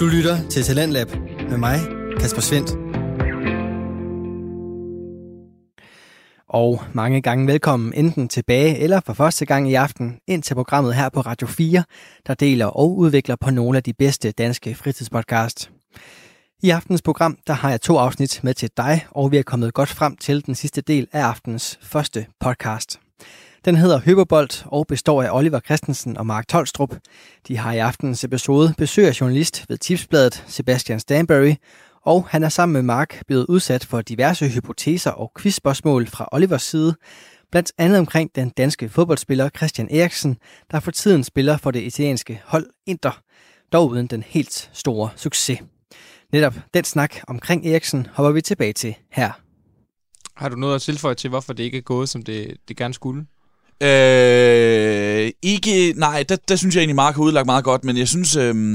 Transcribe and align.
Du 0.00 0.06
lytter 0.06 0.48
til 0.48 0.62
Talentlab 0.62 1.08
med 1.50 1.58
mig, 1.58 1.78
Kasper 2.20 2.40
Svendt. 2.40 2.70
Og 6.48 6.82
mange 6.92 7.22
gange 7.22 7.46
velkommen 7.46 7.92
enten 7.94 8.28
tilbage 8.28 8.78
eller 8.78 9.00
for 9.06 9.12
første 9.12 9.46
gang 9.46 9.70
i 9.70 9.74
aften 9.74 10.18
ind 10.26 10.42
til 10.42 10.54
programmet 10.54 10.94
her 10.94 11.08
på 11.08 11.20
Radio 11.20 11.46
4, 11.46 11.84
der 12.26 12.34
deler 12.34 12.66
og 12.66 12.96
udvikler 12.96 13.36
på 13.36 13.50
nogle 13.50 13.76
af 13.76 13.82
de 13.82 13.92
bedste 13.92 14.30
danske 14.30 14.74
fritidspodcast. 14.74 15.70
I 16.62 16.70
aftens 16.70 17.02
program 17.02 17.38
der 17.46 17.52
har 17.52 17.70
jeg 17.70 17.80
to 17.80 17.96
afsnit 17.96 18.40
med 18.42 18.54
til 18.54 18.70
dig, 18.76 19.06
og 19.10 19.32
vi 19.32 19.36
er 19.36 19.42
kommet 19.42 19.74
godt 19.74 19.88
frem 19.88 20.16
til 20.16 20.46
den 20.46 20.54
sidste 20.54 20.80
del 20.80 21.06
af 21.12 21.22
aftens 21.22 21.78
første 21.82 22.26
podcast. 22.40 23.00
Den 23.64 23.76
hedder 23.76 24.00
Hyperbold 24.00 24.66
og 24.66 24.86
består 24.86 25.22
af 25.22 25.28
Oliver 25.32 25.60
Christensen 25.60 26.16
og 26.16 26.26
Mark 26.26 26.48
Tolstrup. 26.48 26.94
De 27.48 27.56
har 27.56 27.72
i 27.72 27.78
aftenens 27.78 28.24
episode 28.24 28.74
besøg 28.78 29.06
af 29.06 29.20
journalist 29.20 29.64
ved 29.68 29.78
Tipsbladet 29.78 30.44
Sebastian 30.46 31.00
Stanbury, 31.00 31.54
og 32.02 32.26
han 32.28 32.42
er 32.42 32.48
sammen 32.48 32.72
med 32.72 32.82
Mark 32.82 33.22
blevet 33.26 33.46
udsat 33.48 33.84
for 33.84 34.00
diverse 34.00 34.48
hypoteser 34.48 35.10
og 35.10 35.32
quizspørgsmål 35.38 36.06
fra 36.06 36.28
Olivers 36.32 36.62
side, 36.62 36.94
blandt 37.50 37.72
andet 37.78 37.98
omkring 37.98 38.30
den 38.34 38.48
danske 38.48 38.88
fodboldspiller 38.88 39.48
Christian 39.56 39.88
Eriksen, 39.90 40.36
der 40.70 40.80
for 40.80 40.90
tiden 40.90 41.24
spiller 41.24 41.56
for 41.56 41.70
det 41.70 41.82
italienske 41.82 42.42
hold 42.44 42.66
Inter, 42.86 43.20
dog 43.72 43.88
uden 43.88 44.06
den 44.06 44.22
helt 44.22 44.70
store 44.72 45.10
succes. 45.16 45.60
Netop 46.32 46.54
den 46.74 46.84
snak 46.84 47.16
omkring 47.28 47.66
Eriksen 47.66 48.06
hopper 48.12 48.30
vi 48.30 48.40
tilbage 48.40 48.72
til 48.72 48.94
her. 49.10 49.32
Har 50.36 50.48
du 50.48 50.56
noget 50.56 50.74
at 50.74 50.82
tilføje 50.82 51.14
til, 51.14 51.30
hvorfor 51.30 51.52
det 51.52 51.64
ikke 51.64 51.78
er 51.78 51.82
gået, 51.82 52.08
som 52.08 52.22
det, 52.22 52.56
det 52.68 52.76
gerne 52.76 52.94
skulle? 52.94 53.26
Øh, 53.82 55.30
ikke, 55.42 55.94
nej, 55.96 56.22
der, 56.22 56.36
der 56.48 56.56
synes 56.56 56.74
jeg 56.74 56.80
egentlig, 56.80 56.96
Mark 56.96 57.14
har 57.14 57.22
udlagt 57.22 57.46
meget 57.46 57.64
godt, 57.64 57.84
men 57.84 57.96
jeg 57.96 58.08
synes, 58.08 58.36
øh, 58.36 58.74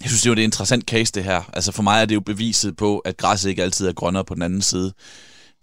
jeg 0.00 0.08
synes, 0.08 0.22
det 0.22 0.26
er 0.26 0.30
jo 0.30 0.40
et 0.40 0.44
interessant 0.44 0.84
case, 0.84 1.12
det 1.12 1.24
her. 1.24 1.42
Altså 1.52 1.72
for 1.72 1.82
mig 1.82 2.00
er 2.00 2.04
det 2.04 2.14
jo 2.14 2.20
beviset 2.20 2.76
på, 2.76 2.98
at 2.98 3.16
græsset 3.16 3.50
ikke 3.50 3.62
altid 3.62 3.88
er 3.88 3.92
grønnere 3.92 4.24
på 4.24 4.34
den 4.34 4.42
anden 4.42 4.62
side. 4.62 4.92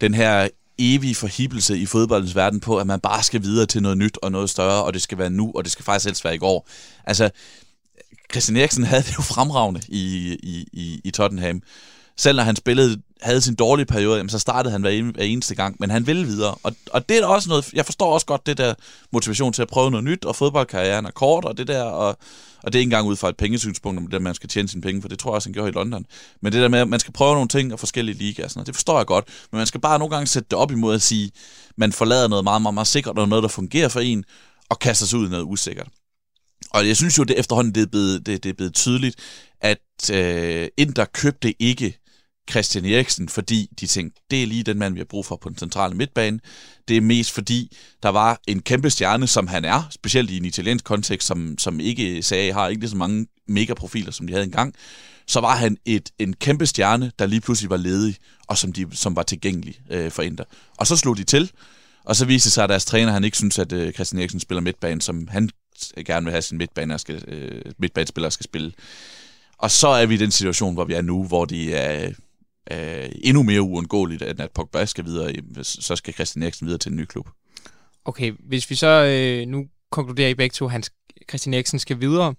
Den 0.01 0.13
her 0.13 0.47
evige 0.77 1.15
forhibelse 1.15 1.77
i 1.77 1.85
fodboldens 1.85 2.35
verden 2.35 2.59
på, 2.59 2.77
at 2.77 2.87
man 2.87 2.99
bare 2.99 3.23
skal 3.23 3.43
videre 3.43 3.65
til 3.65 3.81
noget 3.81 3.97
nyt 3.97 4.17
og 4.21 4.31
noget 4.31 4.49
større, 4.49 4.83
og 4.83 4.93
det 4.93 5.01
skal 5.01 5.17
være 5.17 5.29
nu, 5.29 5.51
og 5.55 5.63
det 5.63 5.71
skal 5.71 5.85
faktisk 5.85 6.05
helst 6.05 6.25
være 6.25 6.35
i 6.35 6.37
går. 6.37 6.67
Altså, 7.07 7.29
Christian 8.31 8.57
Eriksen 8.57 8.83
havde 8.83 9.03
det 9.03 9.17
jo 9.17 9.21
fremragende 9.21 9.81
i, 9.87 10.33
i, 10.43 10.67
i, 10.73 11.01
i 11.03 11.11
Tottenham. 11.11 11.61
Selv 12.17 12.35
når 12.35 12.43
han 12.43 12.55
spillede, 12.55 13.01
havde 13.21 13.41
sin 13.41 13.55
dårlige 13.55 13.85
periode, 13.85 14.17
jamen, 14.17 14.29
så 14.29 14.39
startede 14.39 14.71
han 14.71 14.81
hver, 14.81 15.11
eneste 15.19 15.55
gang, 15.55 15.75
men 15.79 15.89
han 15.89 16.07
ville 16.07 16.25
videre. 16.25 16.55
Og, 16.63 16.75
og 16.91 17.09
det 17.09 17.17
er 17.17 17.25
også 17.25 17.49
noget, 17.49 17.73
jeg 17.73 17.85
forstår 17.85 18.13
også 18.13 18.25
godt 18.25 18.45
det 18.45 18.57
der 18.57 18.73
motivation 19.11 19.53
til 19.53 19.61
at 19.61 19.67
prøve 19.67 19.91
noget 19.91 20.03
nyt, 20.03 20.25
og 20.25 20.35
fodboldkarrieren 20.35 21.05
er 21.05 21.11
kort, 21.11 21.45
og 21.45 21.57
det 21.57 21.67
der, 21.67 21.83
og, 21.83 22.17
og 22.63 22.73
det 22.73 22.75
er 22.75 22.79
ikke 22.79 22.87
engang 22.87 23.07
ud 23.07 23.15
fra 23.15 23.29
et 23.29 23.37
pengesynspunkt, 23.37 23.99
om 23.99 24.07
det, 24.07 24.21
man 24.21 24.35
skal 24.35 24.49
tjene 24.49 24.69
sine 24.69 24.81
penge, 24.81 25.01
for 25.01 25.09
det 25.09 25.19
tror 25.19 25.31
jeg 25.31 25.35
også, 25.35 25.49
han 25.49 25.53
gjorde 25.53 25.69
i 25.69 25.71
London. 25.71 26.05
Men 26.41 26.53
det 26.53 26.61
der 26.61 26.67
med, 26.67 26.79
at 26.79 26.87
man 26.87 26.99
skal 26.99 27.13
prøve 27.13 27.33
nogle 27.33 27.47
ting 27.47 27.73
og 27.73 27.79
forskellige 27.79 28.17
ligaer, 28.17 28.47
sådan, 28.47 28.65
det 28.65 28.75
forstår 28.75 28.97
jeg 28.97 29.05
godt, 29.05 29.25
men 29.51 29.57
man 29.57 29.67
skal 29.67 29.81
bare 29.81 29.99
nogle 29.99 30.15
gange 30.15 30.27
sætte 30.27 30.47
det 30.51 30.57
op 30.57 30.71
imod 30.71 30.95
at 30.95 31.01
sige, 31.01 31.31
man 31.77 31.91
forlader 31.91 32.27
noget 32.27 32.43
meget, 32.43 32.61
meget, 32.61 32.73
meget 32.73 32.87
sikkert, 32.87 33.19
og 33.19 33.29
noget, 33.29 33.43
der 33.43 33.49
fungerer 33.49 33.89
for 33.89 33.99
en, 33.99 34.23
og 34.69 34.79
kaster 34.79 35.05
sig 35.05 35.19
ud 35.19 35.27
i 35.27 35.29
noget 35.29 35.43
usikkert. 35.43 35.87
Og 36.73 36.87
jeg 36.87 36.97
synes 36.97 37.17
jo, 37.17 37.23
det 37.23 37.39
efterhånden 37.39 37.75
det 37.75 37.83
er 37.83 37.87
blevet, 37.87 38.25
det, 38.25 38.43
det 38.43 38.49
er 38.49 38.53
blevet 38.53 38.73
tydeligt, 38.73 39.15
at 39.61 40.09
øh, 40.13 40.67
Inter 40.77 41.05
købte 41.05 41.61
ikke 41.61 42.00
Christian 42.49 42.85
Eriksen, 42.85 43.29
fordi 43.29 43.69
de 43.79 43.87
tænkte, 43.87 44.21
det 44.31 44.43
er 44.43 44.47
lige 44.47 44.63
den 44.63 44.79
mand, 44.79 44.93
vi 44.93 44.99
har 44.99 45.05
brug 45.05 45.25
for 45.25 45.35
på 45.35 45.49
den 45.49 45.57
centrale 45.57 45.95
midtbane. 45.95 46.39
Det 46.87 46.97
er 46.97 47.01
mest 47.01 47.31
fordi, 47.31 47.77
der 48.03 48.09
var 48.09 48.39
en 48.47 48.61
kæmpe 48.61 48.89
stjerne, 48.89 49.27
som 49.27 49.47
han 49.47 49.65
er, 49.65 49.87
specielt 49.91 50.29
i 50.29 50.37
en 50.37 50.45
italiensk 50.45 50.85
kontekst, 50.85 51.27
som, 51.27 51.55
som 51.57 51.79
ikke 51.79 52.23
sagde, 52.23 52.53
har 52.53 52.67
ikke 52.67 52.87
så 52.87 52.95
mange 52.95 53.27
megaprofiler, 53.47 54.11
som 54.11 54.27
de 54.27 54.33
havde 54.33 54.45
engang. 54.45 54.75
Så 55.27 55.39
var 55.39 55.55
han 55.55 55.77
et, 55.85 56.09
en 56.19 56.33
kæmpe 56.33 56.65
stjerne, 56.65 57.11
der 57.19 57.25
lige 57.25 57.41
pludselig 57.41 57.69
var 57.69 57.77
ledig, 57.77 58.15
og 58.47 58.57
som, 58.57 58.73
de, 58.73 58.87
som 58.91 59.15
var 59.15 59.23
tilgængelig 59.23 59.79
øh, 59.89 60.11
for 60.11 60.21
Inter. 60.21 60.43
Og 60.77 60.87
så 60.87 60.95
slog 60.95 61.17
de 61.17 61.23
til, 61.23 61.51
og 62.05 62.15
så 62.15 62.25
viste 62.25 62.47
det 62.47 62.53
sig, 62.53 62.63
at 62.63 62.69
deres 62.69 62.85
træner 62.85 63.11
han 63.11 63.23
ikke 63.23 63.37
synes, 63.37 63.59
at 63.59 63.71
øh, 63.71 63.93
Christian 63.93 64.19
Eriksen 64.19 64.39
spiller 64.39 64.61
midtbane, 64.61 65.01
som 65.01 65.27
han 65.27 65.49
øh, 65.97 66.05
gerne 66.05 66.23
vil 66.23 66.31
have 66.31 66.41
sin 66.41 66.57
midtbane, 66.57 66.99
skal, 66.99 67.23
øh, 67.27 67.61
midtbanespiller 67.77 68.29
skal 68.29 68.43
spille. 68.43 68.71
Og 69.57 69.71
så 69.71 69.87
er 69.87 70.05
vi 70.05 70.13
i 70.13 70.17
den 70.17 70.31
situation, 70.31 70.73
hvor 70.73 70.85
vi 70.85 70.93
er 70.93 71.01
nu, 71.01 71.23
hvor 71.23 71.45
de 71.45 71.73
er 71.73 72.07
øh, 72.07 72.13
Øh, 72.71 73.09
endnu 73.23 73.43
mere 73.43 73.61
uundgåeligt, 73.61 74.21
at, 74.21 74.39
at 74.39 74.51
Pogba 74.51 74.85
skal 74.85 75.05
videre, 75.05 75.33
så 75.63 75.95
skal 75.95 76.13
Christian 76.13 76.43
Eriksen 76.43 76.67
videre 76.67 76.79
til 76.79 76.91
en 76.91 76.97
ny 76.97 77.05
klub. 77.05 77.29
Okay, 78.05 78.31
hvis 78.39 78.69
vi 78.69 78.75
så 78.75 78.87
øh, 78.87 79.47
nu 79.47 79.67
konkluderer 79.91 80.29
i 80.29 80.33
begge 80.33 80.53
to, 80.53 80.69
at 80.69 80.89
Christian 81.29 81.53
Eriksen 81.53 81.79
skal 81.79 81.99
videre, 81.99 82.35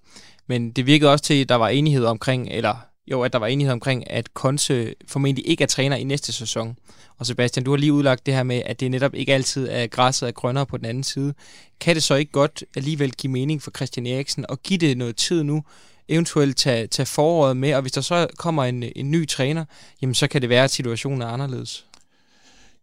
men 0.46 0.70
det 0.70 0.86
virkede 0.86 1.10
også 1.10 1.24
til, 1.24 1.42
at 1.42 1.48
der 1.48 1.54
var 1.54 1.68
enighed 1.68 2.04
omkring, 2.04 2.48
eller 2.48 2.76
jo, 3.06 3.22
at 3.22 3.32
der 3.32 3.38
var 3.38 3.46
enighed 3.46 3.72
omkring, 3.72 4.10
at 4.10 4.34
Konse 4.34 4.94
formentlig 5.08 5.48
ikke 5.48 5.62
er 5.62 5.68
træner 5.68 5.96
i 5.96 6.04
næste 6.04 6.32
sæson. 6.32 6.76
Og 7.18 7.26
Sebastian, 7.26 7.64
du 7.64 7.70
har 7.70 7.78
lige 7.78 7.92
udlagt 7.92 8.26
det 8.26 8.34
her 8.34 8.42
med, 8.42 8.62
at 8.66 8.80
det 8.80 8.90
netop 8.90 9.14
ikke 9.14 9.34
altid 9.34 9.68
er 9.68 9.86
græsset 9.86 10.28
er 10.28 10.32
grønnere 10.32 10.66
på 10.66 10.76
den 10.76 10.86
anden 10.86 11.04
side. 11.04 11.34
Kan 11.80 11.94
det 11.94 12.02
så 12.02 12.14
ikke 12.14 12.32
godt 12.32 12.64
alligevel 12.76 13.12
give 13.12 13.32
mening 13.32 13.62
for 13.62 13.70
Christian 13.76 14.06
Eriksen 14.06 14.46
at 14.48 14.62
give 14.62 14.78
det 14.78 14.98
noget 14.98 15.16
tid 15.16 15.42
nu, 15.42 15.62
eventuelt 16.08 16.56
tage, 16.56 16.86
tage 16.86 17.06
foråret 17.06 17.56
med, 17.56 17.74
og 17.74 17.82
hvis 17.82 17.92
der 17.92 18.00
så 18.00 18.26
kommer 18.38 18.64
en, 18.64 18.84
en 18.96 19.10
ny 19.10 19.28
træner, 19.28 19.64
jamen 20.02 20.14
så 20.14 20.26
kan 20.26 20.42
det 20.42 20.48
være, 20.48 20.64
at 20.64 20.70
situationen 20.70 21.22
er 21.22 21.26
anderledes. 21.26 21.84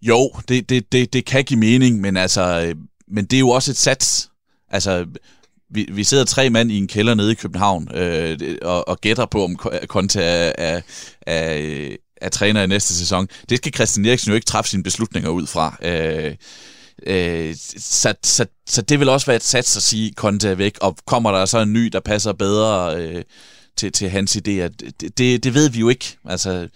Jo, 0.01 0.31
det, 0.47 0.69
det, 0.69 0.91
det, 0.91 1.13
det 1.13 1.25
kan 1.25 1.43
give 1.43 1.59
mening, 1.59 2.01
men 2.01 2.17
altså, 2.17 2.65
øh, 2.65 2.75
men 3.07 3.25
det 3.25 3.37
er 3.37 3.39
jo 3.39 3.49
også 3.49 3.71
et 3.71 3.77
sats. 3.77 4.29
Altså, 4.69 5.05
vi, 5.69 5.89
vi 5.91 6.03
sidder 6.03 6.25
tre 6.25 6.49
mand 6.49 6.71
i 6.71 6.77
en 6.77 6.87
kælder 6.87 7.15
nede 7.15 7.31
i 7.31 7.35
København 7.35 7.95
øh, 7.95 8.39
og, 8.61 8.87
og 8.87 9.01
gætter 9.01 9.25
på, 9.25 9.43
om 9.43 9.55
Konta 9.87 10.21
er, 10.21 10.51
er, 10.57 10.81
er, 11.21 11.95
er 12.17 12.29
træner 12.29 12.63
i 12.63 12.67
næste 12.67 12.93
sæson. 12.95 13.27
Det 13.49 13.57
skal 13.57 13.73
Christian 13.73 14.05
Eriksen 14.05 14.29
jo 14.29 14.35
ikke 14.35 14.45
træffe 14.45 14.71
sine 14.71 14.83
beslutninger 14.83 15.29
ud 15.29 15.47
fra. 15.47 15.77
Øh, 15.81 16.35
øh, 17.07 17.55
så, 17.77 18.13
så, 18.23 18.45
så 18.67 18.81
det 18.81 18.99
vil 18.99 19.09
også 19.09 19.25
være 19.25 19.35
et 19.35 19.43
sats 19.43 19.77
at 19.77 19.83
sige, 19.83 20.13
Conte 20.13 20.49
er 20.49 20.55
væk, 20.55 20.77
og 20.81 20.97
kommer 21.05 21.31
der 21.31 21.45
så 21.45 21.59
en 21.59 21.73
ny, 21.73 21.85
der 21.85 21.99
passer 21.99 22.33
bedre 22.33 22.97
øh, 22.97 23.23
til, 23.77 23.91
til 23.91 24.09
hans 24.09 24.35
idéer? 24.35 24.67
Det, 24.99 25.17
det, 25.17 25.43
det 25.43 25.53
ved 25.53 25.69
vi 25.69 25.79
jo 25.79 25.89
ikke. 25.89 26.17
Altså, 26.25 26.67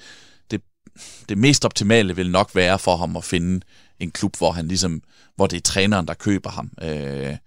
det, 0.51 0.61
det 1.29 1.37
mest 1.37 1.65
optimale 1.65 2.15
vil 2.15 2.31
nok 2.31 2.55
være 2.55 2.79
for 2.79 2.97
ham 2.97 3.17
at 3.17 3.23
finde 3.23 3.65
en 3.99 4.11
klub, 4.11 4.37
hvor 4.37 4.51
han 4.51 4.67
ligesom, 4.67 5.01
hvor 5.35 5.47
det 5.47 5.57
er 5.57 5.61
træneren, 5.61 6.07
der 6.07 6.13
køber 6.13 6.49
ham. 6.49 6.71
Øh, 6.81 7.37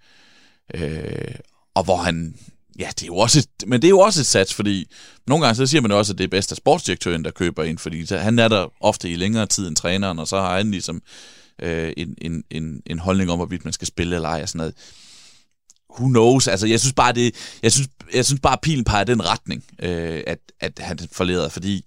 øh, 0.73 1.35
og 1.75 1.83
hvor 1.83 1.97
han 1.97 2.35
Ja, 2.79 2.89
det 2.89 3.03
er 3.03 3.07
jo 3.07 3.17
også 3.17 3.39
et, 3.39 3.67
men 3.67 3.81
det 3.81 3.87
er 3.87 3.89
jo 3.89 3.99
også 3.99 4.19
et 4.19 4.25
sats, 4.25 4.53
fordi 4.53 4.85
nogle 5.27 5.45
gange 5.45 5.55
så 5.55 5.65
siger 5.65 5.81
man 5.81 5.91
også, 5.91 6.13
at 6.13 6.17
det 6.17 6.23
er 6.23 6.27
bedst 6.27 6.51
af 6.51 6.57
sportsdirektøren, 6.57 7.23
der 7.23 7.31
køber 7.31 7.63
ind, 7.63 7.77
fordi 7.77 8.05
han 8.15 8.39
er 8.39 8.47
der 8.47 8.67
ofte 8.81 9.09
i 9.09 9.15
længere 9.15 9.45
tid 9.45 9.67
end 9.67 9.75
træneren, 9.75 10.19
og 10.19 10.27
så 10.27 10.39
har 10.39 10.57
han 10.57 10.71
ligesom 10.71 11.01
øh, 11.61 11.93
en, 11.97 12.15
en, 12.21 12.43
en, 12.49 12.81
en 12.85 12.99
holdning 12.99 13.31
om, 13.31 13.37
hvorvidt 13.37 13.65
man 13.65 13.73
skal 13.73 13.87
spille 13.87 14.15
eller 14.15 14.29
ej 14.29 14.41
og 14.41 14.49
sådan 14.49 14.57
noget. 14.57 14.75
Who 15.99 16.07
knows? 16.07 16.47
Altså, 16.47 16.67
jeg 16.67 16.79
synes 16.79 16.93
bare, 16.93 17.13
det, 17.13 17.35
jeg 17.63 17.71
synes, 17.71 17.89
jeg 18.13 18.25
synes 18.25 18.41
bare, 18.41 18.57
pilen 18.61 18.83
peger 18.83 19.03
den 19.03 19.29
retning, 19.29 19.63
øh, 19.79 20.23
at, 20.27 20.39
at 20.59 20.79
han 20.79 20.99
forlader, 21.11 21.49
fordi 21.49 21.85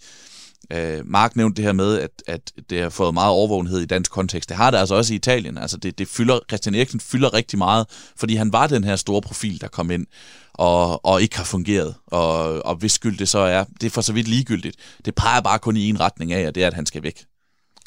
Øh, 0.73 1.07
Mark 1.07 1.37
nævnte 1.37 1.57
det 1.57 1.65
her 1.65 1.73
med, 1.73 1.99
at, 1.99 2.11
at 2.27 2.53
det 2.71 2.83
har 2.83 2.91
fået 2.91 3.15
meget 3.15 3.31
overvågenhed 3.31 3.81
i 3.81 3.87
dansk 3.87 4.11
kontekst. 4.11 4.49
Det 4.49 4.57
har 4.57 4.71
det 4.71 4.79
altså 4.79 4.95
også 4.95 5.13
i 5.13 5.17
Italien. 5.17 5.59
Altså 5.59 5.77
det, 5.77 5.99
det 5.99 6.09
fylder, 6.09 6.39
Christian 6.49 6.75
Eriksen 6.75 7.01
fylder 7.01 7.35
rigtig 7.35 7.59
meget, 7.59 7.87
fordi 8.17 8.35
han 8.35 8.53
var 8.53 8.67
den 8.67 8.85
her 8.85 8.97
store 8.97 9.23
profil, 9.23 9.61
der 9.61 9.69
kom 9.69 9.91
ind 9.91 10.07
og, 10.55 11.05
og 11.05 11.23
ikke 11.23 11.37
har 11.37 11.45
fungeret. 11.45 11.95
Og, 12.07 12.67
og 12.67 12.77
hvis 12.77 12.93
skyld 12.93 13.19
det 13.19 13.29
så 13.29 13.39
er, 13.39 13.65
det 13.81 13.87
er 13.87 13.91
for 13.91 14.01
så 14.01 14.13
vidt 14.13 14.29
ligegyldigt. 14.29 14.77
Det 15.05 15.15
peger 15.15 15.41
bare 15.41 15.59
kun 15.59 15.77
i 15.77 15.89
en 15.89 16.01
retning 16.01 16.33
af, 16.33 16.47
og 16.47 16.55
det 16.55 16.63
er, 16.63 16.67
at 16.67 16.75
han 16.75 16.87
skal 16.87 17.03
væk. 17.03 17.25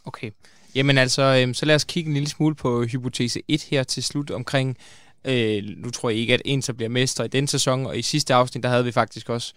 Okay. 0.05 0.31
Jamen 0.75 0.97
altså, 0.97 1.45
øh, 1.47 1.55
så 1.55 1.65
lad 1.65 1.75
os 1.75 1.83
kigge 1.83 2.07
en 2.07 2.13
lille 2.13 2.29
smule 2.29 2.55
på 2.55 2.83
hypotese 2.83 3.41
1 3.47 3.61
her 3.61 3.83
til 3.83 4.03
slut 4.03 4.31
omkring, 4.31 4.77
øh, 5.25 5.63
nu 5.77 5.89
tror 5.89 6.09
jeg 6.09 6.19
ikke, 6.19 6.33
at 6.33 6.41
Inter 6.45 6.73
bliver 6.73 6.89
mester 6.89 7.23
i 7.23 7.27
den 7.27 7.47
sæson, 7.47 7.85
og 7.85 7.97
i 7.97 8.01
sidste 8.01 8.33
afsnit, 8.33 8.63
der 8.63 8.69
havde 8.69 8.83
vi 8.85 8.91
faktisk 8.91 9.29
også 9.29 9.53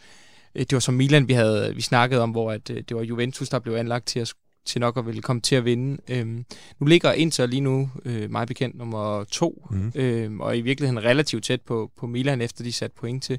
Øh, 0.56 0.60
det 0.60 0.72
var 0.72 0.78
som 0.78 0.94
Milan, 0.94 1.28
vi 1.28 1.32
havde 1.32 1.74
vi 1.74 1.80
snakkede 1.80 2.22
om, 2.22 2.30
hvor 2.30 2.52
at, 2.52 2.70
øh, 2.70 2.76
det 2.88 2.96
var 2.96 3.02
Juventus, 3.02 3.48
der 3.48 3.58
blev 3.58 3.74
anlagt 3.74 4.06
til 4.06 4.20
at 4.20 4.34
til 4.64 4.80
nok 4.80 4.96
at 4.96 5.06
ville 5.06 5.22
komme 5.22 5.42
til 5.42 5.56
at 5.56 5.64
vinde. 5.64 6.02
Øhm, 6.08 6.44
nu 6.78 6.86
ligger 6.86 7.12
Inter 7.12 7.46
lige 7.46 7.60
nu, 7.60 7.90
øh, 8.04 8.30
meget 8.30 8.48
bekendt, 8.48 8.76
nummer 8.76 9.24
to, 9.24 9.66
mm. 9.70 9.92
øhm, 9.94 10.40
og 10.40 10.58
i 10.58 10.60
virkeligheden 10.60 11.04
relativt 11.04 11.44
tæt 11.44 11.60
på, 11.60 11.90
på 11.96 12.06
Milan, 12.06 12.40
efter 12.40 12.64
de 12.64 12.72
sat 12.72 12.92
point 12.92 13.22
til. 13.22 13.38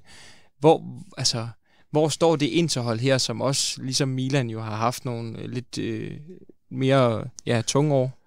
Hvor, 0.60 0.84
altså, 1.18 1.48
hvor 1.92 2.10
står 2.10 2.36
det 2.36 2.46
Interhold 2.46 3.00
her, 3.00 3.18
som 3.18 3.42
også, 3.42 3.82
ligesom 3.82 4.10
Milan, 4.10 4.50
jo 4.50 4.62
har 4.62 4.76
haft 4.76 5.06
nogle 5.06 5.40
øh, 5.40 5.50
lidt 5.50 5.78
øh, 5.78 6.12
mere 6.72 7.24
ja, 7.46 7.62
tunge 7.68 7.94
år? 7.94 8.18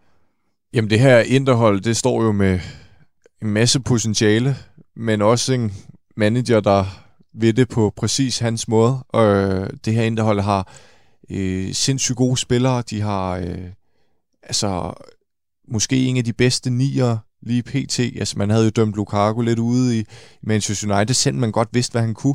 Jamen 0.73 0.91
det 0.91 1.01
her 1.01 1.19
Interhold, 1.21 1.81
det 1.81 1.97
står 1.97 2.23
jo 2.23 2.33
med 2.33 2.61
en 3.43 3.51
masse 3.51 3.81
potentiale, 3.81 4.57
men 4.97 5.23
også 5.23 5.53
en 5.53 5.73
manager, 6.17 6.61
der 6.61 6.85
ved 7.35 7.53
det 7.53 7.69
på 7.69 7.93
præcis 7.97 8.39
hans 8.39 8.69
måde. 8.69 8.99
Og 9.09 9.27
øh, 9.27 9.71
det 9.85 9.95
her 9.95 10.03
Interhold 10.03 10.41
har 10.41 10.73
øh, 11.31 11.73
sindssygt 11.75 12.17
gode 12.17 12.37
spillere. 12.37 12.83
De 12.91 13.01
har 13.01 13.37
øh, 13.37 13.69
altså 14.43 14.93
måske 15.69 16.07
en 16.07 16.17
af 16.17 16.25
de 16.25 16.33
bedste 16.33 16.71
nier 16.71 17.19
lige 17.43 17.63
pt. 17.63 17.99
Altså 17.99 18.39
man 18.39 18.51
havde 18.51 18.65
jo 18.65 18.71
dømt 18.71 18.97
Lukaku 18.97 19.43
lidt 19.43 19.59
ude 19.59 19.99
i 19.99 20.05
Manchester 20.43 20.97
United, 20.97 21.15
selv 21.15 21.37
man 21.37 21.53
godt 21.53 21.69
vidste, 21.73 21.93
hvad 21.93 22.03
han 22.03 22.15
kunne. 22.15 22.35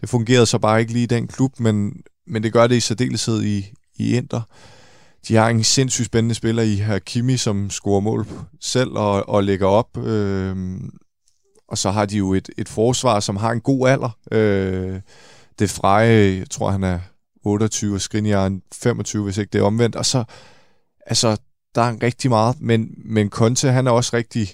Det 0.00 0.08
fungerede 0.08 0.46
så 0.46 0.58
bare 0.58 0.80
ikke 0.80 0.92
lige 0.92 1.02
i 1.02 1.06
den 1.06 1.26
klub, 1.26 1.60
men, 1.60 1.92
men 2.26 2.42
det 2.42 2.52
gør 2.52 2.66
det 2.66 2.76
i 2.76 2.80
særdeleshed 2.80 3.42
i, 3.42 3.72
i 3.96 4.16
Inter. 4.16 4.40
De 5.28 5.34
har 5.34 5.48
en 5.48 5.64
sindssygt 5.64 6.06
spændende 6.06 6.34
spiller 6.34 6.62
i 6.62 6.76
Hakimi, 6.76 7.36
som 7.36 7.70
scorer 7.70 8.00
mål 8.00 8.26
selv 8.60 8.90
og, 8.90 9.28
og 9.28 9.44
lægger 9.44 9.66
op. 9.66 9.96
Øh, 9.96 10.56
og 11.68 11.78
så 11.78 11.90
har 11.90 12.06
de 12.06 12.16
jo 12.16 12.34
et, 12.34 12.50
et 12.58 12.68
forsvar, 12.68 13.20
som 13.20 13.36
har 13.36 13.52
en 13.52 13.60
god 13.60 13.88
alder. 13.88 14.18
Øh, 14.32 15.00
det 15.58 15.70
Freje, 15.70 16.38
jeg 16.38 16.50
tror 16.50 16.70
han 16.70 16.84
er 16.84 17.00
28, 17.44 17.94
og 17.94 18.00
Skriniar 18.00 18.58
25, 18.72 19.24
hvis 19.24 19.38
ikke 19.38 19.50
det 19.50 19.58
er 19.58 19.62
omvendt. 19.62 19.96
Og 19.96 20.06
så, 20.06 20.24
altså, 21.06 21.36
der 21.74 21.82
er 21.82 22.02
rigtig 22.02 22.30
meget, 22.30 22.60
men, 22.60 22.94
men 23.04 23.30
Conte, 23.30 23.70
han 23.70 23.86
er 23.86 23.90
også 23.90 24.16
rigtig 24.16 24.48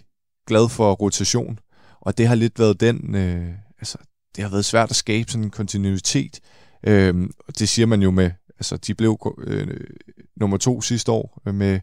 glad 0.47 0.69
for 0.69 0.93
rotation, 0.93 1.59
og 2.01 2.19
det 2.19 2.29
har 2.29 2.35
lidt 2.35 2.59
været 2.59 2.81
den, 2.81 3.15
øh, 3.15 3.49
altså, 3.79 3.99
det 4.37 4.45
har 4.45 4.51
været 4.51 4.65
svært 4.65 4.91
at 4.91 4.97
skabe 4.97 5.31
sådan 5.31 5.45
en 5.45 5.51
kontinuitet, 5.51 6.41
øh, 6.87 7.29
og 7.49 7.59
det 7.59 7.69
siger 7.69 7.87
man 7.87 8.03
jo 8.03 8.11
med, 8.11 8.31
altså, 8.59 8.77
de 8.77 8.95
blev 8.95 9.35
øh, 9.47 9.81
nummer 10.41 10.57
to 10.57 10.81
sidste 10.81 11.13
år 11.13 11.43
øh, 11.47 11.55
med, 11.55 11.81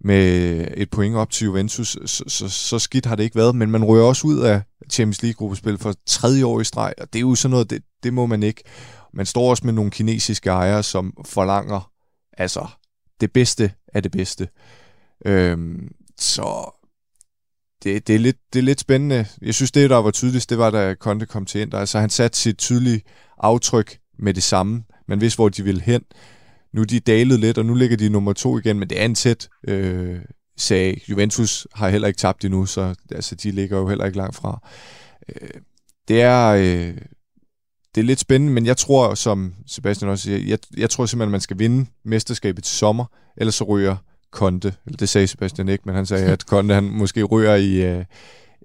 med 0.00 0.66
et 0.76 0.90
point 0.90 1.16
op 1.16 1.30
til 1.30 1.44
Juventus, 1.44 1.98
så, 2.06 2.24
så, 2.26 2.48
så 2.48 2.78
skidt 2.78 3.06
har 3.06 3.16
det 3.16 3.24
ikke 3.24 3.36
været, 3.36 3.56
men 3.56 3.70
man 3.70 3.84
rører 3.84 4.04
også 4.04 4.26
ud 4.26 4.38
af 4.38 4.62
Champions 4.90 5.22
League-gruppespil 5.22 5.78
for 5.78 5.94
tredje 6.06 6.44
år 6.44 6.60
i 6.60 6.64
streg, 6.64 6.94
og 7.00 7.12
det 7.12 7.18
er 7.18 7.20
jo 7.20 7.34
sådan 7.34 7.50
noget, 7.50 7.70
det, 7.70 7.82
det 8.02 8.14
må 8.14 8.26
man 8.26 8.42
ikke. 8.42 8.62
Man 9.14 9.26
står 9.26 9.50
også 9.50 9.66
med 9.66 9.72
nogle 9.72 9.90
kinesiske 9.90 10.50
ejere, 10.50 10.82
som 10.82 11.12
forlanger 11.24 11.90
altså 12.38 12.66
det 13.20 13.32
bedste 13.32 13.72
af 13.94 14.02
det 14.02 14.12
bedste. 14.12 14.48
Øhm, 15.26 15.88
så 16.18 16.70
det, 17.84 18.06
det, 18.06 18.14
er 18.14 18.18
lidt, 18.18 18.36
det 18.52 18.58
er 18.58 18.62
lidt 18.62 18.80
spændende. 18.80 19.26
Jeg 19.42 19.54
synes, 19.54 19.72
det, 19.72 19.90
der 19.90 19.96
var 19.96 20.10
tydeligst, 20.10 20.50
det 20.50 20.58
var, 20.58 20.70
da 20.70 20.94
Conte 20.94 21.26
kom 21.26 21.46
til 21.46 21.60
Inter. 21.60 21.78
Altså, 21.78 21.98
han 21.98 22.10
satte 22.10 22.38
sit 22.38 22.58
tydelige 22.58 23.02
aftryk 23.38 23.98
med 24.18 24.34
det 24.34 24.42
samme. 24.42 24.84
Man 25.08 25.20
vidste, 25.20 25.36
hvor 25.36 25.48
de 25.48 25.64
ville 25.64 25.82
hen. 25.82 26.02
Nu 26.74 26.80
er 26.80 26.84
de 26.84 27.00
dalet 27.00 27.40
lidt, 27.40 27.58
og 27.58 27.66
nu 27.66 27.74
ligger 27.74 27.96
de 27.96 28.08
nummer 28.08 28.32
to 28.32 28.58
igen, 28.58 28.78
men 28.78 28.90
det 28.90 29.00
er 29.00 29.04
en 29.04 29.14
tæt 29.14 29.48
øh, 29.68 30.18
sag. 30.56 31.02
Juventus 31.08 31.66
har 31.74 31.88
heller 31.88 32.08
ikke 32.08 32.18
tabt 32.18 32.44
endnu, 32.44 32.66
så 32.66 32.94
altså, 33.10 33.34
de 33.34 33.50
ligger 33.50 33.78
jo 33.78 33.88
heller 33.88 34.04
ikke 34.04 34.18
langt 34.18 34.36
fra. 34.36 34.68
Øh, 35.28 35.48
det 36.08 36.22
er... 36.22 36.48
Øh, 36.48 36.98
det 37.94 38.00
er 38.00 38.04
lidt 38.04 38.20
spændende, 38.20 38.54
men 38.54 38.66
jeg 38.66 38.76
tror, 38.76 39.14
som 39.14 39.54
Sebastian 39.66 40.10
også 40.10 40.24
siger, 40.24 40.38
jeg, 40.38 40.58
jeg 40.76 40.90
tror 40.90 41.06
simpelthen, 41.06 41.28
at 41.28 41.32
man 41.32 41.40
skal 41.40 41.58
vinde 41.58 41.86
mesterskabet 42.04 42.64
til 42.64 42.76
sommer, 42.76 43.04
ellers 43.36 43.54
så 43.54 43.64
ryger 43.64 43.96
Konte. 44.30 44.74
Eller 44.86 44.96
det 44.96 45.08
sagde 45.08 45.26
Sebastian 45.26 45.68
ikke, 45.68 45.82
men 45.86 45.94
han 45.94 46.06
sagde, 46.06 46.24
at 46.24 46.46
Konte 46.46 46.74
han 46.74 46.84
måske 46.84 47.24
ryger 47.24 47.54
i 47.54 47.82
øh, 47.82 48.04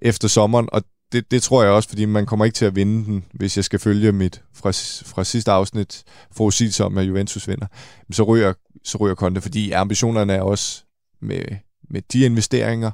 efter 0.01 0.27
sommeren, 0.27 0.69
og 0.71 0.83
det, 1.11 1.31
det 1.31 1.43
tror 1.43 1.63
jeg 1.63 1.71
også, 1.71 1.89
fordi 1.89 2.05
man 2.05 2.25
kommer 2.25 2.45
ikke 2.45 2.55
til 2.55 2.65
at 2.65 2.75
vinde 2.75 3.05
den, 3.05 3.25
hvis 3.33 3.57
jeg 3.57 3.65
skal 3.65 3.79
følge 3.79 4.11
mit 4.11 4.41
fra, 4.53 4.69
fra 5.05 5.23
sidste 5.23 5.51
afsnit 5.51 6.03
forudsigelse 6.31 6.85
om, 6.85 6.97
at 6.97 7.07
Juventus 7.07 7.47
vinder. 7.47 7.67
Så 8.11 8.23
ryger, 8.23 8.53
så 8.83 8.97
ryger 8.97 9.15
Konte, 9.15 9.41
fordi 9.41 9.71
ambitionerne 9.71 10.33
er 10.33 10.41
også 10.41 10.83
med, 11.21 11.41
med 11.89 12.01
de 12.01 12.19
investeringer, 12.19 12.91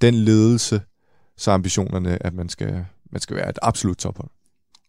den 0.00 0.14
ledelse, 0.14 0.80
så 1.36 1.50
ambitionerne, 1.50 2.26
at 2.26 2.34
man 2.34 2.48
skal, 2.48 2.84
man 3.12 3.20
skal 3.20 3.36
være 3.36 3.48
et 3.48 3.58
absolut 3.62 3.96
tophold. 3.96 4.30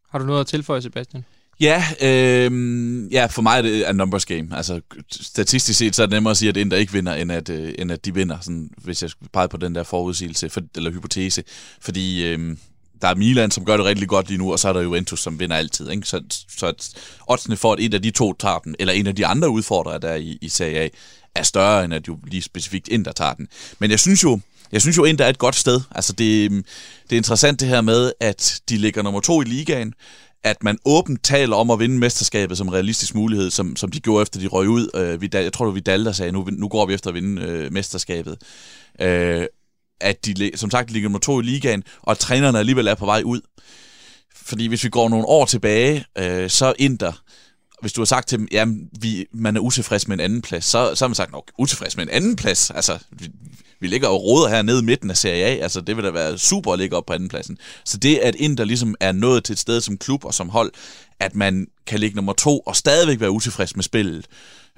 Har 0.10 0.20
du 0.20 0.26
noget 0.26 0.40
at 0.40 0.48
tilføje, 0.48 0.82
Sebastian? 0.82 1.26
Ja, 1.60 1.84
øh, 2.02 2.52
ja, 3.14 3.26
for 3.26 3.42
mig 3.42 3.58
er 3.58 3.62
det 3.62 3.90
en 3.90 3.96
numbers 3.96 4.26
game. 4.26 4.48
Altså, 4.52 4.82
statistisk 5.12 5.80
set 5.80 5.96
så 5.96 6.02
er 6.02 6.06
det 6.06 6.14
nemmere 6.14 6.32
at 6.32 6.38
sige, 6.38 6.50
at 6.50 6.58
Inter 6.58 6.78
ikke 6.78 6.94
vinder, 6.94 7.14
end 7.14 7.32
at, 7.32 7.50
øh, 7.50 7.74
end 7.80 7.92
at 7.92 8.06
de 8.06 8.14
vinder, 8.14 8.38
sådan, 8.42 8.70
hvis 8.78 9.04
jeg 9.04 9.10
peger 9.34 9.48
på 9.48 9.58
den 9.58 9.76
der 9.76 9.84
forudsigelse, 9.84 10.50
for, 10.50 10.62
eller 10.76 10.92
hypotese. 10.92 11.44
Fordi 11.82 12.28
øh, 12.28 12.58
der 13.02 13.08
er 13.08 13.16
Milan, 13.16 13.52
som 13.52 13.66
gør 13.66 13.78
det 13.78 13.86
rigtig 13.86 14.08
godt 14.08 14.28
lige 14.28 14.38
nu, 14.38 14.52
og 14.52 14.60
så 14.60 14.70
er 14.70 14.74
der 14.74 14.82
Juventus, 14.82 15.20
som 15.20 15.40
vinder 15.40 15.56
altid. 15.56 15.90
Ikke? 15.90 16.08
Så, 16.08 16.22
så 16.58 16.66
at 16.66 16.90
oddsene 17.28 17.58
for, 17.58 17.74
at 17.74 17.80
et 17.80 17.94
af 17.94 18.02
de 18.02 18.12
to 18.12 18.34
tager 18.34 18.60
den, 18.60 18.76
eller 18.80 18.94
en 18.94 19.08
af 19.08 19.16
de 19.16 19.26
andre 19.26 19.50
udfordrere, 19.50 20.00
der 20.00 20.10
er 20.10 20.16
i, 20.16 20.38
i 20.42 20.50
Serie 20.50 20.80
A, 20.80 20.90
er 21.36 21.44
større, 21.44 21.86
end 21.86 21.94
at 21.94 22.08
jo 22.08 22.20
lige 22.28 22.42
specifikt 22.42 22.88
Inter 22.88 23.12
tager 23.12 23.34
den. 23.34 23.48
Men 23.80 23.92
jeg 23.92 24.00
synes 24.00 24.24
jo, 24.24 24.40
jeg 24.72 24.82
synes 24.82 24.98
jo, 24.98 25.04
Inter 25.04 25.26
er 25.26 25.30
et 25.30 25.38
godt 25.38 25.56
sted. 25.56 25.82
Altså, 25.92 26.14
det, 26.14 26.52
øhm, 26.52 26.66
det 27.04 27.16
er 27.16 27.18
interessant 27.18 27.60
det 27.60 27.68
her 27.68 27.82
med, 27.82 28.12
at 28.20 28.62
de 28.70 28.78
ligger 28.78 29.02
nummer 29.02 29.20
to 29.20 29.42
i 29.42 29.46
ligaen, 29.46 29.94
at 30.44 30.64
man 30.64 30.78
åbent 30.86 31.24
taler 31.24 31.56
om 31.56 31.72
at 31.72 31.80
vinde 31.80 31.98
mesterskabet 31.98 32.58
som 32.58 32.70
realistisk 32.70 33.16
mulighed, 33.16 33.52
som, 33.52 33.76
som 33.76 33.92
de 33.92 34.00
gjorde 34.00 34.22
efter 34.22 34.40
de 34.40 34.48
røg 34.48 34.70
ud. 34.70 34.90
Øh, 34.96 35.22
Vidal, 35.22 35.44
jeg 35.44 35.54
tror, 35.54 35.66
det 35.66 35.70
var 35.70 35.74
Vidal, 35.74 36.06
der 36.06 36.12
sagde, 36.12 36.32
nu, 36.32 36.48
nu 36.52 36.68
går 36.68 36.86
vi 36.86 36.94
efter 36.94 37.10
at 37.10 37.14
vinde 37.14 37.42
øh, 37.42 37.74
mesterskabet. 37.74 38.38
Øh, 39.02 39.46
at 40.02 40.26
de, 40.26 40.52
som 40.56 40.72
sagt, 40.72 40.92
ligger 40.92 41.10
nummer 41.10 41.20
to 41.20 41.40
i 41.40 41.44
ligaen, 41.44 41.84
og 42.02 42.12
at 42.12 42.18
trænerne 42.18 42.60
alligevel 42.60 42.88
er 42.88 42.96
på 42.96 43.06
vej 43.06 43.22
ud. 43.26 43.42
Fordi 44.36 44.68
hvis 44.68 44.84
vi 44.84 44.90
går 44.90 45.10
nogle 45.10 45.26
år 45.26 45.46
tilbage, 45.46 46.06
øh, 46.18 46.50
så 46.50 46.74
Inter, 46.80 47.22
hvis 47.82 47.94
du 47.94 48.02
har 48.02 48.06
sagt 48.06 48.28
til 48.28 48.40
dem, 48.40 48.48
at 48.52 48.68
vi, 49.02 49.26
man 49.32 49.56
er 49.56 49.60
utilfreds 49.60 50.08
med 50.08 50.18
en 50.18 50.20
anden 50.20 50.42
plads, 50.42 50.66
så, 50.66 50.96
så 50.96 51.06
har 51.06 51.08
man 51.08 51.16
sagt, 51.16 51.32
nok 51.32 51.52
utilfreds 51.58 51.98
med 51.98 52.04
en 52.04 52.10
anden 52.10 52.36
plads. 52.36 52.72
Altså, 52.72 53.00
vi, 53.12 53.30
vi 53.80 53.88
ligger 53.88 54.08
og 54.08 54.24
råder 54.24 54.50
her 54.50 54.62
nede 54.62 54.80
i 54.80 54.86
midten 54.86 55.10
af 55.10 55.18
Serie 55.18 55.46
A, 55.46 55.50
altså 55.50 55.82
det 55.82 55.96
vil 55.96 56.04
da 56.04 56.10
være 56.10 56.38
super 56.38 56.74
at 56.74 56.80
ligge 56.80 56.96
op 56.96 57.06
på 57.06 57.14
andenpladsen. 57.14 57.58
Så 57.86 57.98
det, 57.98 58.18
at 58.18 58.36
Inter 58.36 58.64
ligesom 58.64 58.96
er 59.00 59.12
nået 59.12 59.44
til 59.44 59.54
et 59.54 59.60
sted 59.60 59.82
som 59.82 59.98
klub 59.98 60.26
og 60.26 60.34
som 60.34 60.50
hold, 60.50 60.72
at 61.20 61.36
man 61.36 61.68
kan 61.88 62.00
ligge 62.00 62.16
nummer 62.16 62.34
to 62.34 62.60
og 62.60 62.76
stadigvæk 62.76 63.20
være 63.20 63.32
utilfreds 63.32 63.76
med 63.76 63.84
spillet, 63.84 64.26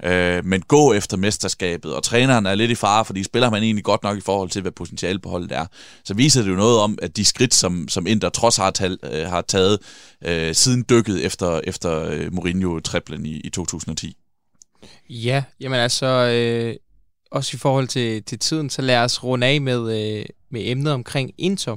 øh, 0.02 0.44
men 0.44 0.62
gå 0.62 0.92
efter 0.92 1.16
mesterskabet, 1.16 1.94
og 1.94 2.02
træneren 2.02 2.46
er 2.46 2.54
lidt 2.54 2.70
i 2.70 2.74
fare, 2.74 3.04
fordi 3.04 3.22
spiller 3.22 3.50
man 3.50 3.62
egentlig 3.62 3.84
godt 3.84 4.02
nok 4.02 4.18
i 4.18 4.20
forhold 4.20 4.50
til, 4.50 4.62
hvad 4.62 4.72
potentiale 4.72 5.18
på 5.18 5.28
holdet 5.28 5.52
er, 5.52 5.66
så 6.04 6.14
viser 6.14 6.42
det 6.42 6.50
jo 6.50 6.56
noget 6.56 6.78
om, 6.78 6.98
at 7.02 7.16
de 7.16 7.24
skridt, 7.24 7.54
som, 7.54 7.88
som 7.88 8.06
Inter 8.06 8.28
trods 8.28 8.56
har, 8.56 8.70
tal, 8.70 8.98
øh, 9.02 9.26
har 9.26 9.42
taget 9.42 9.78
øh, 10.24 10.54
siden 10.54 10.84
dykket 10.90 11.24
efter, 11.24 11.60
efter 11.64 12.04
øh, 12.10 12.32
Mourinho-triplen 12.32 13.26
i, 13.26 13.40
i 13.44 13.50
2010. 13.50 14.16
Ja, 15.08 15.44
jamen 15.60 15.80
altså, 15.80 16.06
øh, 16.06 16.76
også 17.30 17.50
i 17.54 17.58
forhold 17.58 17.88
til, 17.88 18.22
til 18.22 18.38
tiden, 18.38 18.70
så 18.70 18.82
lad 18.82 18.98
os 18.98 19.24
runde 19.24 19.46
af 19.46 19.60
med, 19.60 19.80
øh, 19.80 20.24
med 20.50 20.62
emnet 20.64 20.92
omkring 20.92 21.30
Inter. 21.38 21.76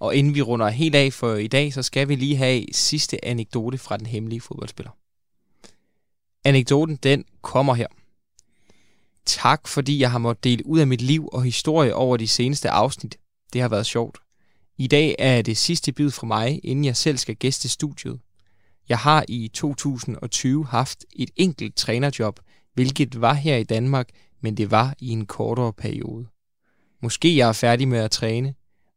Og 0.00 0.14
inden 0.14 0.34
vi 0.34 0.42
runder 0.42 0.68
helt 0.68 0.94
af 0.94 1.12
for 1.12 1.34
i 1.34 1.46
dag, 1.46 1.72
så 1.72 1.82
skal 1.82 2.08
vi 2.08 2.14
lige 2.14 2.36
have 2.36 2.64
sidste 2.72 3.24
anekdote 3.24 3.78
fra 3.78 3.96
den 3.96 4.06
hemmelige 4.06 4.40
fodboldspiller. 4.40 4.90
Anekdoten, 6.46 6.96
den 6.96 7.24
kommer 7.42 7.74
her. 7.74 7.86
Tak, 9.26 9.68
fordi 9.68 10.00
jeg 10.00 10.10
har 10.10 10.18
måttet 10.18 10.44
dele 10.44 10.66
ud 10.66 10.78
af 10.78 10.86
mit 10.86 11.02
liv 11.02 11.28
og 11.32 11.42
historie 11.42 11.94
over 11.94 12.16
de 12.16 12.28
seneste 12.28 12.70
afsnit. 12.70 13.16
Det 13.52 13.60
har 13.60 13.68
været 13.68 13.86
sjovt. 13.86 14.18
I 14.78 14.86
dag 14.86 15.14
er 15.18 15.42
det 15.42 15.56
sidste 15.56 15.92
bid 15.92 16.10
fra 16.10 16.26
mig, 16.26 16.60
inden 16.64 16.84
jeg 16.84 16.96
selv 16.96 17.18
skal 17.18 17.36
gæste 17.36 17.68
studiet. 17.68 18.20
Jeg 18.88 18.98
har 18.98 19.24
i 19.28 19.48
2020 19.54 20.66
haft 20.66 21.04
et 21.16 21.30
enkelt 21.36 21.76
trænerjob, 21.76 22.40
hvilket 22.74 23.20
var 23.20 23.34
her 23.34 23.56
i 23.56 23.64
Danmark 23.64 24.08
men 24.46 24.56
det 24.56 24.70
var 24.70 24.94
i 24.98 25.08
en 25.08 25.26
kortere 25.26 25.72
periode. 25.72 26.26
Måske 27.02 27.36
jeg 27.36 27.48
er 27.48 27.52
færdig 27.52 27.88
med 27.88 27.98
at 27.98 28.10
træne. 28.10 28.54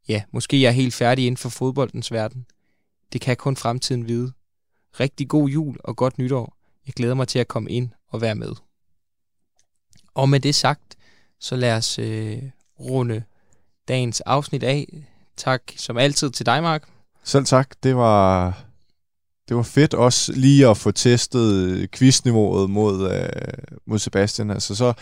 Ja, 0.08 0.24
måske 0.32 0.62
jeg 0.62 0.68
er 0.68 0.72
helt 0.72 0.94
færdig 0.94 1.26
inden 1.26 1.38
for 1.38 1.50
fodboldens 1.50 2.12
verden. 2.12 2.46
Det 3.14 3.22
kan 3.22 3.38
kun 3.38 3.56
fremtiden 3.56 4.08
vide. 4.08 4.32
Rigtig 5.00 5.28
god 5.28 5.50
jul 5.50 5.78
og 5.84 5.96
godt 5.96 6.18
nytår. 6.18 6.59
Jeg 6.90 6.94
glæder 6.94 7.14
mig 7.14 7.28
til 7.28 7.40
at 7.40 7.48
komme 7.48 7.72
ind 7.72 7.90
og 8.12 8.22
være 8.22 8.36
med. 8.36 8.52
Og 10.14 10.30
med 10.30 10.40
det 10.40 10.56
sagt, 10.56 10.98
så 11.40 11.56
lad 11.56 11.74
os 11.78 12.00
øh, 12.00 12.42
runde 12.80 13.24
dagens 13.88 14.22
afsnit 14.22 14.64
af. 14.64 15.08
Tak 15.38 15.62
som 15.76 15.98
altid 15.98 16.30
til 16.30 16.46
dig, 16.46 16.64
Mark. 16.64 16.90
Selv 17.24 17.46
tak. 17.46 17.70
Det 17.84 17.96
var, 17.96 18.54
det 19.50 19.58
var 19.58 19.64
fedt 19.64 19.94
også 19.94 20.34
lige 20.34 20.68
at 20.68 20.78
få 20.78 20.92
testet 20.92 21.92
quizniveauet 21.92 22.70
mod, 22.70 23.12
øh, 23.12 23.78
mod 23.86 24.00
Sebastian. 24.00 24.52
Altså 24.52 24.76
så 24.76 24.94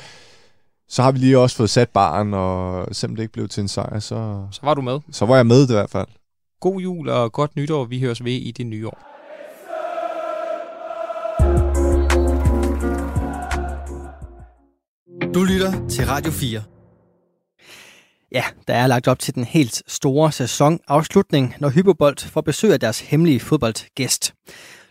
så 0.89 1.03
har 1.03 1.11
vi 1.11 1.19
lige 1.19 1.39
også 1.39 1.55
fået 1.55 1.69
sat 1.69 1.89
baren, 1.89 2.33
og 2.33 2.87
selvom 2.95 3.15
det 3.15 3.23
ikke 3.23 3.33
blev 3.33 3.47
til 3.47 3.61
en 3.61 3.67
sejr, 3.67 3.99
så... 3.99 4.47
Så 4.51 4.59
var 4.63 4.73
du 4.73 4.81
med. 4.81 4.99
Så 5.11 5.25
var 5.25 5.35
jeg 5.35 5.45
med 5.45 5.69
i 5.69 5.73
hvert 5.73 5.89
fald. 5.89 6.07
God 6.59 6.81
jul 6.81 7.09
og 7.09 7.31
godt 7.31 7.55
nytår. 7.55 7.85
Vi 7.85 7.99
høres 7.99 8.23
ved 8.23 8.31
i 8.31 8.51
det 8.51 8.65
nye 8.65 8.87
år. 8.87 9.17
Du 15.33 15.43
lytter 15.43 15.87
til 15.87 16.05
Radio 16.05 16.31
4. 16.31 16.63
Ja, 18.31 18.43
der 18.67 18.73
er 18.73 18.87
lagt 18.87 19.07
op 19.07 19.19
til 19.19 19.35
den 19.35 19.43
helt 19.43 19.83
store 19.87 20.31
sæsonafslutning, 20.31 21.53
når 21.59 21.69
Hypobolt 21.69 22.23
får 22.23 22.41
besøg 22.41 22.73
af 22.73 22.79
deres 22.79 22.99
hemmelige 22.99 23.39
fodboldgæst. 23.39 24.33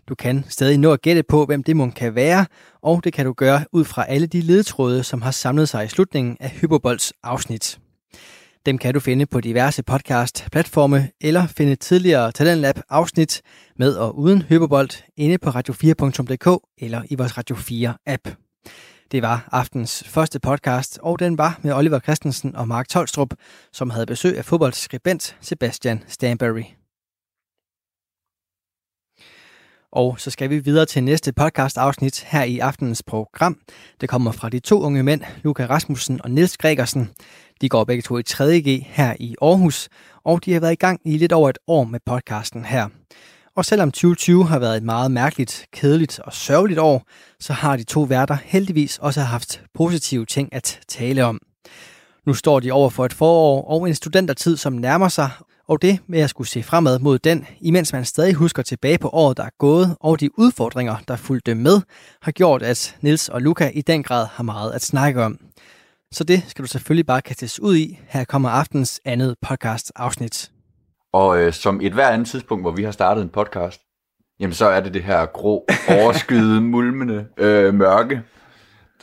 Du 0.09 0.15
kan 0.15 0.45
stadig 0.49 0.79
nå 0.79 0.93
at 0.93 1.03
gætte 1.03 1.23
på, 1.23 1.45
hvem 1.47 1.63
det 1.63 1.77
må 1.77 1.91
kan 1.91 2.15
være, 2.15 2.47
og 2.83 3.05
det 3.05 3.13
kan 3.13 3.27
du 3.27 3.33
gøre 3.33 3.65
ud 3.73 3.85
fra 3.85 4.05
alle 4.09 4.27
de 4.27 4.41
ledtråde, 4.41 5.05
som 5.05 5.23
har 5.23 5.31
samlet 5.31 5.69
sig 5.69 5.85
i 5.85 5.89
slutningen 5.89 6.37
af 6.41 6.51
Hyperbolds 6.51 7.13
afsnit. 7.23 7.79
Dem 8.67 8.79
kan 8.79 8.95
du 8.95 9.01
finde 9.01 9.27
på 9.27 9.41
diverse 9.41 9.83
podcast-platforme, 9.83 11.09
eller 11.21 11.47
finde 11.47 11.77
tidligere 11.77 12.33
Talentlab 12.33 12.79
afsnit 12.89 13.43
med 13.79 13.95
og 13.95 14.19
uden 14.19 14.43
Hyperbold 14.43 14.91
inde 15.17 15.39
på 15.39 15.51
radio4.dk 15.51 16.67
eller 16.79 17.03
i 17.11 17.15
vores 17.15 17.39
Radio 17.39 17.57
4-app. 17.57 18.47
Det 19.13 19.23
var 19.23 19.49
aftens 19.53 20.05
første 20.07 20.41
podcast, 20.41 20.99
og 21.03 21.19
den 21.19 21.39
var 21.39 21.59
med 21.63 21.73
Oliver 21.73 22.01
Christensen 22.01 22.57
og 22.57 22.69
Mark 22.69 22.89
Tolstrup, 22.89 23.35
som 23.73 23.91
havde 23.91 24.07
besøg 24.07 24.39
af 24.39 24.45
fodboldskribent 24.45 25.37
Sebastian 25.41 26.05
Stanbury. 26.09 26.65
Og 29.93 30.21
så 30.21 30.31
skal 30.31 30.51
vi 30.51 30.59
videre 30.59 30.87
til 30.87 31.05
næste 31.05 31.33
podcast 31.33 31.79
afsnit 31.79 32.21
her 32.21 32.43
i 32.43 32.59
aftenens 32.59 33.03
program. 33.03 33.61
Det 34.01 34.09
kommer 34.09 34.33
fra 34.33 34.49
de 34.49 34.59
to 34.61 34.81
unge 34.81 35.03
mænd, 35.03 35.23
Luca 35.43 35.67
Rasmussen 35.67 36.23
og 36.23 36.31
Niels 36.31 36.57
Gregersen. 36.57 37.11
De 37.61 37.69
går 37.69 37.85
begge 37.85 38.03
to 38.03 38.19
i 38.19 38.23
3.G 38.29 38.87
her 38.87 39.17
i 39.21 39.37
Aarhus, 39.43 39.89
og 40.25 40.45
de 40.45 40.53
har 40.53 40.61
været 40.61 40.73
i 40.73 40.77
gang 40.77 41.01
i 41.05 41.19
lidt 41.19 41.33
over 41.33 41.51
et 41.51 41.59
år 41.67 41.85
med 41.85 42.01
podcasten 42.07 42.65
her. 42.65 42.89
Og 43.57 43.65
selvom 43.65 43.91
2020 43.91 44.47
har 44.47 44.59
været 44.59 44.77
et 44.77 44.83
meget 44.83 45.11
mærkeligt, 45.11 45.67
kedeligt 45.73 46.19
og 46.19 46.33
sørgeligt 46.33 46.79
år, 46.79 47.03
så 47.41 47.53
har 47.53 47.77
de 47.77 47.85
to 47.85 48.03
værter 48.03 48.37
heldigvis 48.45 48.99
også 48.99 49.21
haft 49.21 49.63
positive 49.75 50.25
ting 50.27 50.55
at 50.55 50.81
tale 50.89 51.25
om. 51.25 51.41
Nu 52.27 52.35
står 52.35 52.61
de 52.61 52.73
over 52.73 52.91
for 52.91 53.05
et 53.05 53.13
forår 53.13 53.71
og 53.71 53.89
en 53.89 53.95
studentertid, 53.95 54.57
som 54.57 54.73
nærmer 54.73 55.09
sig, 55.09 55.31
og 55.69 55.83
det 55.83 55.99
med 56.07 56.21
at 56.21 56.31
skulle 56.31 56.49
se 56.49 56.63
fremad 56.63 56.99
mod 56.99 57.19
den, 57.19 57.47
imens 57.61 57.93
man 57.93 58.05
stadig 58.05 58.35
husker 58.35 58.63
tilbage 58.63 58.99
på 58.99 59.09
året, 59.09 59.37
der 59.37 59.45
er 59.45 59.57
gået, 59.59 59.97
og 60.01 60.21
de 60.21 60.39
udfordringer, 60.39 60.97
der 61.09 61.17
fulgte 61.17 61.55
med, 61.55 61.81
har 62.23 62.33
gjort, 62.33 62.63
at 62.63 62.97
Nils 63.01 63.29
og 63.29 63.43
Luca 63.43 63.71
i 63.75 63.83
den 63.83 64.03
grad 64.03 64.27
har 64.33 64.43
meget 64.43 64.73
at 64.73 64.83
snakke 64.83 65.23
om. 65.23 65.39
Så 66.13 66.25
det 66.25 66.45
skal 66.49 66.63
du 66.63 66.69
selvfølgelig 66.69 67.07
bare 67.07 67.23
kastes 67.23 67.61
ud 67.61 67.77
i. 67.77 67.99
Her 68.09 68.25
kommer 68.25 68.49
aftens 68.49 69.01
andet 69.05 69.35
podcast 69.43 69.93
afsnit. 69.97 70.51
Og 71.17 71.43
øh, 71.43 71.53
som 71.53 71.81
et 71.83 71.93
hver 71.93 72.09
andet 72.09 72.29
tidspunkt, 72.29 72.65
hvor 72.65 72.71
vi 72.71 72.83
har 72.85 72.91
startet 72.91 73.23
en 73.23 73.29
podcast, 73.29 73.81
jamen 74.41 74.53
så 74.55 74.67
er 74.67 74.81
det 74.81 74.95
det 74.95 75.03
her 75.03 75.27
grå, 75.27 75.67
overskyede, 75.89 76.61
mulmende 76.75 77.27
øh, 77.39 77.75
mørke. 77.75 78.23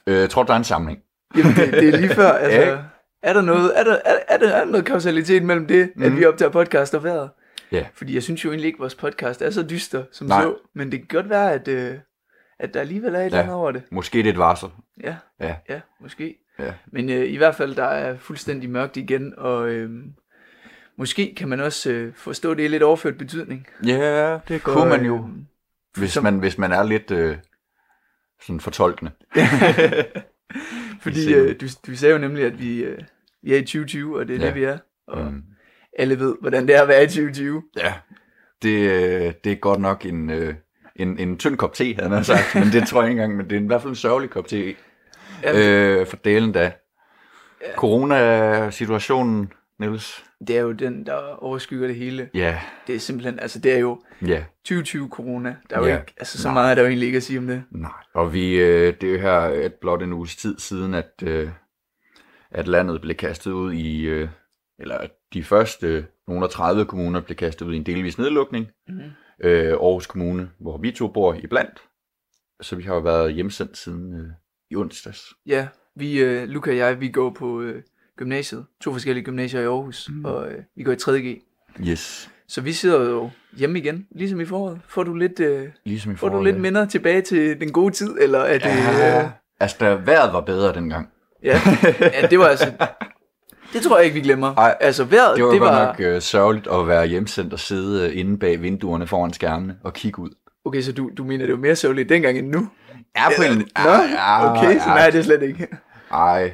Øh, 0.08 0.16
jeg 0.16 0.30
tror, 0.30 0.44
der 0.44 0.54
er 0.54 0.58
en 0.58 0.64
samling. 0.64 1.00
Jamen, 1.38 1.56
det, 1.56 1.74
det 1.74 1.90
er 1.94 1.98
lige 1.98 2.10
før, 2.10 2.32
altså... 2.46 2.60
Ja? 2.62 2.78
Er 3.24 3.34
der 3.34 3.42
noget, 3.42 3.80
er 3.80 3.84
der, 3.84 3.94
er, 4.06 4.16
er 4.28 4.38
der, 4.38 4.50
er 4.50 4.60
der 4.64 4.72
noget 4.72 4.86
kausalitet 4.86 5.44
mellem 5.44 5.68
det, 5.68 5.90
mm. 5.96 6.04
at 6.04 6.12
Mhm. 6.12 6.20
vi 6.20 6.26
optager 6.26 6.52
podcast 6.52 6.96
og 6.96 7.04
vejret? 7.04 7.30
Ja. 7.72 7.86
Fordi 7.96 8.16
jeg 8.16 8.24
synes 8.24 8.46
jo 8.46 8.50
egentlig 8.50 8.68
ikke, 8.68 8.78
at 8.78 8.80
vores 8.80 8.96
podcast 8.96 9.42
er 9.42 9.50
så 9.50 9.64
dyster 9.64 10.04
som 10.12 10.28
Nej. 10.28 10.42
så. 10.42 10.56
Men 10.76 10.92
det 10.92 11.00
kan 11.00 11.08
godt 11.18 11.30
være, 11.30 11.54
at, 11.54 11.68
øh, 11.68 11.96
at 12.60 12.74
der 12.74 12.80
alligevel 12.80 13.16
er 13.16 13.20
et 13.20 13.26
eller 13.26 13.38
Ja. 13.38 13.44
andet 13.44 13.56
over 13.56 13.72
det. 13.72 13.84
Måske 13.92 14.18
det 14.18 14.26
er 14.26 14.32
et 14.32 14.38
varsel. 14.38 14.70
Ja, 15.04 15.16
Ja. 15.42 15.56
ja 15.70 15.80
måske. 16.02 16.36
Ja. 16.60 16.74
Men 16.92 17.10
øh, 17.10 17.26
i 17.32 17.38
hvert 17.38 17.56
fald, 17.56 17.76
der 17.76 17.84
er 17.86 18.18
fuldstændig 18.18 18.70
mørkt 18.70 18.98
igen, 18.98 19.34
og 19.38 19.68
øh, 19.70 19.90
måske 20.98 21.34
kan 21.38 21.50
man 21.50 21.60
også 21.60 21.92
øh, 21.92 22.14
forstå 22.16 22.54
det 22.54 22.64
i 22.64 22.68
lidt 22.68 22.84
overført 22.84 23.18
betydning. 23.18 23.68
Ja, 23.86 24.34
det 24.48 24.62
For, 24.62 24.72
kunne 24.72 24.90
man 24.90 25.06
jo, 25.06 25.16
øh, 25.18 25.30
hvis 25.98 26.12
som- 26.12 26.24
man, 26.24 26.40
hvis 26.40 26.58
man 26.58 26.72
er 26.72 26.84
lidt 26.84 27.12
øh, 27.12 27.38
sådan 28.42 28.60
fortolkende. 28.60 29.12
Fordi 31.04 31.34
øh, 31.34 31.56
du, 31.62 31.66
du 31.88 31.96
sagde 31.96 32.14
jo 32.14 32.20
nemlig, 32.20 32.46
at 32.46 32.60
vi, 32.60 32.84
øh, 32.84 32.98
vi 33.44 33.54
er 33.54 33.58
i 33.58 33.62
2020, 33.62 34.20
og 34.20 34.28
det 34.28 34.36
er 34.36 34.40
Ja. 34.40 34.46
det, 34.48 34.56
vi 34.56 34.64
er. 34.64 34.78
Og 35.08 35.32
Mm. 35.32 35.44
alle 36.00 36.20
ved, 36.20 36.36
hvordan 36.42 36.68
det 36.68 36.76
er 36.76 36.82
at 36.82 36.88
være 36.88 37.04
i 37.04 37.08
2020. 37.08 37.64
Ja, 37.78 37.94
det, 38.62 38.92
øh, 38.92 39.34
det 39.44 39.52
er 39.52 39.56
godt 39.56 39.80
nok 39.80 40.06
en, 40.06 40.30
øh, 40.30 40.54
en, 40.96 41.18
en 41.20 41.38
tynd 41.38 41.58
kop 41.58 41.74
te, 41.74 41.96
havde 42.00 42.10
han 42.10 42.24
sagt, 42.24 42.56
men 42.56 42.64
det 42.64 42.88
tror 42.88 43.02
jeg 43.02 43.12
ikke 43.12 43.22
engang, 43.22 43.38
men 43.38 43.50
det 43.50 43.58
er 43.58 43.62
i 43.62 43.66
hvert 43.66 43.82
fald 43.82 43.90
en 43.90 43.96
sørgelig 43.96 44.30
kop 44.30 44.48
te. 44.48 44.76
Ja, 45.44 46.00
Øh, 46.00 46.08
for 46.08 46.16
delen 46.18 46.52
da. 46.52 46.72
Corona-situationen, 47.76 49.52
Niels. 49.80 50.24
Det 50.48 50.58
er 50.58 50.62
jo 50.62 50.72
den, 50.72 51.06
der 51.06 51.16
overskygger 51.44 51.88
det 51.88 51.96
hele. 51.96 52.30
Ja, 52.34 52.62
Det 52.88 52.96
er 52.96 53.00
simpelthen, 53.00 53.40
altså 53.40 53.60
det 53.60 53.74
er 53.74 53.78
jo 53.78 54.02
ja, 54.28 54.44
2020 54.66 55.10
corona. 55.10 55.56
Der 55.70 55.76
er 55.76 55.80
jo 55.80 55.86
Ja. 55.88 56.00
ikke, 56.00 56.14
altså 56.18 56.38
så 56.42 56.48
Nej. 56.48 56.54
meget 56.54 56.72
er 56.72 56.76
der 56.76 56.82
jo 56.82 56.88
egentlig 56.88 57.06
ikke 57.06 57.18
at 57.18 57.24
sige 57.24 57.40
om 57.40 57.48
det. 57.48 57.64
nej. 57.72 57.92
Og 58.14 58.34
vi, 58.34 58.56
øh, 58.60 58.94
det 59.02 59.10
er 59.10 59.14
jo 59.14 59.20
her 59.20 59.40
et 59.66 59.74
blot 59.74 60.02
en 60.04 60.14
uges 60.14 60.36
tid 60.36 60.60
siden, 60.60 60.94
at, 60.94 61.12
øh, 61.24 61.50
at 62.52 62.68
landet 62.68 63.02
blev 63.02 63.16
kastet 63.16 63.52
ud 63.52 63.74
i, 63.74 64.02
øh, 64.02 64.30
eller 64.80 65.08
de 65.34 65.44
første 65.44 66.06
nogle 66.28 66.44
af 66.44 66.50
30 66.50 66.86
kommuner 66.86 67.22
blev 67.22 67.36
kastet 67.36 67.66
ud 67.66 67.74
i 67.74 67.78
en 67.78 67.86
delvis 67.86 68.18
nedlukning. 68.18 68.68
Mhm. 68.88 69.02
Øh, 69.44 69.68
Aarhus 69.72 70.08
Kommune, 70.08 70.50
hvor 70.60 70.78
vi 70.78 70.92
to 70.92 71.08
bor 71.08 71.34
i 71.34 71.48
blandt. 71.48 71.82
Så 72.62 72.76
vi 72.76 72.84
har 72.84 72.94
jo 72.94 73.00
været 73.02 73.34
hjemsendt 73.34 73.78
siden 73.78 74.14
øh, 74.20 74.28
i 74.72 74.76
onsdags. 74.76 75.22
Ja, 75.46 75.68
vi, 75.96 76.20
øh, 76.24 76.48
Luca 76.48 76.70
og 76.72 76.78
jeg, 76.78 77.00
vi 77.00 77.10
går 77.10 77.30
på 77.30 77.62
øh, 77.62 77.84
gymnasiet. 78.18 78.66
To 78.82 78.92
forskellige 78.92 79.24
gymnasier 79.26 79.62
i 79.62 79.66
Aarhus, 79.66 80.10
mm. 80.10 80.26
og 80.26 80.48
øh, 80.48 80.58
vi 80.76 80.84
går 80.84 80.92
i 80.92 80.96
3.G. 80.96 81.42
Yes. 81.88 82.30
Så 82.48 82.62
vi 82.62 82.74
sidder 82.74 83.10
jo 83.10 83.30
hjemme 83.58 83.80
igen, 83.80 84.08
ligesom 84.12 84.42
i 84.42 84.46
foråret. 84.46 84.80
Får 84.88 85.04
du 85.04 85.14
lidt, 85.14 85.40
øh, 85.40 85.68
Ligesom 85.86 86.12
i 86.12 86.16
får 86.16 86.28
du 86.28 86.32
foråret, 86.32 86.44
lidt 86.46 86.56
ja. 86.56 86.62
minder 86.62 86.86
tilbage 86.86 87.22
til 87.22 87.60
den 87.62 87.72
gode 87.72 87.94
tid, 87.94 88.16
eller 88.22 88.40
er 88.40 88.58
det... 88.58 88.66
Ja, 88.66 89.24
Øh, 89.24 89.30
altså, 89.60 89.78
der 89.80 89.96
vejret 89.96 90.34
var 90.34 90.42
bedre 90.42 90.74
dengang. 90.74 91.10
ja. 91.44 91.60
ja, 92.00 92.28
det 92.30 92.40
var 92.40 92.46
altså... 92.46 92.72
Det 93.74 93.82
tror 93.82 93.98
jeg 93.98 94.06
ikke, 94.06 94.16
vi 94.16 94.22
glemmer. 94.22 94.56
Ej, 94.56 94.78
altså 94.80 95.04
vejret, 95.04 95.36
Det 95.38 95.46
var, 95.46 95.52
det 95.52 95.62
var 95.62 95.86
nok 95.86 95.96
øh, 96.00 96.22
sørgeligt 96.22 96.68
at 96.68 96.88
være 96.88 97.06
hjemsendt 97.08 97.54
og 97.54 97.60
sidde 97.60 98.10
øh, 98.10 98.18
inde 98.20 98.38
bag 98.38 98.62
vinduerne 98.62 99.08
foran 99.08 99.34
skærmene 99.34 99.76
og 99.84 99.94
kigge 99.94 100.20
ud. 100.20 100.30
Okay, 100.66 100.82
så 100.82 100.92
du, 100.92 101.12
du 101.18 101.24
mener, 101.24 101.46
det 101.46 101.54
var 101.54 101.60
mere 101.60 101.76
sørgeligt 101.76 102.10
dengang 102.10 102.38
end 102.38 102.48
nu? 102.48 102.70
Ja, 103.16 103.30
på 103.38 103.44
en... 103.44 103.58
Nå, 103.58 103.92
okay, 104.50 104.80
så 104.80 104.86
nej, 104.88 105.10
det 105.10 105.20
er 105.20 105.24
slet 105.24 105.42
ikke. 105.44 105.68
Ej, 106.12 106.54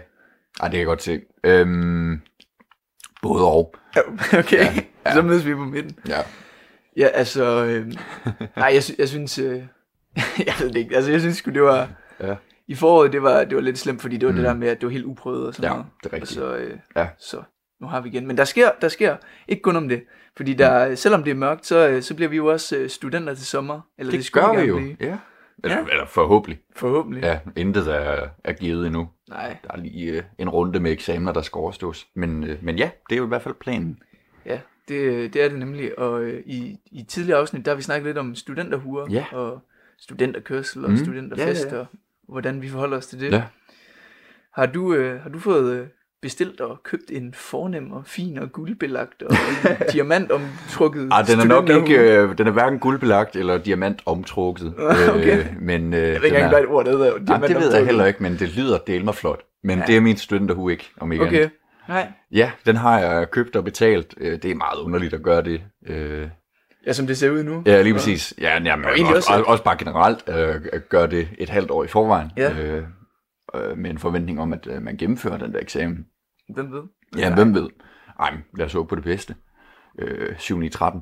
ej, 0.59 0.67
det 0.67 0.71
kan 0.71 0.79
jeg 0.79 0.85
godt 0.85 1.03
se. 1.03 1.21
Øhm, 1.43 2.21
både 3.21 3.45
og. 3.47 3.75
Okay, 4.39 4.57
Ja, 4.57 4.73
ja. 5.05 5.13
så 5.13 5.21
mødes 5.21 5.45
vi 5.45 5.55
på 5.55 5.63
midten. 5.65 5.95
Ja. 6.07 6.19
Ja, 6.97 7.07
altså... 7.07 7.43
Øh, 7.65 7.87
nej, 8.55 8.71
jeg, 8.73 8.83
sy- 8.83 8.99
jeg 8.99 9.09
synes... 9.09 9.39
Øh, 9.39 9.55
jeg 10.47 10.53
ved 10.59 10.67
det 10.67 10.75
ikke. 10.75 10.95
Altså, 10.95 11.11
jeg 11.11 11.19
synes 11.19 11.37
sgu, 11.37 11.51
det 11.51 11.61
var... 11.61 11.89
Ja. 12.21 12.35
I 12.67 12.75
foråret, 12.75 13.13
det 13.13 13.21
var, 13.23 13.43
det 13.43 13.55
var 13.55 13.61
lidt 13.61 13.79
slemt, 13.79 14.01
fordi 14.01 14.17
det 14.17 14.25
var 14.27 14.31
mm. 14.31 14.37
Mm. 14.37 14.43
det 14.43 14.49
der 14.49 14.55
med, 14.57 14.67
at 14.67 14.77
det 14.81 14.85
var 14.87 14.91
helt 14.91 15.05
uprøvet 15.05 15.47
og 15.47 15.53
sådan 15.53 15.69
Ja, 15.69 15.75
noget. 15.75 15.85
det 16.03 16.09
er 16.09 16.13
rigtigt. 16.13 16.39
Og 16.41 16.57
så, 16.57 16.63
øh, 16.63 16.77
Ja. 16.95 17.07
så 17.19 17.41
nu 17.81 17.87
har 17.87 18.01
vi 18.01 18.09
igen. 18.09 18.27
Men 18.27 18.37
der 18.37 18.43
sker, 18.45 18.69
der 18.81 18.87
sker 18.87 19.15
ikke 19.47 19.61
kun 19.61 19.75
om 19.75 19.89
det. 19.89 20.03
Fordi 20.37 20.53
der, 20.53 20.95
selvom 20.95 21.23
det 21.23 21.31
er 21.31 21.35
mørkt, 21.35 21.65
så, 21.65 21.87
øh, 21.87 22.01
så 22.03 22.15
bliver 22.15 22.29
vi 22.29 22.35
jo 22.35 22.45
også 22.45 22.77
øh, 22.77 22.89
studenter 22.89 23.33
til 23.33 23.45
sommer. 23.45 23.81
Eller 23.97 24.11
Det 24.11 24.25
skulle 24.25 24.45
gør 24.47 24.61
vi 24.61 24.67
jo. 24.67 24.75
Blive. 24.77 24.95
Ja. 24.99 25.17
Eller, 25.63 25.77
Ja. 25.77 25.85
eller 25.91 26.05
forhåbentlig. 26.05 26.59
Forhåbentlig. 26.75 27.23
Ja, 27.23 27.39
intet 27.55 27.87
er, 27.87 28.27
er 28.43 28.53
givet 28.53 28.85
endnu. 28.87 29.09
Nej, 29.29 29.57
Der 29.63 29.71
er 29.73 29.77
lige 29.77 30.11
øh, 30.11 30.23
en 30.37 30.49
runde 30.49 30.79
med 30.79 30.91
eksamener, 30.91 31.33
der 31.33 31.41
skal 31.41 31.57
overstås. 31.59 32.07
Men, 32.15 32.43
øh, 32.43 32.63
men 32.63 32.77
ja, 32.77 32.89
det 33.09 33.15
er 33.15 33.19
jo 33.19 33.25
i 33.25 33.27
hvert 33.27 33.41
fald 33.41 33.55
planen. 33.59 33.99
ja, 34.45 34.59
det, 34.87 35.33
det 35.33 35.43
er 35.43 35.49
det 35.49 35.59
nemlig. 35.59 35.99
Og 35.99 36.21
øh, 36.23 36.43
i, 36.45 36.77
i 36.91 37.03
tidligere 37.03 37.39
afsnit, 37.39 37.65
der 37.65 37.71
har 37.71 37.75
vi 37.75 37.81
snakket 37.81 38.05
lidt 38.05 38.17
om 38.17 38.35
studenterhuer. 38.35 39.07
Ja. 39.11 39.25
Og 39.31 39.61
studenterkørsel 39.99 40.83
og 40.85 40.91
Mm. 40.91 40.97
studenterfest. 40.97 41.65
Ja, 41.65 41.69
ja, 41.71 41.75
ja. 41.75 41.81
Og 41.81 41.87
hvordan 42.27 42.61
vi 42.61 42.69
forholder 42.69 42.97
os 42.97 43.07
til 43.07 43.19
det. 43.19 43.31
Ja. 43.31 43.43
Har 44.53 44.65
du, 44.65 44.93
øh, 44.93 45.21
har 45.21 45.29
du 45.29 45.39
fået 45.39 45.73
øh, 45.81 45.87
bestilt 46.21 46.61
og 46.61 46.83
købt 46.83 47.11
en 47.11 47.33
fornem 47.33 47.91
og 47.91 48.03
fin 48.05 48.37
og 48.39 48.51
guldbelagt 48.51 49.23
og 49.23 49.35
en 49.71 49.75
diamant 49.93 50.31
omtrukket 50.31 51.09
Ah, 51.11 51.27
den 51.27 51.39
er 51.39 51.43
nok 51.45 51.69
ikke, 51.69 51.97
øh, 51.99 52.37
den 52.37 52.47
er 52.47 52.51
hverken 52.51 52.79
guldbelagt 52.79 53.35
eller 53.35 53.57
diamant 53.57 54.01
omtrukket. 54.05 54.73
Okay. 55.15 55.39
Øh, 55.39 55.45
men 55.61 55.93
øh, 55.93 55.99
Jeg 55.99 56.07
ved 56.07 56.13
ikke 56.15 56.27
engang, 56.27 56.49
hvad 56.49 56.59
et 56.61 56.67
ord 56.67 56.85
der 56.85 56.91
hedder. 56.91 57.19
Nej, 57.37 57.47
det 57.47 57.55
ved 57.55 57.75
jeg 57.75 57.85
heller 57.85 58.05
ikke, 58.05 58.23
men 58.23 58.35
det 58.39 58.55
lyder 58.57 58.77
del 58.77 59.05
mig 59.05 59.15
flot. 59.15 59.39
Men 59.63 59.79
Ja. 59.79 59.85
det 59.85 59.97
er 59.97 60.01
min 60.01 60.17
studenterhue 60.17 60.71
ikke, 60.71 60.89
om 60.99 61.11
ikke 61.11 61.25
Okay, 61.25 61.35
andet. 61.37 61.51
nej. 61.87 62.07
Ja, 62.31 62.51
den 62.65 62.75
har 62.75 62.99
jeg 62.99 63.31
købt 63.31 63.55
og 63.55 63.63
betalt. 63.63 64.13
Øh, 64.17 64.31
Det 64.43 64.51
er 64.51 64.55
meget 64.55 64.79
underligt 64.79 65.13
at 65.13 65.23
gøre 65.23 65.41
det. 65.43 65.61
Øh, 65.87 66.27
Ja, 66.87 66.93
som 66.93 67.07
det 67.07 67.17
ser 67.17 67.29
ud 67.29 67.43
nu. 67.43 67.63
Ja, 67.65 67.81
lige 67.81 67.93
præcis. 67.93 68.33
Ja, 68.41 68.59
jamen, 68.63 68.85
Og 68.85 68.91
også, 68.91 69.15
også- 69.15 69.43
også, 69.47 69.63
bare 69.63 69.75
generelt 69.79 70.23
øh, 70.27 70.55
gøre 70.89 71.07
det 71.07 71.27
et 71.37 71.49
halvt 71.49 71.71
år 71.71 71.83
i 71.83 71.87
forvejen. 71.87 72.31
Ja. 72.37 72.51
Øh, 72.59 72.83
øh, 73.55 73.77
med 73.77 73.89
en 73.89 73.97
forventning 73.99 74.39
om, 74.41 74.53
at 74.53 74.67
øh, 74.71 74.81
man 74.81 74.97
gennemfører 74.97 75.37
den 75.37 75.53
der 75.53 75.59
eksamen. 75.59 76.05
Hvem 76.53 76.71
ved? 76.71 76.81
Ja, 77.17 77.35
hvem 77.35 77.53
ved? 77.55 77.67
Ej, 78.19 78.31
men 78.31 78.39
lad 78.57 78.65
os 78.65 78.73
håbe 78.73 78.89
på 78.89 78.95
det 78.95 79.03
bedste. 79.03 79.35
Øh, 79.99 80.35
7 80.37 80.61
i 80.61 80.69
13. 80.69 81.01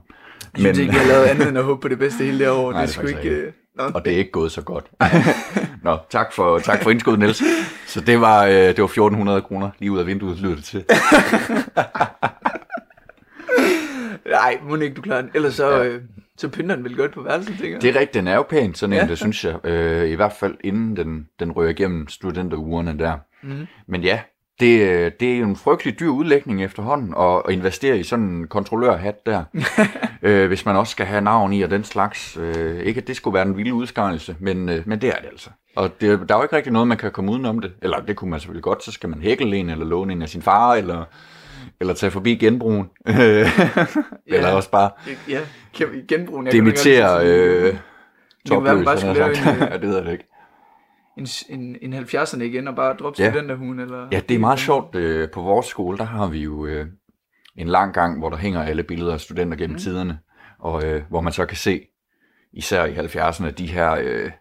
Jeg 0.54 0.60
synes 0.62 0.78
ikke, 0.78 0.94
jeg 0.94 1.02
har 1.02 1.08
lavet 1.08 1.26
andet 1.26 1.48
end 1.50 1.58
at 1.58 1.64
håbe 1.64 1.82
på 1.82 1.88
det 1.88 2.00
bedste 2.00 2.24
hele 2.24 2.40
det 2.40 2.50
år. 2.50 2.72
Nej, 2.72 2.82
det 2.82 2.88
det 2.88 2.94
sgu 2.96 3.02
faktisk 3.02 3.24
ikke... 3.26 3.36
øh, 3.38 3.54
Nå. 3.76 3.84
Og 3.84 4.06
det 4.06 4.14
er 4.14 4.18
ikke 4.18 4.32
gået 4.32 4.52
så 4.52 4.62
godt. 4.62 4.92
Nå, 5.84 5.98
tak 6.10 6.34
for, 6.34 6.60
tak 6.60 6.84
for 6.84 6.92
indskud, 6.92 7.18
Niels. 7.18 7.44
Så 7.88 8.02
det 8.02 8.22
var, 8.22 8.46
øh, 8.46 8.52
det 8.54 8.78
var 8.78 8.86
1400 8.86 9.42
kroner 9.42 9.70
lige 9.80 9.92
ud 9.92 10.00
af 10.00 10.06
vinduet, 10.08 10.40
lyder 10.40 10.56
det 10.56 10.64
til. 10.64 10.86
Nej, 14.30 14.60
må 14.64 14.76
ikke 14.76 14.96
du 14.96 15.02
klarer 15.02 15.22
den. 15.22 15.32
Ellers 15.34 15.54
så, 15.54 15.70
Ja. 15.72 15.84
øh, 15.86 16.02
så 16.38 16.50
pynter 16.50 16.76
den 16.76 16.84
vel 16.84 16.96
godt 16.96 17.14
på 17.14 17.22
værelset, 17.22 17.56
tænker 17.58 17.72
jeg. 17.76 17.82
Det 17.82 17.96
er 17.96 18.00
rigtigt, 18.00 18.14
den 18.14 18.28
er 18.28 18.36
jo 18.36 18.42
pæn, 18.44 18.74
sådan 18.74 18.94
en, 18.94 19.00
Ja. 19.00 19.08
det 19.08 19.18
synes 19.18 19.46
jeg. 19.46 19.66
Øh, 19.66 20.10
I 20.10 20.14
hvert 20.14 20.34
fald 20.40 20.56
inden 20.64 20.98
den, 20.98 21.28
den 21.40 21.52
rører 21.52 21.70
igennem 21.70 22.08
studenterugerne 22.08 23.00
der. 23.00 23.18
Mhm. 23.44 23.68
Men 23.88 24.04
ja, 24.04 24.20
det, 24.60 24.82
øh, 24.82 25.12
det 25.20 25.34
er 25.34 25.38
jo 25.38 25.46
en 25.46 25.56
frygtelig 25.56 26.00
dyr 26.00 26.10
udlægning 26.10 26.64
efterhånden 26.64 27.14
at, 27.20 27.42
at 27.48 27.54
investere 27.54 27.98
i 28.00 28.04
sådan 28.04 28.26
en 28.26 28.48
kontrollørhat 28.48 29.26
der. 29.26 29.44
øh, 30.22 30.48
hvis 30.48 30.66
man 30.66 30.76
også 30.76 30.92
skal 30.92 31.06
have 31.06 31.22
navn 31.22 31.54
i 31.54 31.62
og 31.62 31.70
den 31.72 31.84
slags. 31.84 32.38
Øh, 32.38 32.80
ikke 32.80 33.02
at 33.02 33.08
det 33.08 33.16
skulle 33.16 33.34
være 33.34 33.46
en 33.48 33.58
vild 33.58 33.72
udskarelse, 33.72 34.36
men, 34.40 34.70
øh, 34.70 34.84
men 34.86 35.02
det 35.02 35.10
er 35.10 35.16
det 35.22 35.28
altså. 35.32 35.50
Og 35.76 36.02
det, 36.02 36.30
der 36.30 36.36
er 36.36 36.40
jo 36.40 36.44
ikke 36.44 36.56
rigtig 36.56 36.74
noget, 36.74 36.88
man 36.88 36.98
kan 36.98 37.12
komme 37.12 37.32
udenom 37.32 37.60
det. 37.60 37.72
Eller 37.82 38.00
det 38.00 38.16
kunne 38.16 38.32
man 38.32 38.40
selvfølgelig 38.40 38.64
godt, 38.64 38.84
så 38.84 38.92
skal 38.92 39.10
man 39.10 39.22
hækle 39.22 39.58
en, 39.58 39.70
eller 39.70 39.86
låne 39.86 40.14
en 40.14 40.22
af 40.22 40.30
sin 40.30 40.42
far, 40.42 40.74
eller, 40.76 41.04
eller 41.82 41.94
tage 41.94 42.12
forbi 42.12 42.36
genbrugen. 42.36 42.90
eller 44.26 44.52
også 44.52 44.72
bare 44.72 44.92
Ja, 45.30 45.40
kan 45.74 45.92
vi 45.92 46.02
genbruge 46.08 46.44
den? 46.44 46.52
dimitere 46.52 47.26
øh, 47.28 47.64
man 47.64 48.64
bare 48.64 48.76
topløs, 48.76 49.00
skulle 49.00 49.26
jeg 49.26 49.36
lave 49.46 49.56
en, 49.56 49.60
ja, 49.72 49.78
det 49.78 49.82
ved 49.88 49.96
jeg 49.96 50.06
det 50.06 50.12
ikke. 50.12 50.28
en, 51.18 51.28
en, 51.60 51.94
en 51.94 51.94
70'erne 52.04 52.42
igen 52.42 52.68
og 52.68 52.76
bare 52.76 52.94
droppe 53.00 53.22
Ja. 53.24 53.30
studenterhuen? 53.32 53.80
Eller... 53.80 54.08
Ja, 54.12 54.20
det 54.30 54.36
er 54.36 54.40
meget 54.40 54.60
sjovt. 54.60 54.96
Øh, 54.96 55.30
på 55.32 55.42
vores 55.42 55.66
skole, 55.66 55.98
der 55.98 56.04
har 56.04 56.28
vi 56.28 56.40
jo 56.44 56.66
øh, 56.66 56.86
en 57.56 57.68
lang 57.68 57.94
gang, 57.94 58.20
hvor 58.20 58.30
der 58.30 58.38
hænger 58.38 58.64
alle 58.64 58.84
billeder 58.84 59.14
af 59.14 59.20
studenter 59.20 59.58
gennem 59.58 59.76
mm. 59.76 59.80
tiderne, 59.80 60.20
og 60.60 60.84
øh, 60.86 61.04
hvor 61.10 61.22
man 61.22 61.34
så 61.34 61.46
kan 61.46 61.58
se 61.58 61.82
især 62.54 62.86
i 62.86 62.94
70'erne, 62.96 63.50
de 63.52 63.68
her 63.68 63.98
øh, 64.02 64.32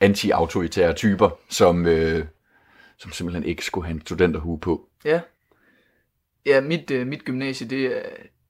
anti-autoritære 0.00 0.92
typer, 0.92 1.30
som, 1.48 1.86
øh, 1.86 2.24
som 2.98 3.12
simpelthen 3.12 3.44
ikke 3.44 3.64
skulle 3.64 3.86
have 3.86 3.94
en 3.94 4.00
studenterhue 4.00 4.60
på. 4.60 4.88
Ja. 5.04 5.20
Ja, 6.46 6.60
mit, 6.60 6.90
øh, 6.90 7.06
mit 7.06 7.24
gymnasie, 7.24 7.68
det 7.68 7.86
er, 7.86 8.00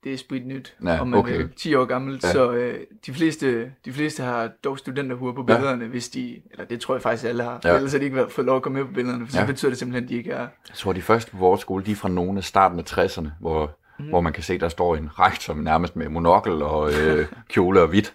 det 0.05 0.13
er 0.13 0.17
sprit 0.17 0.47
nyt, 0.47 0.75
Ja, 0.85 1.01
om 1.01 1.09
man 1.09 1.19
okay. 1.19 1.37
vil, 1.37 1.49
10 1.57 1.75
år 1.75 1.85
gammel, 1.85 2.21
Ja. 2.23 2.29
ja. 2.29 2.33
så 2.33 2.53
øh, 2.53 2.79
de, 3.07 3.13
fleste, 3.15 3.71
de 3.85 3.93
fleste 3.93 4.23
har 4.23 4.51
dog 4.65 4.79
studenterhuer 4.79 5.33
på 5.33 5.45
Ja. 5.49 5.55
billederne, 5.57 5.87
hvis 5.87 6.09
de, 6.09 6.37
eller 6.53 6.65
det 6.65 6.81
tror 6.81 6.95
jeg 6.95 7.03
faktisk 7.03 7.25
alle 7.29 7.43
har, 7.43 7.61
Ja. 7.65 7.69
ja. 7.71 7.77
ellers 7.77 7.93
har 7.93 7.99
de 7.99 8.05
ikke 8.05 8.17
været- 8.17 8.33
fået 8.33 8.47
lov 8.47 8.57
at 8.57 8.63
komme 8.63 8.79
med 8.79 8.87
på 8.87 8.93
billederne, 8.95 9.27
for 9.27 9.33
så 9.33 9.41
Ja. 9.41 9.47
betyder 9.47 9.71
det 9.71 9.79
simpelthen, 9.79 10.05
at 10.05 10.11
de 10.11 10.15
ikke 10.17 10.31
er, 10.31 10.41
Jeg 10.41 10.75
tror, 10.75 10.93
de 10.93 11.03
første 11.03 11.31
på 11.31 11.37
vores 11.37 11.61
skole, 11.61 11.85
de 11.85 11.93
er 11.93 11.97
fra 11.97 12.09
nogle 12.09 12.39
af 12.39 12.45
starten 12.45 12.79
af 12.79 12.85
60'erne, 12.85 13.29
hvor, 13.41 13.71
mm. 13.99 14.05
hvor 14.09 14.21
man 14.21 14.33
kan 14.33 14.43
se, 14.43 14.59
der 14.59 14.69
står 14.69 14.97
en 14.97 15.11
rektor 15.19 15.55
nærmest 15.55 15.97
med 15.97 16.09
monokkel 16.09 16.53
og 16.63 16.93
øh, 16.93 17.27
kjole 17.53 17.81
og 17.83 17.89
hvidt. 17.89 18.15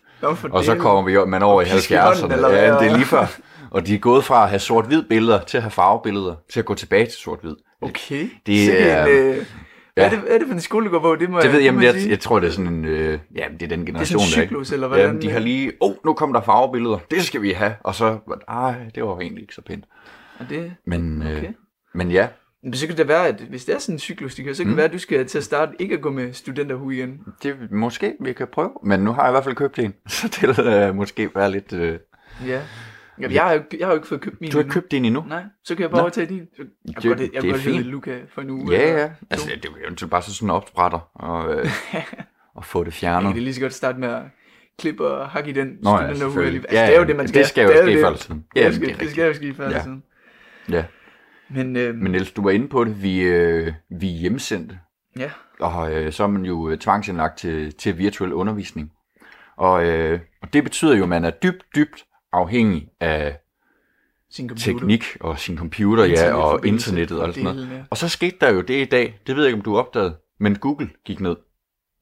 Og 0.52 0.64
så 0.64 0.76
kommer 0.76 1.02
vi 1.24 1.30
man 1.30 1.44
over 1.44 1.62
i 1.62 1.66
pisk 1.66 1.92
i 1.92 1.96
hånden, 1.96 2.24
70'erne. 2.24 2.34
eller 2.34 2.50
Ja, 2.50 2.80
det 2.80 2.88
er 2.92 2.94
lige 2.96 3.06
før. 3.06 3.38
Og 3.72 3.88
de 3.88 3.96
er 3.96 4.00
gået 4.00 4.24
fra 4.24 4.44
at 4.44 4.50
have 4.50 4.60
sort-hvid 4.60 5.04
billeder 5.04 5.42
til 5.44 5.58
at 5.58 5.64
have 5.64 5.72
farvebilleder, 5.72 6.36
til 6.52 6.60
at 6.60 6.66
gå 6.66 6.74
tilbage 6.76 7.06
til 7.06 7.14
sort-hvid. 7.14 7.56
Okay. 7.82 8.30
Det 8.46 8.82
er- 8.92 9.06
en, 9.06 9.12
øh, 9.12 9.46
hvad, 9.94 10.04
ja. 10.04 10.16
er 10.18 10.22
det, 10.22 10.34
er 10.34 10.38
det 10.38 10.48
for 10.48 10.54
en 10.54 10.62
skole, 10.62 10.86
du 10.86 10.92
går 10.92 11.00
på? 11.00 11.16
Det 11.16 11.30
må 11.30 11.40
Det 11.40 11.52
ved 11.52 11.60
jeg, 11.60 11.66
jeg, 11.66 11.66
det 11.66 11.74
må 11.74 11.80
men 11.80 12.02
jeg, 12.02 12.10
jeg 12.10 12.20
tror, 12.20 12.40
det 12.40 12.48
er 12.48 12.52
sådan 12.52 12.74
en, 12.74 12.86
øh, 12.86 13.20
ja, 13.36 13.46
det 13.54 13.62
er 13.62 13.68
den 13.68 13.86
generation, 13.86 14.20
sådan 14.20 14.28
en 14.28 14.36
der, 14.36 14.42
ikke? 14.42 14.50
cyklus, 14.50 14.72
eller 14.72 14.88
Ja, 14.88 15.04
hvordan? 15.06 15.22
de 15.22 15.32
har 15.32 15.40
lige, 15.40 15.72
åh, 15.82 15.90
oh, 15.90 15.96
nu 16.06 16.14
kommer 16.14 16.40
der 16.40 16.46
farvebilleder, 16.46 16.98
det 17.12 17.24
skal 17.24 17.42
vi 17.42 17.52
have. 17.52 17.76
Og 17.84 17.96
så, 17.96 18.18
ej, 18.48 18.76
det 18.96 19.04
var 19.04 19.20
egentlig 19.20 19.42
ikke 19.42 19.54
så 19.56 19.62
pænt. 19.62 19.86
Er 20.40 20.44
det, 20.50 20.74
Men, 20.86 21.24
øh, 21.24 21.38
Okay. 21.38 21.54
men 21.94 22.12
ja, 22.12 22.28
men 22.64 22.74
så 22.74 22.88
kan 22.88 22.98
det 22.98 23.08
være, 23.08 23.28
at 23.28 23.36
hvis 23.50 23.66
det 23.66 23.76
er 23.76 23.80
sådan 23.80 23.96
en 23.96 24.00
cyklus, 24.00 24.36
det 24.36 24.46
kan, 24.46 24.56
så 24.56 24.64
kan 24.64 24.70
det 24.70 24.78
være, 24.78 24.86
at 24.86 24.94
du 24.94 25.00
skal 25.00 25.28
til 25.28 25.38
at 25.38 25.44
starte 25.44 25.72
ikke 25.80 25.96
at 25.96 26.02
gå 26.02 26.12
med 26.12 26.34
studenterhue 26.34 26.96
igen. 26.96 27.20
det 27.44 27.72
måske 27.72 28.14
vi 28.20 28.34
kan 28.34 28.48
prøve. 28.54 28.72
Men 28.84 29.00
nu 29.00 29.12
har 29.14 29.22
jeg 29.22 29.30
i 29.30 29.34
hvert 29.34 29.44
fald 29.44 29.56
købt 29.56 29.80
en, 29.80 29.94
så 30.08 30.28
det 30.28 30.58
vil 30.58 30.68
øh, 30.74 30.96
måske 30.96 31.30
være 31.36 31.52
lidt... 31.52 31.74
Øh, 31.74 32.00
Ja. 32.48 32.62
Jamen, 33.22 33.36
jeg 33.36 33.44
har 33.44 33.54
jo, 33.54 33.62
jeg 33.80 33.88
har 33.88 33.94
jo 33.94 33.98
ikke 33.98 34.08
fået 34.08 34.22
købt 34.22 34.42
min 34.42 34.52
du 34.52 34.58
har 34.58 34.64
ikke 34.64 34.74
købt 34.74 34.94
en 34.94 35.06
endnu? 35.06 35.26
Nej, 35.28 35.44
så 35.64 35.76
kan 35.76 35.82
jeg 35.84 35.92
bare 35.92 36.02
overtage 36.02 36.28
din. 36.28 36.38
Jeg 36.38 36.48
Det- 36.96 37.04
godt, 37.04 37.20
jeg 37.20 37.30
det 37.32 37.36
er 37.48 37.52
godt 37.52 37.62
fint. 37.62 37.84
Luca 37.84 38.20
for 38.34 38.42
en 38.42 38.50
uge. 38.50 38.72
Ja, 38.72 38.98
ja. 39.02 39.08
to. 39.08 39.14
Altså, 39.30 39.50
det 39.56 39.66
er 39.66 39.96
jo 40.02 40.08
bare 40.08 40.22
så 40.22 40.34
sådan 40.36 40.46
en 40.48 40.52
opspretter 40.52 41.00
og, 41.16 41.56
øh, 41.56 41.66
og 42.56 42.66
få 42.66 42.80
det 42.80 42.86
Jeg 42.86 42.94
fjernet. 42.94 43.34
kan 43.34 43.44
lige 43.44 43.54
så 43.54 43.62
godt 43.62 43.74
starte 43.74 44.00
med 44.00 44.10
at 44.10 44.22
klippe 44.80 45.08
og 45.08 45.30
hakke 45.30 45.50
i 45.50 45.54
den 45.54 45.78
Nå 45.84 45.90
ja. 45.90 46.08
Altså, 46.08 46.26
Ja, 46.26 46.42
det 46.42 46.74
er 46.74 46.88
jo 46.88 47.02
ja, 47.02 47.08
det, 47.08 47.16
man 47.16 47.26
det 47.26 47.30
skal. 47.30 47.46
skal 47.46 47.64
jo 47.64 47.70
ske 47.72 48.00
før 48.02 48.08
eller 48.08 48.18
siden. 48.20 48.46
Ja, 48.56 48.62
Ja, 48.62 48.68
det, 48.68 48.76
skal, 48.76 49.00
det 49.00 49.10
skal 49.12 49.28
jo 49.28 49.34
ske 49.34 49.54
før 49.54 49.64
eller 49.66 49.78
Ja. 49.78 49.84
siden. 49.84 50.04
Ja. 50.70 50.86
Men, 51.50 51.76
øh, 51.76 51.96
Men 51.96 52.12
Niels, 52.12 52.32
du 52.32 52.44
var 52.44 52.52
inde 52.52 52.68
på 52.68 52.84
det. 52.84 53.04
Vi, 53.04 53.22
øh, 53.22 53.74
vi 54.00 54.08
er 54.16 54.20
hjemsendte. 54.20 54.80
ja, 55.20 55.32
og 55.60 55.94
øh, 55.94 56.12
så 56.12 56.24
er 56.24 56.28
man 56.28 56.46
jo 56.46 56.70
øh, 56.70 56.78
tvangsindlagt 56.78 57.38
til, 57.38 57.74
til 57.74 57.98
virtuel 57.98 58.34
undervisning. 58.34 58.92
Og, 59.58 59.86
øh, 59.88 60.20
og 60.42 60.54
det 60.54 60.64
betyder 60.64 60.96
jo, 60.96 61.04
at 61.04 61.10
man 61.10 61.26
er 61.26 61.30
dybt, 61.32 61.64
dybt 61.76 62.06
afhængig 62.32 62.90
af 63.00 63.38
sin 64.30 64.50
computer. 64.50 64.74
teknik 64.80 65.18
og 65.20 65.40
sin 65.40 65.58
computer, 65.58 66.06
ja, 66.06 66.34
og 66.34 66.68
internettet 66.68 67.20
og 67.20 67.26
alt 67.28 67.36
sådan 67.36 67.56
noget. 67.56 67.70
ja. 67.72 67.84
Og 67.90 67.98
så 67.98 68.10
skete 68.10 68.38
der 68.42 68.50
jo 68.54 68.62
det 68.62 68.82
i 68.82 68.86
dag, 68.86 69.20
det 69.28 69.36
ved 69.36 69.44
jeg 69.44 69.50
ikke, 69.50 69.58
om 69.60 69.64
du 69.64 69.78
opdagede, 69.78 70.16
men 70.40 70.56
Google 70.56 70.90
gik 71.06 71.20
ned. 71.20 71.36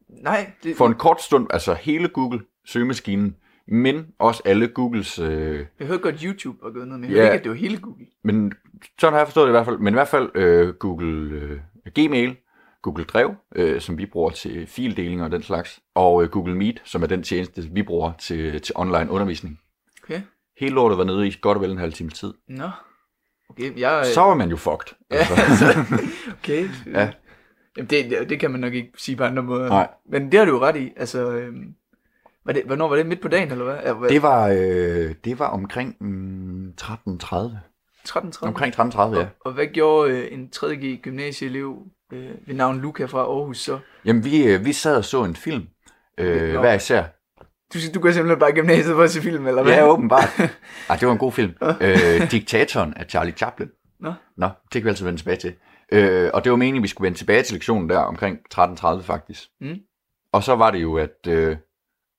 Nej, 0.10 0.52
det, 0.64 0.78
For 0.78 0.88
en 0.88 0.94
kort 0.94 1.22
stund, 1.22 1.48
altså 1.50 1.74
hele 1.74 2.08
Google 2.08 2.42
søgemaskinen, 2.66 3.36
men 3.68 4.08
også 4.20 4.42
alle 4.46 4.68
Googles... 4.68 5.20
Øh, 5.20 5.66
jeg 5.80 5.88
hørte 5.88 6.02
godt 6.02 6.22
YouTube 6.22 6.58
var 6.64 6.72
gået 6.72 6.88
ned, 6.88 6.98
men 6.98 7.10
jeg 7.10 7.18
Ja. 7.18 7.24
ikke, 7.24 7.34
at 7.38 7.44
det 7.44 7.50
var 7.50 7.56
hele 7.58 7.78
Google. 7.78 8.06
men 8.24 8.54
sådan 9.00 9.14
har 9.14 9.20
jeg 9.20 9.28
forstået 9.28 9.44
det 9.46 9.52
i 9.52 9.56
hvert 9.58 9.66
fald. 9.66 9.78
Men 9.78 9.94
i 9.94 9.96
hvert 9.96 10.08
fald 10.08 10.30
øh, 10.36 10.74
Google 10.74 11.36
øh, 11.36 11.60
Gmail, 11.96 12.36
Google 12.82 13.04
Drev, 13.04 13.36
øh, 13.56 13.82
som 13.82 13.98
vi 13.98 14.06
bruger 14.06 14.30
til 14.30 14.68
fildeling 14.68 15.24
og 15.24 15.32
den 15.32 15.42
slags, 15.44 15.80
og 15.96 16.24
øh, 16.24 16.30
Google 16.30 16.56
Meet, 16.56 16.82
som 16.86 17.04
er 17.04 17.08
den 17.08 17.24
tjeneste, 17.24 17.62
vi 17.72 17.84
bruger 17.84 18.12
til, 18.20 18.62
til 18.62 18.74
online 18.78 19.12
undervisning. 19.12 19.60
Okay. 20.10 20.22
Hele 20.60 20.76
lortet 20.76 20.98
var 20.98 21.04
nede 21.04 21.28
i 21.28 21.38
godt 21.42 21.56
og 21.56 21.62
vel 21.62 21.72
en 21.72 21.78
halv 21.78 21.94
time 21.94 22.10
tid. 22.10 22.34
Nå. 22.48 22.70
Okay, 23.50 23.80
jeg... 23.80 24.06
Så 24.14 24.22
var 24.22 24.34
man 24.34 24.50
jo 24.50 24.56
fucked. 24.56 24.96
Ja, 25.12 25.18
Altså. 25.18 25.66
okay. 26.40 26.70
Ja. 26.86 27.12
Jamen, 27.78 27.90
det, 27.90 28.30
det, 28.30 28.40
kan 28.40 28.52
man 28.52 28.60
nok 28.60 28.74
ikke 28.74 28.92
sige 28.98 29.16
på 29.16 29.24
andre 29.24 29.44
måder. 29.44 29.70
Nej. 29.70 29.88
Men 30.12 30.32
det 30.32 30.40
har 30.40 30.46
du 30.46 30.52
jo 30.52 30.60
ret 30.60 30.76
i. 30.76 30.94
Altså, 30.98 31.32
øhm, 31.32 31.76
var 32.46 32.54
det, 32.54 32.64
hvornår 32.66 32.88
var 32.88 32.96
det? 32.96 33.06
Midt 33.06 33.22
på 33.22 33.28
dagen, 33.28 33.52
eller 33.52 33.64
hvad? 33.64 33.78
Ja, 33.86 33.94
hvad? 33.94 34.10
Det 34.10 34.22
var, 34.22 34.48
øh, 34.48 35.16
det 35.24 35.40
var 35.40 35.48
omkring 35.48 35.96
mm, 36.00 36.74
13.30. 36.82 37.36
13.30. 38.10 38.48
Omkring 38.48 38.76
13.30, 38.76 39.00
ja. 39.00 39.04
Og, 39.04 39.28
og 39.46 39.52
hvad 39.54 39.68
gjorde 39.68 40.12
øh, 40.12 40.34
en 40.34 40.50
3G 40.56 41.02
gymnasieelev 41.02 41.84
øh, 42.14 42.30
ved 42.48 42.56
navn 42.56 42.80
Luca 42.80 43.06
fra 43.06 43.20
Aarhus 43.20 43.58
så? 43.58 43.80
Jamen, 44.06 44.24
vi, 44.24 44.48
øh, 44.48 44.66
vi 44.66 44.74
sad 44.74 44.98
og 44.98 45.06
så 45.06 45.24
en 45.24 45.36
film. 45.36 45.68
Øh, 46.18 46.54
Nå. 46.54 46.60
hver 46.60 46.74
især. 46.74 47.04
Du, 47.74 47.80
du 47.94 48.00
går 48.00 48.12
simpelthen 48.12 48.40
bare 48.40 48.50
i 48.50 48.54
gymnasiet 48.54 48.96
for 48.96 49.04
at 49.04 49.12
se 49.12 49.22
film, 49.22 49.48
eller 49.48 49.64
hvad? 49.64 49.74
Ja, 49.74 49.88
åbenbart. 49.88 50.40
Ej, 50.90 50.96
det 51.00 51.08
var 51.08 51.12
en 51.14 51.18
god 51.20 51.32
film. 51.32 51.54
øh, 51.82 52.32
Diktatoren 52.32 52.94
af 52.94 53.06
Charlie 53.10 53.34
Chaplin. 53.34 53.70
Nå. 54.00 54.14
Nå, 54.38 54.46
det 54.64 54.72
kan 54.72 54.84
vi 54.84 54.90
altid 54.90 55.06
vende 55.06 55.20
tilbage 55.20 55.38
til. 55.38 55.54
Øh, 55.92 56.30
og 56.34 56.44
det 56.44 56.50
var 56.52 56.56
meningen, 56.58 56.80
at 56.80 56.84
vi 56.84 56.88
skulle 56.88 57.06
vende 57.06 57.18
tilbage 57.18 57.44
til 57.44 57.54
lektionen 57.54 57.90
der 57.90 57.98
omkring 58.00 58.38
13.30 58.56 59.02
faktisk. 59.02 59.44
Mm. 59.62 59.76
Og 60.34 60.44
så 60.44 60.56
var 60.56 60.72
det 60.72 60.82
jo, 60.82 60.98
at 60.98 61.28
øh, 61.28 61.58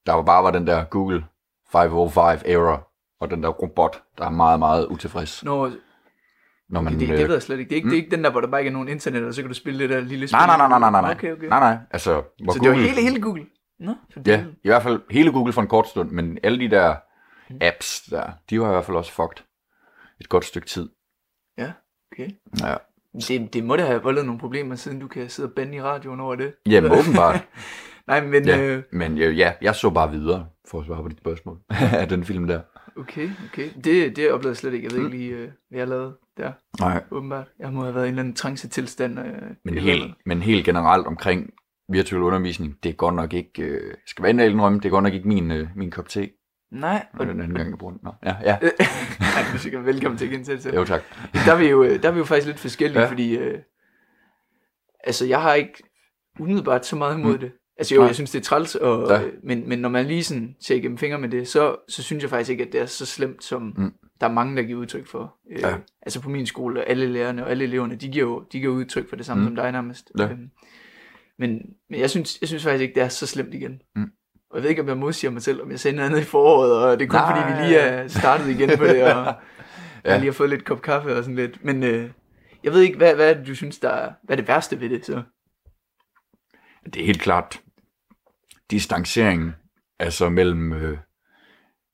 der 0.06 0.12
var 0.12 0.22
bare 0.22 0.44
var 0.44 0.50
den 0.50 0.66
der 0.66 0.84
Google 0.84 1.24
505 1.72 2.38
error, 2.44 2.88
og 3.20 3.30
den 3.30 3.42
der 3.42 3.48
robot, 3.48 4.02
der 4.18 4.24
er 4.24 4.30
meget, 4.30 4.58
meget 4.58 4.86
utilfreds. 4.86 5.44
Nå, 5.44 5.70
Når 6.68 6.80
man, 6.80 6.92
det, 6.92 7.08
det 7.08 7.10
øh, 7.20 7.28
ved 7.28 7.32
jeg 7.32 7.42
slet 7.42 7.58
ikke. 7.58 7.68
Det 7.68 7.74
er 7.74 7.76
ikke, 7.76 7.88
det 7.90 7.96
er 7.96 8.02
ikke 8.02 8.16
den 8.16 8.24
der, 8.24 8.30
hvor 8.30 8.40
der 8.40 8.48
bare 8.48 8.60
ikke 8.60 8.68
er 8.68 8.72
nogen 8.72 8.88
internet, 8.88 9.24
og 9.24 9.34
så 9.34 9.42
kan 9.42 9.48
du 9.48 9.54
spille 9.54 9.80
det 9.80 9.90
der 9.90 10.00
lille 10.00 10.28
spil. 10.28 10.36
nej, 10.36 10.46
nej, 10.46 10.56
nej, 10.56 10.68
nej, 10.68 10.78
nej, 10.78 10.90
nej, 10.90 11.00
nej. 11.00 11.10
Okay, 11.10 11.32
okay. 11.32 11.46
Nej, 11.48 11.60
nej. 11.60 11.76
Altså, 11.90 12.22
hvor 12.44 12.52
så 12.52 12.58
Google, 12.58 12.72
det 12.74 12.80
var 12.80 12.86
hele, 12.88 13.02
hele 13.02 13.20
Google? 13.22 13.46
Nå, 13.80 13.94
Ja, 14.26 14.44
i 14.64 14.68
hvert 14.68 14.82
fald 14.82 15.00
hele 15.10 15.32
Google 15.32 15.52
for 15.52 15.62
en 15.62 15.68
kort 15.68 15.88
stund, 15.88 16.10
men 16.10 16.38
alle 16.42 16.58
de 16.60 16.70
der 16.70 16.94
Mm. 17.50 17.58
apps 17.60 18.02
der, 18.10 18.30
de 18.50 18.60
var 18.60 18.68
i 18.68 18.72
hvert 18.72 18.84
fald 18.84 18.96
også 18.96 19.12
fucked 19.12 19.44
et 20.20 20.28
godt 20.28 20.44
stykke 20.44 20.68
tid. 20.68 20.88
Ja, 21.58 21.72
okay. 22.12 22.30
Ja. 22.60 22.74
Det, 23.28 23.54
det 23.54 23.64
må 23.64 23.76
da 23.76 23.84
have 23.84 24.02
voldet 24.02 24.24
nogle 24.24 24.40
problemer, 24.40 24.74
siden 24.74 24.98
du 25.00 25.08
kan 25.08 25.28
sidde 25.30 25.48
og 25.48 25.52
bande 25.54 25.76
i 25.76 25.82
radioen 25.82 26.20
over 26.20 26.34
det. 26.34 26.54
Jamen 26.66 26.92
åbenbart. 26.92 27.44
Nej, 28.06 28.26
men 28.26 28.44
Ja, 28.44 28.60
øh, 28.60 28.82
men 28.92 29.18
øh, 29.18 29.38
ja, 29.38 29.52
jeg 29.62 29.74
så 29.74 29.90
bare 29.90 30.10
videre, 30.10 30.46
for 30.70 30.80
at 30.80 30.86
svare 30.86 31.02
på 31.02 31.08
dit 31.08 31.18
spørgsmål, 31.18 31.58
af 32.00 32.08
den 32.08 32.24
film 32.24 32.46
der. 32.46 32.60
okay, 32.96 33.30
okay. 33.52 33.70
Det, 33.84 34.16
det 34.16 34.32
oplevede 34.32 34.48
jeg 34.52 34.56
slet 34.56 34.74
ikke. 34.74 34.84
Jeg 34.88 34.92
ved 34.96 35.04
ikke 35.04 35.16
lige, 35.18 35.30
øh, 35.30 35.48
hvad 35.68 35.78
jeg 35.78 35.88
lavede 35.88 36.16
der, 36.36 36.52
Nej. 36.80 37.04
åbenbart. 37.10 37.46
Jeg 37.58 37.72
må 37.72 37.82
have 37.82 37.94
været 37.94 38.04
i 38.04 38.08
en 38.08 38.12
eller 38.12 38.22
anden 38.22 38.34
trance-tilstand. 38.36 39.18
Øh, 39.18 39.42
Men, 39.64 39.78
helt, 39.78 40.14
men 40.26 40.42
helt 40.42 40.64
generelt 40.64 41.06
omkring 41.06 41.50
virtuel 41.90 42.22
undervisning, 42.22 42.76
det 42.82 42.88
er 42.88 42.92
godt 42.94 43.14
nok 43.14 43.32
ikke, 43.34 43.62
øh, 43.62 43.94
skal 44.06 44.22
være 44.22 44.50
indrømme, 44.50 44.78
det 44.78 44.84
er 44.84 44.90
godt 44.90 45.02
nok 45.02 45.14
ikke 45.14 45.28
min, 45.28 45.50
øh, 45.50 45.68
min 45.76 45.90
kop 45.90 46.08
te, 46.08 46.30
Nej, 46.70 47.06
og 47.12 47.26
den 47.26 47.40
anden 47.40 47.54
gang, 47.56 47.70
jeg 47.70 47.78
bruger 47.78 47.92
den. 47.92 48.00
Nå, 48.04 48.12
ja, 48.24 48.36
ja, 48.44 48.56
du 49.50 49.54
er 49.54 49.58
sikkert 49.58 49.86
velkommen 49.86 50.18
til 50.18 50.30
gensættelse. 50.30 50.74
jo 50.74 50.84
tak. 50.84 51.02
Der 51.46 51.52
er 51.52 51.58
vi 51.58 51.66
jo, 51.68 51.82
øh, 51.82 52.02
der 52.02 52.08
er 52.08 52.12
vi 52.12 52.18
jo 52.18 52.24
faktisk 52.24 52.46
lidt 52.46 52.58
forskellige, 52.58 53.00
Ja. 53.02 53.08
fordi 53.10 53.36
øh, 53.36 53.58
altså, 55.04 55.26
jeg 55.26 55.42
har 55.42 55.54
ikke 55.54 55.82
umiddelbart 56.40 56.86
så 56.86 56.96
meget 56.96 57.18
imod 57.18 57.32
Mm. 57.34 57.38
det. 57.38 57.52
Altså 57.78 57.94
jo, 57.94 58.00
Nej. 58.00 58.06
jeg 58.06 58.14
synes, 58.14 58.30
det 58.30 58.38
er 58.38 58.42
træls, 58.42 58.74
og, 58.74 59.08
Ja. 59.10 59.22
øh, 59.22 59.32
men, 59.42 59.68
men 59.68 59.78
når 59.78 59.88
man 59.88 60.06
lige 60.06 60.24
sådan 60.24 60.56
ser 60.60 60.74
igennem 60.74 60.98
fingre 60.98 61.18
med 61.18 61.28
det, 61.28 61.48
så, 61.48 61.76
så 61.88 62.02
synes 62.02 62.22
jeg 62.22 62.30
faktisk 62.30 62.50
ikke, 62.50 62.64
at 62.64 62.72
det 62.72 62.80
er 62.80 62.86
så 62.86 63.06
slemt, 63.06 63.44
som 63.44 63.62
Mm. 63.76 63.92
der 64.20 64.26
er 64.28 64.32
mange, 64.32 64.56
der 64.56 64.62
giver 64.62 64.80
udtryk 64.80 65.06
for. 65.06 65.36
Øh, 65.52 65.60
Ja. 65.60 65.74
Altså 66.02 66.20
på 66.20 66.30
min 66.30 66.46
skole, 66.46 66.84
alle 66.88 67.06
lærerne 67.06 67.44
og 67.44 67.50
alle 67.50 67.64
eleverne, 67.64 67.94
de 67.96 68.08
giver 68.08 68.26
jo 68.26 68.44
de 68.52 68.60
giver 68.60 68.74
udtryk 68.74 69.08
for 69.08 69.16
det 69.16 69.26
samme 69.26 69.40
Mm. 69.44 69.50
mm. 69.50 69.56
som 69.56 69.62
dig 69.64 69.72
nærmest. 69.72 70.12
Ja. 70.18 70.24
Øhm, 70.30 70.50
men, 71.40 71.60
men 71.90 72.00
jeg 72.00 72.10
synes, 72.10 72.38
jeg 72.40 72.48
synes 72.48 72.62
faktisk 72.62 72.82
ikke, 72.82 72.94
det 72.94 73.02
er 73.02 73.08
så 73.08 73.26
slemt 73.26 73.54
igen. 73.54 73.82
Mm. 73.96 74.10
Og 74.50 74.56
jeg 74.56 74.62
ved 74.62 74.70
ikke, 74.70 74.82
om 74.82 74.88
jeg 74.88 74.96
modsiger 74.96 75.30
mig 75.30 75.42
selv, 75.42 75.62
om 75.62 75.70
jeg 75.70 75.92
noget 75.92 76.06
andet 76.08 76.20
i 76.20 76.24
foråret, 76.24 76.72
og 76.72 76.98
det 76.98 77.04
er 77.04 77.08
kun 77.08 77.20
Nej. 77.20 77.42
Fordi, 77.42 77.62
vi 77.62 77.66
lige 77.66 77.78
er 77.78 78.08
startet 78.08 78.48
igen 78.48 78.78
på 78.78 78.84
det, 78.84 79.02
og 79.02 79.24
ja. 80.04 80.10
jeg 80.10 80.18
lige 80.18 80.30
har 80.30 80.32
fået 80.32 80.50
lidt 80.50 80.64
kop 80.64 80.82
kaffe 80.82 81.16
og 81.16 81.24
sådan 81.24 81.36
lidt. 81.36 81.64
Men 81.64 81.82
øh, 81.82 82.10
jeg 82.64 82.72
ved 82.72 82.80
ikke, 82.80 82.96
hvad, 82.96 83.14
hvad 83.14 83.30
er 83.30 83.34
det, 83.34 83.46
du 83.46 83.54
synes, 83.54 83.78
der 83.78 83.88
er, 83.88 84.12
hvad 84.22 84.36
er 84.36 84.40
det 84.40 84.48
værste 84.48 84.80
ved 84.80 84.90
det 84.90 85.06
så? 85.06 85.22
Det 86.84 87.02
er 87.02 87.06
helt 87.06 87.22
klart 87.22 87.60
distanceringen, 88.70 89.54
altså 89.98 90.28
mellem, 90.28 90.72
øh, 90.72 90.98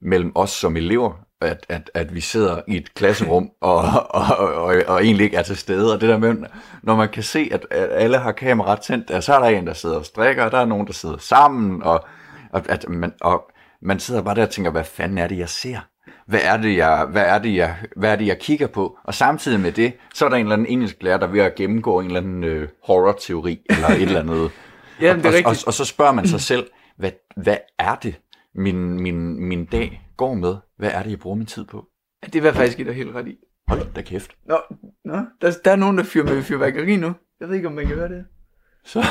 mellem 0.00 0.32
os 0.34 0.50
som 0.50 0.76
elever, 0.76 1.25
at, 1.40 1.66
at, 1.68 1.90
at 1.94 2.14
vi 2.14 2.20
sidder 2.20 2.60
i 2.68 2.76
et 2.76 2.94
klasserum 2.94 3.50
og, 3.60 3.76
og, 4.10 4.36
og, 4.38 4.54
og, 4.54 4.82
og 4.86 5.04
egentlig 5.04 5.24
ikke 5.24 5.36
er 5.36 5.42
til 5.42 5.56
stede. 5.56 5.94
Og 5.94 6.00
det 6.00 6.08
der 6.08 6.18
med, 6.18 6.36
når 6.82 6.96
man 6.96 7.08
kan 7.08 7.22
se, 7.22 7.48
at, 7.52 7.66
at 7.70 7.88
alle 7.92 8.18
har 8.18 8.32
kameraet 8.32 8.80
tændt, 8.80 9.24
så 9.24 9.34
er 9.34 9.38
der 9.38 9.46
en, 9.46 9.66
der 9.66 9.72
sidder 9.72 9.96
og 9.96 10.04
strikker, 10.06 10.44
og 10.44 10.52
der 10.52 10.58
er 10.58 10.64
nogen, 10.64 10.86
der 10.86 10.92
sidder 10.92 11.18
sammen, 11.18 11.82
og, 11.82 12.04
og, 12.52 12.62
at 12.68 12.88
man, 12.88 13.12
og 13.20 13.50
man 13.82 13.98
sidder 13.98 14.22
bare 14.22 14.34
der 14.34 14.42
og 14.42 14.50
tænker, 14.50 14.70
hvad 14.70 14.84
fanden 14.84 15.18
er 15.18 15.26
det, 15.26 15.38
jeg 15.38 15.48
ser? 15.48 15.78
Hvad 16.26 16.40
er 16.42 16.56
det, 16.56 16.76
jeg, 16.76 17.06
hvad 17.10 17.22
er 17.22 17.38
det, 17.38 17.54
jeg, 17.54 17.76
hvad 17.96 18.12
er 18.12 18.16
det, 18.16 18.26
jeg 18.26 18.38
kigger 18.38 18.66
på? 18.66 18.98
Og 19.04 19.14
samtidig 19.14 19.60
med 19.60 19.72
det, 19.72 19.92
så 20.14 20.24
er 20.24 20.28
der 20.28 20.36
en 20.36 20.42
eller 20.42 20.52
anden 20.56 20.68
engelsk 20.68 20.96
lærer, 21.00 21.18
der 21.18 21.26
er 21.26 21.30
ved 21.30 21.40
at 21.40 21.54
gennemgå 21.54 22.00
en 22.00 22.06
eller 22.06 22.20
anden 22.20 22.44
øh, 22.44 22.68
horror-teori, 22.84 23.60
eller 23.70 23.88
et 23.88 24.02
eller 24.02 24.20
andet. 24.20 24.50
Ja, 25.00 25.10
og, 25.10 25.16
det 25.16 25.24
er 25.24 25.28
og, 25.28 25.34
rigtigt. 25.34 25.64
og, 25.64 25.66
og 25.66 25.74
så 25.74 25.84
spørger 25.84 26.12
man 26.12 26.28
sig 26.28 26.40
selv, 26.52 26.66
hvad, 26.96 27.10
hvad 27.36 27.56
er 27.78 27.94
det, 27.94 28.14
min, 28.54 29.00
min, 29.00 29.48
min 29.48 29.64
dag 29.64 30.05
går 30.16 30.34
med? 30.34 30.56
Hvad 30.78 30.90
er 30.90 31.02
det, 31.02 31.10
jeg 31.10 31.18
bruger 31.18 31.36
min 31.36 31.46
tid 31.46 31.64
på? 31.64 31.84
Ja, 32.22 32.28
det 32.28 32.42
var 32.42 32.52
faktisk 32.52 32.78
ikke 32.78 32.92
helt 32.92 33.14
ret 33.14 33.28
i. 33.28 33.36
Hold 33.68 33.94
da 33.94 34.02
kæft. 34.02 34.30
Nå, 34.48 34.58
nå 35.04 35.16
der, 35.40 35.52
der 35.64 35.70
er 35.70 35.76
nogen, 35.76 35.98
der 35.98 36.04
fyrer 36.04 36.24
med 36.24 36.42
fyrværkeri 36.42 36.96
nu. 36.96 37.14
Jeg 37.40 37.48
ved 37.48 37.56
ikke, 37.56 37.68
om 37.68 37.74
man 37.74 37.86
kan 37.86 37.96
høre 37.96 38.08
det. 38.08 38.24
Så. 38.84 39.04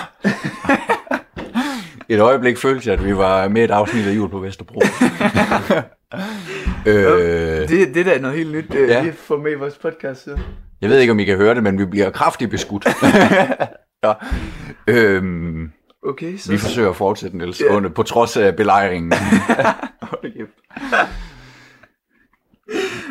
et 2.10 2.20
øjeblik 2.20 2.58
følte 2.58 2.90
jeg, 2.90 3.00
at 3.00 3.06
vi 3.06 3.18
var 3.18 3.48
med 3.48 3.64
et 3.64 3.72
afsnit 3.72 4.08
af 4.08 4.12
Jul 4.16 4.30
på 4.30 4.40
Vesterbro. 4.40 4.82
øh, 6.88 7.70
Det, 7.70 7.70
det 7.70 7.98
er 7.98 8.04
da 8.04 8.20
noget 8.20 8.38
helt 8.38 8.52
nyt, 8.52 8.76
øh, 8.76 8.90
Ja. 8.90 9.04
vi 9.04 9.12
får 9.12 9.38
med 9.38 9.52
i 9.52 9.56
vores 9.56 9.78
podcast. 9.78 10.24
Så. 10.24 10.40
jeg 10.82 10.90
ved 10.90 11.00
ikke, 11.00 11.12
om 11.12 11.20
I 11.20 11.24
kan 11.24 11.38
høre 11.38 11.56
det, 11.56 11.64
men 11.64 11.80
vi 11.80 11.86
bliver 11.86 12.10
kraftigt 12.10 12.52
beskudt. 12.52 12.88
ja. 14.04 14.14
øhm, 14.88 15.72
Okay, 16.08 16.38
så... 16.38 16.52
vi 16.52 16.58
forsøger 16.58 16.90
at 16.90 16.96
fortsætte, 16.96 17.38
Niels, 17.38 17.62
Ja. 17.62 17.88
på 17.88 18.04
trods 18.04 18.38
af 18.38 18.56
belejringen. 18.56 19.14
Hold 20.02 20.34
kæft. 20.38 20.50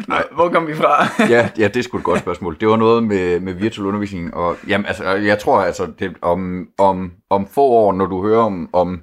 Nej, 0.08 0.24
hvor 0.32 0.48
kom 0.48 0.66
vi 0.66 0.74
fra? 0.74 1.06
ja, 1.34 1.48
ja, 1.58 1.68
det 1.68 1.76
er 1.76 1.82
sgu 1.82 1.98
et 1.98 2.04
godt 2.04 2.20
spørgsmål. 2.20 2.56
Det 2.60 2.68
var 2.68 2.76
noget 2.76 3.04
med, 3.04 3.40
med 3.40 3.52
virtuel 3.52 3.86
undervisning, 3.86 4.34
og 4.34 4.56
jamen, 4.68 4.86
altså, 4.86 5.04
jeg 5.04 5.38
tror 5.38 5.60
altså, 5.60 5.86
det, 5.98 6.12
om, 6.22 6.68
om, 6.78 7.12
om 7.30 7.46
få 7.46 7.62
år, 7.62 7.92
når 7.92 8.06
du 8.06 8.26
hører 8.26 8.42
om, 8.42 8.68
om 8.72 9.00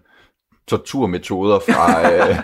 torturmetoder 0.68 1.60
fra, 1.60 2.02
øh, 2.14 2.36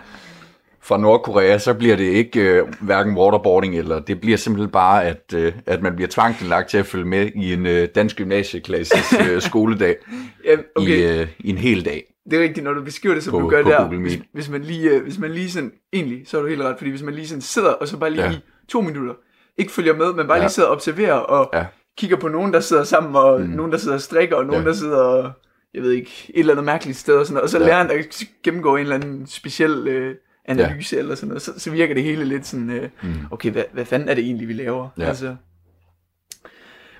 fra 0.81 0.97
Nordkorea, 0.97 1.57
så 1.57 1.73
bliver 1.73 1.95
det 1.95 2.03
ikke 2.03 2.39
øh, 2.39 2.67
hverken 2.81 3.17
waterboarding, 3.17 3.77
eller 3.77 3.99
det 3.99 4.21
bliver 4.21 4.37
simpelthen 4.37 4.71
bare, 4.71 5.05
at, 5.05 5.33
øh, 5.33 5.53
at 5.65 5.81
man 5.81 5.95
bliver 5.95 6.09
tvangsindlagt 6.09 6.69
til 6.69 6.77
at 6.77 6.85
følge 6.85 7.05
med 7.05 7.31
i 7.35 7.53
en 7.53 7.65
øh, 7.65 7.87
dansk 7.95 8.15
gymnasieklasses 8.15 9.13
øh, 9.29 9.41
skoledag 9.41 9.95
ja, 10.45 10.55
okay, 10.75 10.87
i, 10.87 11.19
øh, 11.19 11.27
i 11.39 11.49
en 11.49 11.57
hel 11.57 11.85
dag. 11.85 12.03
Det 12.31 12.39
er 12.39 12.43
rigtigt, 12.43 12.63
når 12.63 12.73
du 12.73 12.83
beskriver 12.83 13.15
det, 13.15 13.23
som 13.23 13.31
På- 13.31 13.39
du 13.39 13.49
gør 13.49 13.63
på 13.63 13.69
der. 13.69 13.81
Google 13.83 13.99
Meet. 13.99 14.11
Hvis, 14.11 14.23
hvis, 14.33 14.49
man 14.49 14.61
lige, 14.61 14.89
øh, 14.91 15.03
hvis 15.03 15.19
man 15.19 15.31
lige 15.31 15.51
sådan, 15.51 15.71
egentlig, 15.93 16.27
så 16.27 16.37
er 16.37 16.41
du 16.41 16.47
helt 16.47 16.61
ret, 16.61 16.77
fordi 16.77 16.89
hvis 16.89 17.03
man 17.03 17.13
lige 17.13 17.27
sådan 17.27 17.41
sidder, 17.41 17.69
og 17.71 17.87
så 17.87 17.97
bare 17.97 18.09
lige 18.09 18.23
Ja. 18.23 18.31
i 18.31 18.39
to 18.67 18.81
minutter, 18.81 19.13
ikke 19.57 19.71
følger 19.71 19.95
med, 19.95 20.13
men 20.13 20.27
bare 20.27 20.37
Ja. 20.37 20.43
lige 20.43 20.49
sidder 20.51 20.69
og 20.69 20.75
observerer, 20.75 21.13
og 21.13 21.49
Ja. 21.53 21.65
kigger 21.97 22.17
på 22.17 22.27
nogen, 22.27 22.53
der 22.53 22.59
sidder 22.59 22.83
sammen, 22.83 23.15
og 23.15 23.41
Mm. 23.41 23.47
nogen, 23.47 23.71
der 23.71 23.77
sidder 23.77 23.95
og 23.95 24.01
strikker, 24.01 24.35
og 24.35 24.45
nogen, 24.45 24.61
Ja. 24.63 24.67
der 24.69 24.75
sidder 24.75 24.97
og, 24.97 25.31
jeg 25.73 25.81
ved 25.83 25.91
ikke, 25.91 26.11
et 26.29 26.39
eller 26.39 26.53
andet 26.53 26.65
mærkeligt 26.65 26.97
sted, 26.97 27.15
og, 27.17 27.25
sådan 27.25 27.33
noget. 27.33 27.43
og 27.43 27.49
så 27.49 27.59
Ja. 27.59 27.65
lærer 27.65 27.77
han 27.77 27.91
at 27.91 28.23
gennemgå 28.43 28.75
en 28.75 28.81
eller 28.81 28.95
anden 28.95 29.27
speciel 29.27 29.87
øh, 29.87 30.15
analyse, 30.45 30.95
ja. 30.95 30.99
eller 31.01 31.15
sådan 31.15 31.27
noget, 31.27 31.41
så, 31.41 31.59
så 31.59 31.71
virker 31.71 31.93
det 31.93 32.03
hele 32.03 32.25
lidt 32.25 32.45
sådan, 32.47 32.69
øh, 32.69 32.89
Mm. 33.03 33.09
okay, 33.31 33.51
hvad, 33.51 33.63
hvad 33.73 33.85
fanden 33.85 34.09
er 34.09 34.13
det 34.13 34.23
egentlig, 34.23 34.47
vi 34.47 34.53
laver? 34.53 34.89
Ja. 34.97 35.03
Altså, 35.03 35.35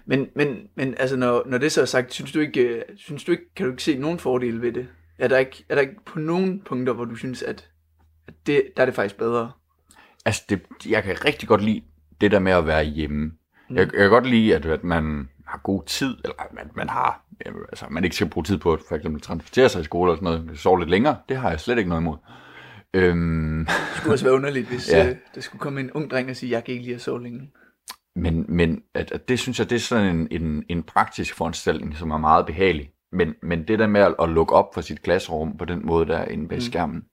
men, 0.06 0.28
men, 0.36 0.58
men 0.76 0.96
altså, 0.98 1.16
når, 1.18 1.44
når 1.46 1.58
det 1.58 1.72
så 1.72 1.82
er 1.82 1.86
sagt, 1.86 2.13
synes 2.13 2.32
du 2.32 2.40
ikke, 2.40 2.62
øh, 2.62 2.82
synes 2.98 3.24
du 3.24 3.32
ikke, 3.32 3.54
kan 3.56 3.66
du 3.66 3.72
ikke 3.72 3.84
se 3.84 3.98
nogen 3.98 4.20
fordele 4.20 4.62
ved 4.62 4.72
det? 4.72 4.88
Er 5.20 5.28
der 5.28 5.38
ikke, 5.38 5.66
er 5.70 5.76
der 5.76 5.82
ikke 5.82 6.06
på 6.06 6.20
nogen 6.20 6.62
punkter, 6.66 6.94
hvor 6.94 7.06
du 7.06 7.16
synes, 7.16 7.44
at, 7.44 7.70
at 8.28 8.34
det, 8.48 8.64
der 8.78 8.82
er 8.82 8.86
det 8.86 8.96
faktisk 8.96 9.18
bedre? 9.18 9.52
Altså, 10.26 10.44
det, 10.50 10.62
jeg 10.90 11.04
kan 11.04 11.26
rigtig 11.26 11.48
godt 11.48 11.64
lide 11.64 11.82
det 12.22 12.32
der 12.32 12.40
med 12.40 12.52
at 12.52 12.68
være 12.68 12.84
hjemme. 12.84 13.32
Mm. 13.70 13.76
Jeg, 13.76 13.84
jeg 13.94 14.02
kan 14.02 14.10
godt 14.10 14.28
lide, 14.30 14.56
at, 14.56 14.66
at 14.66 14.84
man 14.84 15.30
har 15.48 15.58
god 15.64 15.84
tid, 15.86 16.18
eller 16.24 16.36
at 16.40 16.54
man, 16.54 16.70
man 16.76 16.90
har, 16.90 17.26
jamen, 17.46 17.62
altså, 17.70 17.86
man 17.90 18.04
ikke 18.04 18.16
skal 18.16 18.30
bruge 18.30 18.44
tid 18.44 18.58
på 18.58 18.74
at 18.74 18.80
for 18.88 18.96
eksempel 18.96 19.22
transportere 19.22 19.70
sig 19.70 19.82
i 19.82 19.84
skole 19.84 20.12
og 20.12 20.18
sådan 20.18 20.40
noget, 20.42 20.60
sove 20.60 20.80
lidt 20.80 20.90
længere. 20.90 21.18
Det 21.30 21.38
har 21.38 21.50
jeg 21.50 21.60
slet 21.60 21.78
ikke 21.78 21.90
noget 21.90 22.02
imod. 22.02 22.18
Øhm, 22.94 23.66
Det 23.66 23.76
skulle 23.96 24.14
også 24.14 24.26
være 24.26 24.34
underligt, 24.36 24.68
hvis 24.68 24.90
ja. 24.94 25.10
øh, 25.10 25.16
der 25.36 25.42
skulle 25.42 25.60
komme 25.60 25.80
en 25.80 25.92
ung 25.92 26.12
dreng 26.12 26.30
og 26.30 26.36
sige, 26.36 26.52
jeg 26.52 26.64
kan 26.64 26.72
ikke 26.74 26.86
lide 26.86 26.96
at 26.96 27.02
sove 27.02 27.24
længe. 27.24 27.52
men 28.16 28.46
men 28.50 28.82
at, 28.94 29.12
at 29.12 29.30
det 29.30 29.40
synes 29.40 29.60
jeg, 29.60 29.70
det 29.70 29.76
er 29.76 29.80
sådan 29.80 30.16
en, 30.16 30.28
en, 30.32 30.64
en 30.70 30.84
praktisk 30.84 31.36
foranstaltning, 31.36 31.98
som 31.98 32.12
er 32.12 32.18
meget 32.18 32.46
behagelig. 32.46 32.90
Men, 33.12 33.36
men 33.41 33.67
det 33.67 33.80
der 33.80 33.88
med 33.88 34.02
at, 34.02 34.15
at 34.22 34.30
lukke 34.30 34.56
op 34.56 34.74
for 34.74 34.82
sit 34.82 35.02
klasserum 35.02 35.58
på 35.58 35.65
den 35.65 35.86
måde, 35.86 36.06
der 36.08 36.17
er 36.17 36.28
inde 36.28 36.48
bag 36.48 36.56
Mm. 36.58 36.62
skærmen. 36.62 37.04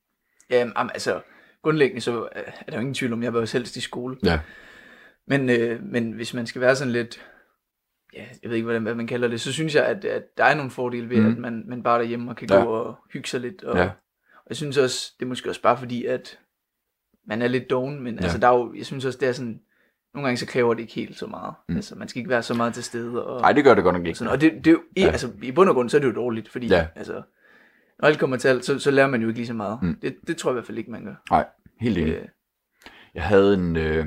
Jamen, 0.50 0.72
am, 0.76 0.90
altså, 0.94 1.20
grundlæggende 1.62 2.00
så 2.00 2.22
øh, 2.37 2.42
er 2.61 2.70
der 2.70 2.74
jo 2.74 2.80
ingen 2.80 2.94
tvivl 2.94 3.12
om, 3.12 3.22
jeg 3.22 3.33
vil 3.33 3.40
også 3.40 3.59
helst 3.59 3.76
i 3.76 3.80
skole. 3.80 4.16
Ja. 4.24 4.40
Men, 5.26 5.50
øh, 5.50 5.83
men 5.83 6.12
hvis 6.12 6.35
man 6.35 6.46
skal 6.46 6.61
være 6.61 6.76
sådan 6.76 6.92
lidt, 6.92 7.26
ja, 8.14 8.24
jeg 8.42 8.50
ved 8.50 8.57
ikke, 8.57 8.64
hvordan 8.64 8.83
hvad 8.83 8.94
man 8.94 9.07
kalder 9.07 9.28
det, 9.28 9.40
så 9.40 9.52
synes 9.52 9.74
jeg, 9.74 9.87
at, 9.87 10.04
at 10.04 10.22
der 10.37 10.44
er 10.44 10.54
nogle 10.54 10.70
fordele 10.70 11.09
ved, 11.11 11.20
Mm. 11.20 11.26
at 11.33 11.38
man, 11.38 11.64
man 11.68 11.83
bare 11.83 11.94
er 11.94 11.98
derhjemme 11.98 12.30
og 12.30 12.37
kan 12.37 12.48
Ja. 12.50 12.57
gå 12.64 12.70
og 12.70 12.96
hygge 13.12 13.28
sig 13.28 13.40
lidt. 13.40 13.64
Og, 13.64 13.76
Ja. 13.76 13.85
og 14.37 14.46
jeg 14.48 14.57
synes 14.57 14.78
også, 14.78 15.12
det 15.18 15.24
er 15.24 15.28
måske 15.28 15.48
også 15.50 15.62
bare 15.62 15.78
fordi, 15.78 16.04
at 16.04 16.38
man 17.26 17.42
er 17.42 17.48
lidt 17.48 17.70
doven, 17.70 18.00
men 18.02 18.14
Ja. 18.14 18.20
ja. 18.20 18.22
altså, 18.24 18.38
der 18.38 18.48
er 18.48 18.54
jo, 18.59 18.74
jeg 18.74 18.87
synes 18.87 19.04
også, 19.04 19.18
det 19.18 19.28
er 19.28 19.33
sådan, 19.33 19.61
nogle 20.14 20.27
gange 20.27 20.37
så 20.37 20.46
kræver 20.46 20.74
det 20.74 20.81
ikke 20.83 20.94
helt 20.94 21.18
så 21.18 21.27
meget. 21.27 21.55
Mm. 21.68 21.77
Altså, 21.77 21.94
man 21.94 22.09
skal 22.09 22.18
ikke 22.18 22.31
være 22.31 22.42
så 22.42 22.55
meget 22.55 22.74
til 22.74 22.85
stede. 22.85 23.27
Og, 23.27 23.40
Nej, 23.40 23.53
det 23.53 23.64
gør 23.64 23.74
det 23.74 23.85
godt 23.85 23.94
nok 23.94 24.00
og 24.03 24.07
ikke. 24.07 24.18
sådan, 24.18 24.33
og 24.33 24.40
det, 24.40 24.53
det 24.53 24.66
er 24.66 24.70
jo, 24.70 24.83
Ja. 24.96 25.07
altså, 25.07 25.31
i 25.42 25.53
bund 25.53 25.68
og 25.68 25.74
grund, 25.74 25.90
så 25.90 25.96
er 25.96 26.00
det 26.00 26.09
jo 26.09 26.12
dårligt, 26.14 26.48
fordi 26.48 26.66
Ja. 26.66 26.87
altså, 26.94 27.22
når 28.00 28.09
alt 28.09 28.18
kommer 28.18 28.37
til 28.37 28.48
alt, 28.48 28.64
så, 28.64 28.79
så 28.79 28.90
lærer 28.90 29.07
man 29.07 29.22
jo 29.22 29.29
ikke 29.29 29.38
lige 29.38 29.46
så 29.46 29.55
meget. 29.55 29.79
Mm. 29.83 29.96
Det, 30.03 30.16
det 30.27 30.37
tror 30.37 30.50
jeg 30.50 30.53
i 30.53 30.57
hvert 30.57 30.66
fald 30.66 30.79
ikke, 30.79 30.90
man 30.90 31.05
gør. 31.05 31.14
Nej, 31.31 31.46
helt 31.81 31.98
enig. 31.98 32.12
Øh, 32.14 32.24
Jeg 33.14 33.22
havde 33.22 33.55
en, 33.55 33.77
øh, 33.77 34.07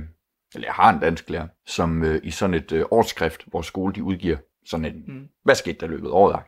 eller 0.56 0.68
jeg 0.68 0.74
har 0.74 0.94
en 0.94 1.00
dansk 1.00 1.30
lærer, 1.30 1.48
som 1.66 2.04
øh, 2.04 2.20
i 2.24 2.32
sådan 2.32 2.54
et 2.54 2.72
øh, 2.72 2.86
årsskrift, 2.92 3.44
hvor 3.48 3.62
skole 3.62 3.94
de 3.94 4.04
udgiver 4.04 4.38
sådan 4.66 4.86
en, 4.86 5.04
mm. 5.08 5.28
Hvad 5.44 5.56
skete 5.56 5.78
der 5.80 5.88
løbet 5.88 6.10
året? 6.12 6.40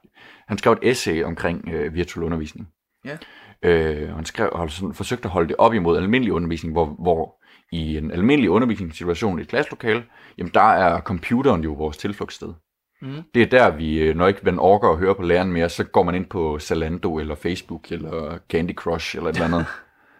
Han 0.47 0.57
skrev 0.57 0.73
et 0.73 0.79
essay 0.91 1.23
omkring 1.23 1.69
øh, 1.69 1.93
virtuel 1.93 2.25
undervisning. 2.25 2.67
Ja. 3.05 3.17
Øh, 3.61 4.09
han 4.15 4.25
skrev, 4.25 4.49
og 4.51 4.71
sådan, 4.71 4.93
forsøgte 4.93 5.25
at 5.25 5.31
holde 5.31 5.47
det 5.47 5.55
op 5.59 5.73
imod 5.73 5.97
almindelig 5.97 6.33
undervisning, 6.33 6.73
hvor, 6.73 6.85
hvor 6.85 7.38
i 7.71 7.97
en 7.97 8.11
almindelig 8.11 8.49
undervisningssituation 8.49 9.39
i 9.39 9.41
et 9.41 9.47
klasselokale, 9.47 10.03
jamen 10.37 10.51
der 10.53 10.71
er 10.71 11.01
computeren 11.01 11.63
jo 11.63 11.73
vores 11.73 11.97
tilflugtssted. 11.97 12.53
Mm. 13.01 13.21
Det 13.33 13.41
er 13.41 13.45
der, 13.45 13.69
vi, 13.75 14.01
øh, 14.01 14.15
når 14.15 14.27
ikke 14.27 14.39
man 14.43 14.59
orker 14.59 14.89
at 14.89 14.97
høre 14.97 15.15
på 15.15 15.21
læreren 15.21 15.51
mere, 15.51 15.69
så 15.69 15.83
går 15.83 16.03
man 16.03 16.15
ind 16.15 16.25
på 16.25 16.59
Zalando 16.59 17.19
eller 17.19 17.35
Facebook 17.35 17.91
eller 17.91 18.37
Candy 18.49 18.75
Crush 18.75 19.17
eller 19.17 19.29
et 19.29 19.35
eller 19.35 19.47
andet. 19.47 19.65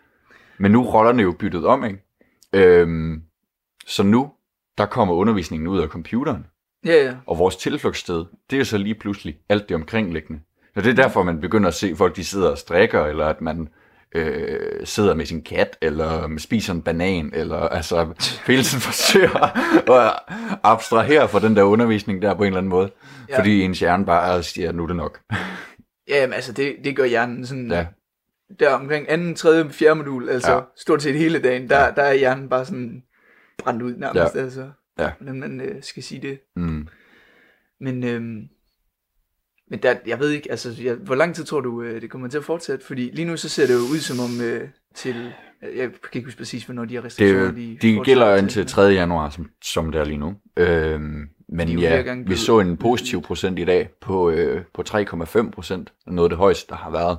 Men 0.61 0.71
nu 0.71 0.85
er 0.87 0.91
rollerne 0.91 1.21
jo 1.21 1.31
byttet 1.31 1.65
om, 1.65 1.83
ikke? 1.85 1.99
Øhm, 2.53 3.21
så 3.87 4.03
nu, 4.03 4.31
der 4.77 4.85
kommer 4.85 5.13
undervisningen 5.13 5.67
ud 5.67 5.79
af 5.79 5.87
computeren, 5.87 6.45
Ja, 6.85 7.03
ja. 7.05 7.15
og 7.27 7.37
vores 7.37 7.55
tilflugtssted, 7.55 8.25
det 8.49 8.55
er 8.55 8.57
jo 8.57 8.65
så 8.65 8.77
lige 8.77 8.95
pludselig 8.95 9.37
alt 9.49 9.69
det 9.69 9.75
omkringliggende. 9.75 10.41
Så 10.75 10.81
det 10.81 10.89
er 10.89 11.03
derfor, 11.03 11.23
man 11.23 11.41
begynder 11.41 11.67
at 11.67 11.73
se 11.73 11.95
folk, 11.95 12.15
de 12.15 12.23
sidder 12.23 12.49
og 12.49 12.57
strikker, 12.57 13.05
eller 13.05 13.25
at 13.25 13.41
man 13.41 13.69
øh, 14.15 14.85
sidder 14.87 15.13
med 15.13 15.25
sin 15.25 15.41
kat, 15.41 15.77
eller 15.81 16.35
spiser 16.37 16.73
en 16.73 16.81
banan, 16.81 17.31
eller 17.33 17.57
altså 17.57 18.13
hele 18.47 18.63
tiden 18.63 18.81
forsøger 18.89 19.43
at 19.91 20.19
abstrahere 20.63 21.27
fra 21.29 21.39
den 21.39 21.55
der 21.55 21.63
undervisning 21.63 22.21
der 22.21 22.33
på 22.33 22.43
en 22.43 22.47
eller 22.47 22.57
anden 22.57 22.69
måde. 22.69 22.91
Ja. 23.29 23.39
Fordi 23.39 23.61
ens 23.61 23.79
hjerne 23.79 24.05
bare 24.05 24.43
siger, 24.43 24.71
nu 24.71 24.83
er 24.83 24.87
det 24.87 24.95
nok. 24.95 25.19
Ja, 26.07 26.21
jamen, 26.21 26.33
altså 26.33 26.51
det, 26.53 26.75
det 26.83 26.95
gør 26.95 27.05
hjernen 27.05 27.45
sådan, 27.45 27.71
Ja. 27.71 27.85
der 28.59 28.73
omkring 28.73 29.05
anden, 29.09 29.35
tredje, 29.35 29.69
fjerde 29.69 29.95
modul, 29.95 30.29
altså 30.29 30.51
Ja. 30.53 30.59
stort 30.77 31.01
set 31.03 31.15
hele 31.15 31.39
dagen, 31.39 31.69
der, 31.69 31.79
Ja. 31.85 31.91
der 31.91 32.01
er 32.03 32.13
hjernen 32.13 32.49
bare 32.49 32.65
sådan 32.65 33.03
brændt 33.57 33.81
ud 33.81 33.95
nærmest, 33.95 34.35
Ja. 34.35 34.39
altså, 34.41 34.69
Ja. 34.99 35.11
hvordan 35.19 35.39
man 35.39 35.61
øh, 35.61 35.83
skal 35.83 36.03
sige 36.03 36.21
det. 36.21 36.39
Mm. 36.55 36.87
Men, 37.81 38.03
øhm, 38.03 38.41
men 39.69 39.79
der, 39.83 39.95
jeg 40.07 40.19
ved 40.19 40.29
ikke, 40.31 40.51
altså, 40.51 40.75
jeg, 40.83 40.93
hvor 40.95 41.15
lang 41.15 41.35
tid 41.35 41.43
tror 41.43 41.61
du, 41.61 41.81
øh, 41.81 42.01
det 42.01 42.09
kommer 42.09 42.27
til 42.27 42.37
at 42.37 42.43
fortsætte? 42.43 42.85
Fordi 42.85 43.09
lige 43.13 43.25
nu 43.25 43.37
så 43.37 43.49
ser 43.49 43.67
det 43.67 43.73
jo 43.73 43.79
ud 43.79 43.99
som 43.99 44.19
om 44.19 44.41
øh, 44.41 44.67
til, 44.95 45.31
jeg 45.61 45.89
kan 45.89 46.09
ikke 46.13 46.27
huske 46.27 46.37
præcis, 46.37 46.63
hvornår 46.65 46.85
de 46.85 46.93
her 46.93 47.01
Det, 47.01 47.05
restriktioner, 47.05 47.43
er 47.43 47.49
jo- 47.49 47.77
de, 47.99 48.03
gælder 48.05 48.35
til. 48.35 48.43
indtil 48.43 48.65
3. 48.65 48.81
januar, 48.81 49.29
som, 49.29 49.49
som 49.63 49.91
det 49.91 50.01
er 50.01 50.05
lige 50.05 50.17
nu. 50.17 50.35
Øhm, 50.57 51.29
men 51.49 51.69
ja, 51.79 52.01
gange 52.01 52.27
vi 52.27 52.35
så 52.35 52.59
en 52.59 52.77
positiv 52.77 53.21
procent 53.21 53.59
i 53.59 53.65
dag 53.65 53.89
på, 54.01 54.29
øh, 54.29 54.61
på 54.73 54.83
3,5 54.89 55.51
procent. 55.51 55.93
Noget 56.07 56.25
af 56.25 56.29
det 56.29 56.37
højeste, 56.37 56.69
der 56.69 56.75
har 56.75 56.89
været. 56.91 57.17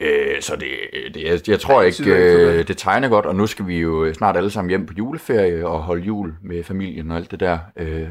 Øh, 0.00 0.42
så 0.42 0.56
det, 0.56 0.68
det, 1.14 1.22
jeg, 1.22 1.48
jeg 1.48 1.60
tror 1.60 1.82
det 1.82 2.00
ikke, 2.00 2.12
øh, 2.14 2.54
det. 2.58 2.68
det 2.68 2.78
tegner 2.78 3.08
godt, 3.08 3.26
og 3.26 3.34
nu 3.36 3.46
skal 3.46 3.66
vi 3.66 3.78
jo 3.78 4.14
snart 4.14 4.36
alle 4.36 4.50
sammen 4.50 4.68
hjem 4.70 4.86
på 4.86 4.94
juleferie 4.98 5.66
og 5.66 5.82
holde 5.82 6.02
jul 6.02 6.34
med 6.42 6.64
familien 6.64 7.10
og 7.10 7.16
alt 7.16 7.30
det 7.30 7.40
der. 7.40 7.58
Øh, 7.78 8.08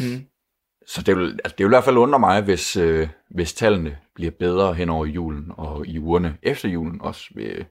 Mm. 0.00 0.20
Så 0.86 1.02
det 1.02 1.16
vil, 1.16 1.40
altså 1.44 1.54
det 1.58 1.64
vil 1.64 1.70
i 1.70 1.74
hvert 1.74 1.84
fald 1.84 1.96
undre 1.96 2.18
mig, 2.18 2.42
hvis, 2.42 2.76
øh, 2.76 3.08
hvis 3.30 3.54
tallene 3.54 3.98
bliver 4.14 4.30
bedre 4.30 4.74
hen 4.74 4.88
over 4.88 5.06
julen, 5.06 5.52
og 5.56 5.86
i 5.86 5.98
ugerne 5.98 6.36
efter 6.42 6.68
julen 6.68 7.00
også 7.00 7.24
vil, 7.34 7.64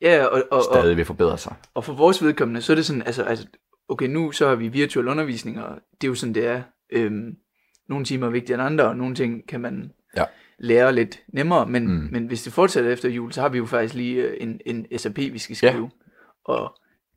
Ja, 0.00 0.24
og, 0.24 0.32
og, 0.50 0.58
og, 0.58 0.62
stadig 0.64 0.96
vil 0.96 1.04
forbedre 1.04 1.38
sig. 1.38 1.54
Og 1.74 1.84
for 1.84 1.92
vores 1.92 2.22
vedkommende, 2.24 2.62
så 2.62 2.72
er 2.72 2.74
det 2.74 2.86
sådan, 2.86 3.02
altså, 3.02 3.22
altså 3.22 3.46
okay, 3.88 4.06
nu 4.06 4.32
så 4.32 4.48
har 4.48 4.54
vi 4.54 4.68
virtuel 4.68 5.08
undervisning, 5.08 5.62
og 5.64 5.78
det 6.00 6.06
er 6.06 6.08
jo 6.08 6.14
sådan, 6.14 6.34
det 6.34 6.46
er. 6.46 6.62
Øhm, 6.92 7.36
nogle 7.88 8.04
timer 8.04 8.26
er 8.26 8.30
vigtigere 8.30 8.60
end 8.60 8.66
andre, 8.66 8.84
og 8.84 8.96
nogle 8.96 9.14
ting 9.14 9.48
kan 9.48 9.60
man 9.60 9.92
Ja. 10.16 10.24
lære 10.58 10.92
lidt 10.94 11.22
nemmere, 11.32 11.66
men, 11.66 11.86
Mm. 11.86 11.92
mm. 11.92 12.08
men 12.12 12.26
hvis 12.26 12.42
det 12.42 12.52
fortsætter 12.52 12.90
efter 12.90 13.08
jul, 13.08 13.32
så 13.32 13.40
har 13.40 13.48
vi 13.48 13.58
jo 13.58 13.66
faktisk 13.66 13.94
lige 13.94 14.22
øh, 14.22 14.36
en, 14.40 14.60
en 14.66 14.98
SAP, 14.98 15.16
vi 15.18 15.38
skal 15.38 15.56
skrive. 15.56 15.90
Ja. 16.48 16.52
Og 16.52 16.76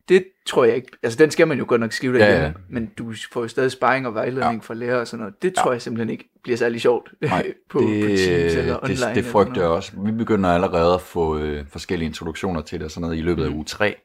det 0.09 0.25
tror 0.45 0.65
jeg 0.65 0.75
ikke, 0.75 0.91
altså 1.03 1.17
den 1.19 1.31
skal 1.31 1.47
man 1.47 1.57
jo 1.59 1.65
godt 1.67 1.81
nok 1.81 1.91
skrive 1.91 2.17
Ja, 2.17 2.19
derhjemme, 2.25 2.45
ja. 2.47 2.53
men 2.69 2.85
du 2.97 3.13
får 3.31 3.41
jo 3.41 3.47
stadig 3.47 3.71
sparring 3.71 4.07
og 4.07 4.13
vejledning 4.13 4.53
Ja. 4.53 4.59
fra 4.61 4.73
lærer 4.73 4.95
og 4.99 5.07
sådan 5.07 5.19
noget. 5.21 5.41
Det 5.41 5.53
Ja. 5.57 5.61
tror 5.61 5.71
jeg 5.71 5.81
simpelthen 5.81 6.09
ikke 6.09 6.29
bliver 6.43 6.57
særlig 6.57 6.81
sjovt 6.81 7.11
Nej, 7.21 7.53
på, 7.69 7.79
det, 7.79 8.01
på 8.03 8.07
Teams 8.07 8.55
eller 8.55 8.79
online. 8.83 8.95
det, 9.07 9.15
det 9.15 9.25
frygter 9.25 9.61
jeg 9.61 9.69
også. 9.69 9.91
Vi 10.05 10.11
begynder 10.11 10.49
allerede 10.49 10.93
at 10.93 11.01
få 11.01 11.37
øh, 11.39 11.65
forskellige 11.69 12.07
introduktioner 12.07 12.61
til 12.61 12.79
det 12.79 12.85
og 12.85 12.91
sådan 12.91 13.01
noget 13.01 13.17
i 13.17 13.21
løbet 13.21 13.43
af 13.43 13.49
Mm. 13.51 13.55
uge 13.55 13.65
3. 13.65 13.95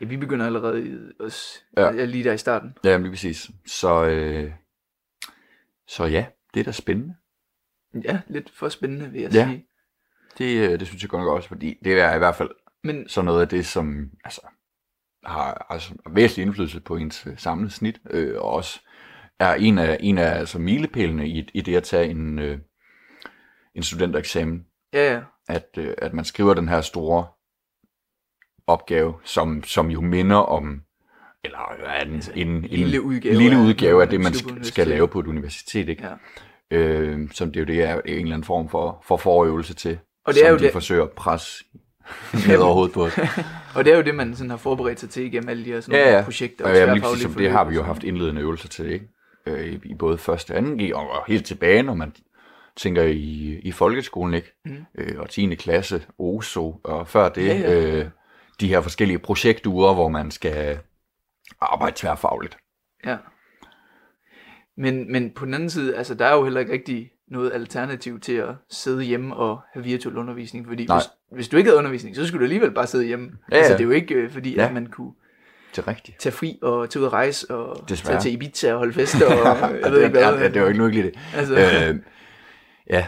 Ja, 0.00 0.06
vi 0.06 0.16
begynder 0.16 0.46
allerede 0.46 0.86
i, 0.88 0.94
også, 1.20 1.58
Ja. 1.76 1.92
ja. 1.94 2.04
lige 2.04 2.24
der 2.24 2.32
i 2.32 2.38
starten. 2.38 2.74
Ja, 2.84 2.96
lige 2.98 3.10
præcis. 3.10 3.50
Så, 3.66 4.04
øh, 4.06 4.50
så 5.88 6.04
ja, 6.04 6.26
det 6.54 6.60
er 6.60 6.64
da 6.64 6.72
spændende. 6.72 7.14
Ja, 8.04 8.18
lidt 8.28 8.50
for 8.54 8.68
spændende, 8.68 9.10
vil 9.12 9.20
jeg 9.22 9.32
Ja. 9.34 9.46
sige. 9.48 9.64
Det, 10.38 10.70
øh, 10.70 10.80
det 10.80 10.86
synes 10.86 11.02
jeg 11.02 11.10
godt 11.10 11.20
nok 11.22 11.28
også, 11.36 11.48
fordi 11.48 11.78
det 11.84 12.00
er 12.00 12.14
i 12.14 12.18
hvert 12.18 12.36
fald 12.36 12.50
Men 12.84 13.08
så 13.08 13.22
noget 13.22 13.40
af 13.40 13.48
det, 13.48 13.66
som 13.66 14.10
altså, 14.24 14.40
har 15.24 15.66
altså, 15.70 15.94
væsentlig 16.10 16.46
indflydelse 16.46 16.80
på 16.80 16.96
ens 16.96 17.26
øh, 17.26 17.38
samlede 17.38 17.70
snit, 17.70 18.00
øh, 18.10 18.36
og 18.36 18.50
også 18.50 18.80
er 19.40 19.54
en 19.54 19.78
af, 19.78 19.96
en 20.00 20.18
af 20.18 20.38
altså, 20.38 20.58
milepælene 20.58 21.28
i, 21.28 21.50
i 21.54 21.60
det 21.60 21.76
at 21.76 21.82
tage 21.82 22.10
en, 22.10 22.38
øh, 22.38 22.58
en 23.74 23.82
studentereksamen, 23.82 24.64
Ja, 24.92 25.12
ja. 25.14 25.20
at, 25.48 25.68
øh, 25.78 25.94
at 25.98 26.12
man 26.14 26.24
skriver 26.24 26.54
den 26.54 26.68
her 26.68 26.80
store 26.80 27.26
opgave, 28.66 29.14
som, 29.24 29.64
som 29.64 29.90
jo 29.90 30.00
minder 30.00 30.36
om, 30.36 30.82
eller 31.44 31.58
er 31.84 32.02
en, 32.04 32.14
Altså, 32.14 32.32
en, 32.34 32.48
en 32.48 32.62
lille 32.64 33.02
udgave 33.02 33.34
lille 33.38 33.56
af 33.56 33.62
udgave 33.62 34.02
af 34.02 34.08
det, 34.08 34.20
man 34.20 34.34
skal 34.34 34.50
universitetet. 34.50 34.88
lave 34.88 35.08
på 35.08 35.20
et 35.20 35.26
universitet, 35.26 35.88
ikke? 35.88 36.06
Ja. 36.06 36.14
Øh, 36.76 37.30
som 37.30 37.52
det 37.52 37.56
er 37.56 37.60
jo 37.60 37.66
det, 37.66 37.82
er 37.84 38.00
en 38.00 38.22
eller 38.22 38.34
anden 38.34 38.44
form 38.44 38.68
for, 38.68 39.02
for 39.06 39.16
forøvelse 39.16 39.74
til, 39.74 39.98
Og 40.26 40.34
det 40.34 40.42
er 40.42 40.46
som 40.46 40.52
jo 40.52 40.58
de 40.58 40.64
det- 40.64 40.72
forsøger 40.72 41.02
at 41.02 41.10
presse 41.12 41.64
ned 42.48 42.56
over 42.58 42.74
hovedet 42.74 42.94
på 42.94 43.04
os. 43.04 43.18
Og 43.76 43.84
det 43.84 43.92
er 43.92 43.96
jo 43.96 44.02
det, 44.02 44.14
man 44.14 44.36
sådan 44.36 44.50
har 44.50 44.56
forberedt 44.56 45.00
sig 45.00 45.10
til 45.10 45.24
igennem 45.24 45.48
alle 45.48 45.64
de 45.64 45.72
her 45.72 45.80
sådan 45.80 46.00
Ja, 46.00 46.16
ja. 46.16 46.22
projekter. 46.24 46.64
Og 46.64 46.74
jamen, 46.76 46.94
lige 46.94 47.02
tværfaglige 47.02 47.10
præcis, 47.10 47.22
som 47.22 47.32
det 47.32 47.50
har 47.50 47.64
og 47.64 47.70
vi 47.70 47.74
jo 47.74 47.82
haft 47.82 48.04
indledende 48.04 48.40
øvelser 48.40 48.68
til, 48.68 48.92
ikke? 48.92 49.08
Øh, 49.46 49.78
i, 49.84 49.94
både 49.94 50.18
første 50.18 50.50
og 50.50 50.56
anden 50.56 50.78
G, 50.78 50.94
og, 50.94 51.10
og 51.10 51.24
helt 51.28 51.46
tilbage, 51.46 51.82
når 51.82 51.94
man 51.94 52.12
tænker 52.76 53.02
i, 53.02 53.60
i 53.62 53.72
folkeskolen, 53.72 54.34
ikke? 54.34 54.52
Mhm. 54.64 54.84
Øh, 54.98 55.18
og 55.18 55.28
10. 55.30 55.54
klasse, 55.54 56.02
OSO, 56.18 56.80
og 56.84 57.08
før 57.08 57.28
det, 57.28 57.46
Ja, 57.46 57.58
ja. 57.58 57.98
Øh, 57.98 58.06
de 58.60 58.68
her 58.68 58.80
forskellige 58.80 59.18
projektuger, 59.18 59.94
hvor 59.94 60.08
man 60.08 60.30
skal 60.30 60.78
arbejde 61.60 61.96
tværfagligt. 61.96 62.56
Ja. 63.06 63.16
Men, 64.76 65.12
men 65.12 65.30
på 65.30 65.44
den 65.44 65.54
anden 65.54 65.70
side, 65.70 65.96
altså 65.96 66.14
der 66.14 66.24
er 66.24 66.34
jo 66.34 66.44
heller 66.44 66.60
ikke 66.60 66.72
rigtig 66.72 67.10
noget 67.30 67.52
alternativ 67.54 68.20
til 68.20 68.32
at 68.32 68.48
sidde 68.70 69.02
hjemme 69.02 69.36
og 69.36 69.60
have 69.72 69.84
virtuel 69.84 70.16
undervisning, 70.16 70.66
fordi 70.66 70.86
Nej. 70.86 70.96
hvis, 70.96 71.06
hvis 71.32 71.48
du 71.48 71.56
ikke 71.56 71.68
havde 71.70 71.78
undervisning, 71.78 72.16
så 72.16 72.26
skulle 72.26 72.38
du 72.40 72.44
alligevel 72.44 72.70
bare 72.70 72.86
sidde 72.86 73.04
hjemme. 73.04 73.30
Ja, 73.52 73.56
Altså 73.56 73.72
ja. 73.72 73.76
det 73.78 73.84
er 73.84 73.88
jo 73.88 73.90
ikke 73.94 74.14
øh, 74.14 74.30
fordi, 74.30 74.54
Ja. 74.54 74.66
at 74.66 74.74
man 74.74 74.86
kunne 74.86 75.12
Det 75.70 75.78
er 75.78 75.88
rigtigt. 75.88 76.20
tage 76.20 76.32
fri 76.32 76.58
og 76.62 76.90
tage 76.90 77.00
ud 77.00 77.06
og 77.06 77.12
rejse 77.12 77.50
og 77.50 77.88
Desværre. 77.88 78.14
tage 78.20 78.22
til 78.22 78.32
Ibiza 78.32 78.72
og 78.72 78.78
holde 78.78 78.92
fester 78.92 79.26
og 79.26 79.34
jeg 79.82 79.92
ved 79.92 80.02
ikke 80.04 80.18
det, 80.18 80.24
hvad. 80.26 80.42
er, 80.42 80.48
det 80.48 80.60
jo 80.60 80.66
ikke 80.66 80.78
nu 80.78 80.86
ikke 80.86 81.02
det. 81.02 81.18
Altså, 81.34 81.54
Øh, 81.54 81.96
ja, 82.90 83.06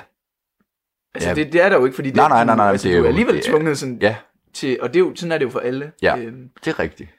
altså 1.15 1.29
ja. 1.29 1.35
det, 1.35 1.53
det 1.53 1.63
er 1.63 1.69
der 1.69 1.77
jo 1.79 1.85
ikke, 1.85 1.95
fordi 1.95 2.09
det, 2.09 2.17
Nej, 2.17 2.29
nej, 2.29 2.45
nej, 2.45 2.57
nej, 2.57 2.67
altså, 2.71 2.89
det 2.89 2.95
er 2.95 2.99
du 2.99 3.03
er 3.05 3.07
jo- 3.07 3.09
alligevel 3.09 3.35
det 3.35 3.45
tvunget 3.45 3.79
sådan 3.79 3.99
ja, 4.03 4.17
til, 4.55 4.79
og 4.83 4.89
det 4.89 4.97
er 4.97 5.01
jo, 5.01 5.13
sådan 5.15 5.33
er 5.33 5.39
det 5.39 5.45
jo 5.45 5.51
for 5.51 5.59
alle. 5.61 5.93
Ja. 6.03 6.19
Øhm, 6.19 6.49
det 6.65 6.71
er 6.71 6.79
rigtigt. 6.79 7.11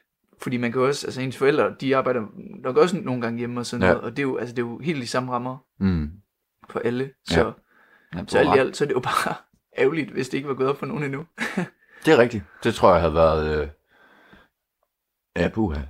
fordi 0.42 0.56
man 0.56 0.72
kan 0.72 0.80
også, 0.80 1.06
altså 1.06 1.20
ens 1.20 1.36
forældre, 1.36 1.74
de 1.80 1.96
arbejder 1.96 2.20
nok 2.62 2.76
også 2.76 2.96
nogle 2.96 3.22
gange 3.22 3.38
hjemme 3.38 3.60
og 3.60 3.66
sådan 3.66 3.82
Ja. 3.82 3.88
noget, 3.88 4.04
og 4.04 4.10
det 4.10 4.18
er 4.18 4.22
jo, 4.22 4.36
altså 4.36 4.54
det 4.54 4.62
er 4.62 4.66
jo 4.66 4.78
helt 4.78 5.02
de 5.02 5.06
samme 5.06 5.32
rammer 5.32 5.56
Mm. 5.80 6.10
For 6.70 6.80
alle, 6.80 7.04
Ja. 7.04 7.34
så, 7.34 7.52
Ja, 8.14 8.20
du 8.20 8.24
så 8.28 8.38
alt 8.38 8.56
i 8.56 8.58
alt, 8.58 8.76
så 8.76 8.84
er 8.84 8.88
det 8.88 8.94
jo 8.94 9.00
bare 9.00 9.34
ærgerligt, 9.82 10.10
hvis 10.10 10.28
det 10.28 10.36
ikke 10.38 10.48
var 10.48 10.54
gået 10.54 10.68
op 10.68 10.76
for 10.78 10.86
nogen 10.86 11.04
endnu. 11.04 11.26
Det 12.06 12.12
er 12.14 12.18
rigtigt. 12.18 12.44
Det 12.64 12.74
tror 12.74 12.92
jeg 12.92 13.00
havde 13.00 13.14
været... 13.14 13.60
Øh... 13.62 13.68
Ja, 15.36 15.48
puha. 15.48 15.80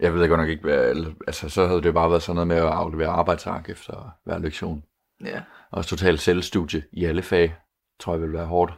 Jeg 0.00 0.14
ved 0.14 0.28
godt 0.28 0.40
nok 0.40 0.48
ikke, 0.48 0.62
hvad... 0.62 1.06
Altså, 1.26 1.48
så 1.48 1.66
havde 1.66 1.82
det 1.82 1.94
bare 1.94 2.10
været 2.10 2.22
sådan 2.22 2.34
noget 2.34 2.46
med 2.48 2.56
at 2.56 2.62
aflevere 2.62 3.08
arbejdsark 3.08 3.68
efter 3.68 4.10
hver 4.24 4.38
lektion. 4.38 4.84
Ja. 5.24 5.42
Og 5.70 5.86
totalt 5.86 6.20
selvstudie 6.20 6.82
i 6.92 7.04
alle 7.04 7.22
fag, 7.22 7.54
tror 8.00 8.12
jeg 8.14 8.22
vil 8.22 8.32
være 8.32 8.46
hårdt. 8.46 8.72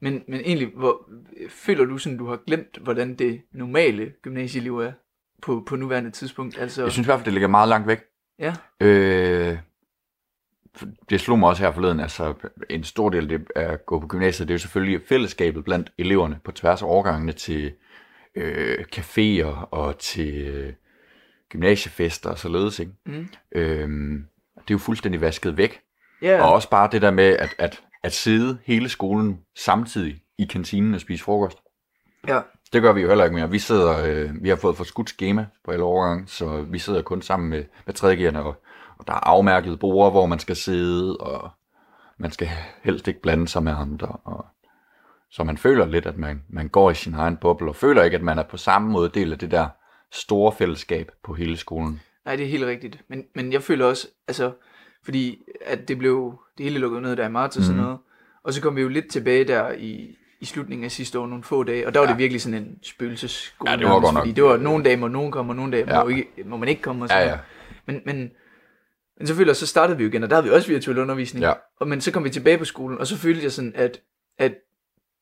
Men, 0.00 0.24
men 0.28 0.40
egentlig, 0.40 0.68
hvor, 0.76 1.10
føler 1.48 1.84
du 1.84 1.98
sådan, 1.98 2.18
du 2.18 2.26
har 2.26 2.38
glemt, 2.46 2.78
hvordan 2.82 3.14
det 3.14 3.42
normale 3.52 4.12
gymnasieliv 4.22 4.78
er 4.78 4.92
på, 5.42 5.62
på 5.66 5.76
nuværende 5.76 6.10
tidspunkt? 6.10 6.58
Altså, 6.58 6.82
Jeg 6.82 6.92
synes 6.92 7.06
i 7.06 7.08
hvert 7.08 7.18
fald, 7.18 7.24
det 7.24 7.32
ligger 7.32 7.48
meget 7.48 7.68
langt 7.68 7.86
væk. 7.86 8.00
ja, 8.38 8.54
Øh, 8.80 9.58
det 11.10 11.20
slog 11.20 11.38
mig 11.38 11.48
også 11.48 11.62
her 11.62 11.72
forleden, 11.72 12.00
altså 12.00 12.34
en 12.70 12.84
stor 12.84 13.08
del 13.10 13.22
af 13.22 13.28
det 13.28 13.48
at 13.56 13.86
gå 13.86 14.00
på 14.00 14.06
gymnasiet, 14.06 14.48
det 14.48 14.54
er 14.54 14.56
jo 14.56 14.58
selvfølgelig 14.58 15.00
fællesskabet 15.08 15.64
blandt 15.64 15.92
eleverne 15.98 16.38
på 16.44 16.52
tværs 16.52 16.82
af 16.82 16.86
årgangene 16.86 17.32
til 17.32 17.72
øh, 18.34 18.84
caféer 18.96 19.68
og 19.70 19.98
til 19.98 20.34
øh, 20.34 20.72
gymnasiefester 21.48 22.30
og 22.30 22.38
således, 22.38 22.78
ikke? 22.78 22.92
Mm. 23.06 23.28
Øhm, 23.52 24.26
det 24.54 24.70
er 24.70 24.74
jo 24.74 24.78
fuldstændig 24.78 25.20
vasket 25.20 25.56
væk. 25.56 25.80
ja, 26.22 26.42
Og 26.42 26.52
også 26.52 26.70
bare 26.70 26.88
det 26.92 27.02
der 27.02 27.10
med 27.10 27.36
at, 27.36 27.54
at, 27.58 27.82
at 28.02 28.12
sidde 28.12 28.58
hele 28.64 28.88
skolen 28.88 29.40
samtidig 29.56 30.22
i 30.38 30.44
kantinen 30.44 30.94
og 30.94 31.00
spise 31.00 31.24
frokost. 31.24 31.58
ja, 32.28 32.40
Det 32.72 32.82
gør 32.82 32.92
vi 32.92 33.00
jo 33.00 33.08
heller 33.08 33.24
ikke 33.24 33.36
mere. 33.36 33.50
Vi 33.50 33.58
sidder, 33.58 34.04
øh, 34.06 34.30
vi 34.42 34.48
har 34.48 34.56
fået 34.56 34.76
forskudt 34.76 35.08
schema 35.08 35.46
på 35.64 35.70
alle 35.70 35.84
overgange, 35.84 36.26
så 36.28 36.62
vi 36.62 36.78
sidder 36.78 37.02
kun 37.02 37.22
sammen 37.22 37.50
med, 37.50 37.64
med 37.86 38.34
og, 38.36 38.62
og 38.98 39.06
der 39.06 39.12
er 39.12 39.26
afmærkede 39.28 39.76
borde, 39.76 40.10
hvor 40.10 40.26
man 40.26 40.38
skal 40.38 40.56
sidde, 40.56 41.16
og 41.16 41.50
man 42.18 42.30
skal 42.30 42.48
helst 42.82 43.08
ikke 43.08 43.22
blande 43.22 43.48
sig 43.48 43.62
med 43.62 43.72
andre. 43.72 44.06
Og, 44.24 44.46
så 45.30 45.44
man 45.44 45.58
føler 45.58 45.86
lidt, 45.86 46.06
at 46.06 46.16
man, 46.18 46.42
man 46.48 46.68
går 46.68 46.90
i 46.90 46.94
sin 46.94 47.14
egen 47.14 47.36
boble, 47.36 47.68
og 47.70 47.76
føler 47.76 48.02
ikke, 48.02 48.16
at 48.16 48.22
man 48.22 48.38
er 48.38 48.42
på 48.42 48.56
samme 48.56 48.90
måde 48.90 49.08
del 49.08 49.32
af 49.32 49.38
det 49.38 49.50
der 49.50 49.68
store 50.12 50.52
fællesskab 50.52 51.10
på 51.24 51.34
hele 51.34 51.56
skolen. 51.56 52.00
nej, 52.24 52.36
det 52.36 52.44
er 52.46 52.50
helt 52.50 52.64
rigtigt. 52.64 53.00
Men, 53.08 53.24
men 53.34 53.52
jeg 53.52 53.62
føler 53.62 53.86
også, 53.86 54.08
altså, 54.28 54.52
fordi 55.04 55.38
at 55.66 55.88
det 55.88 55.98
blev, 55.98 56.38
det 56.58 56.64
hele 56.64 56.78
lukket 56.78 57.02
ned 57.02 57.16
der 57.16 57.26
i 57.28 57.30
marts 57.30 57.56
og 57.56 57.62
sådan 57.62 57.76
Mhm. 57.76 57.84
noget, 57.84 57.98
og 58.44 58.52
så 58.52 58.62
kom 58.62 58.76
vi 58.76 58.80
jo 58.82 58.88
lidt 58.88 59.10
tilbage 59.10 59.44
der 59.44 59.72
i, 59.72 60.16
i 60.40 60.44
slutningen 60.44 60.84
af 60.84 60.90
sidste 60.90 61.18
år, 61.18 61.26
nogle 61.26 61.44
få 61.44 61.62
dage, 61.62 61.86
og 61.86 61.94
der 61.94 62.00
var 62.00 62.06
Ja. 62.06 62.10
det 62.12 62.18
virkelig 62.18 62.40
sådan 62.42 62.62
en 62.62 62.78
spøgelsesskole. 62.82 63.70
Ja, 63.70 63.76
det 63.76 63.84
var 63.84 63.90
nærmest, 63.90 64.04
godt 64.04 64.14
nok. 64.14 64.22
Fordi 64.22 64.32
det 64.32 64.44
var 64.44 64.56
nogle 64.56 64.84
dage 64.84 64.96
må 64.96 65.08
nogen 65.08 65.32
komme, 65.32 65.52
og 65.52 65.56
nogle 65.56 65.72
dage 65.72 65.94
Ja. 65.96 66.02
må, 66.02 66.08
ikke, 66.08 66.28
må 66.44 66.56
man 66.56 66.68
ikke 66.68 66.82
komme. 66.82 67.04
Og 67.04 67.08
Ja, 67.10 67.14
sådan 67.14 67.28
ja. 67.28 67.38
noget. 67.86 68.02
Men, 68.06 68.16
men, 68.16 68.30
men 69.18 69.46
jeg, 69.46 69.56
så 69.56 69.66
startede 69.66 69.98
vi 69.98 70.04
jo 70.04 70.10
igen, 70.10 70.22
og 70.22 70.30
der 70.30 70.36
havde 70.36 70.48
vi 70.48 70.54
også 70.54 70.68
virtuel 70.68 70.98
undervisning. 70.98 71.42
Ja. 71.44 71.52
Og, 71.80 71.88
men 71.88 72.00
så 72.00 72.10
kom 72.12 72.24
vi 72.24 72.30
tilbage 72.30 72.58
på 72.58 72.64
skolen, 72.64 72.98
og 72.98 73.06
så 73.06 73.16
følte 73.16 73.42
jeg 73.42 73.52
sådan, 73.52 73.72
at, 73.74 74.00
at 74.38 74.54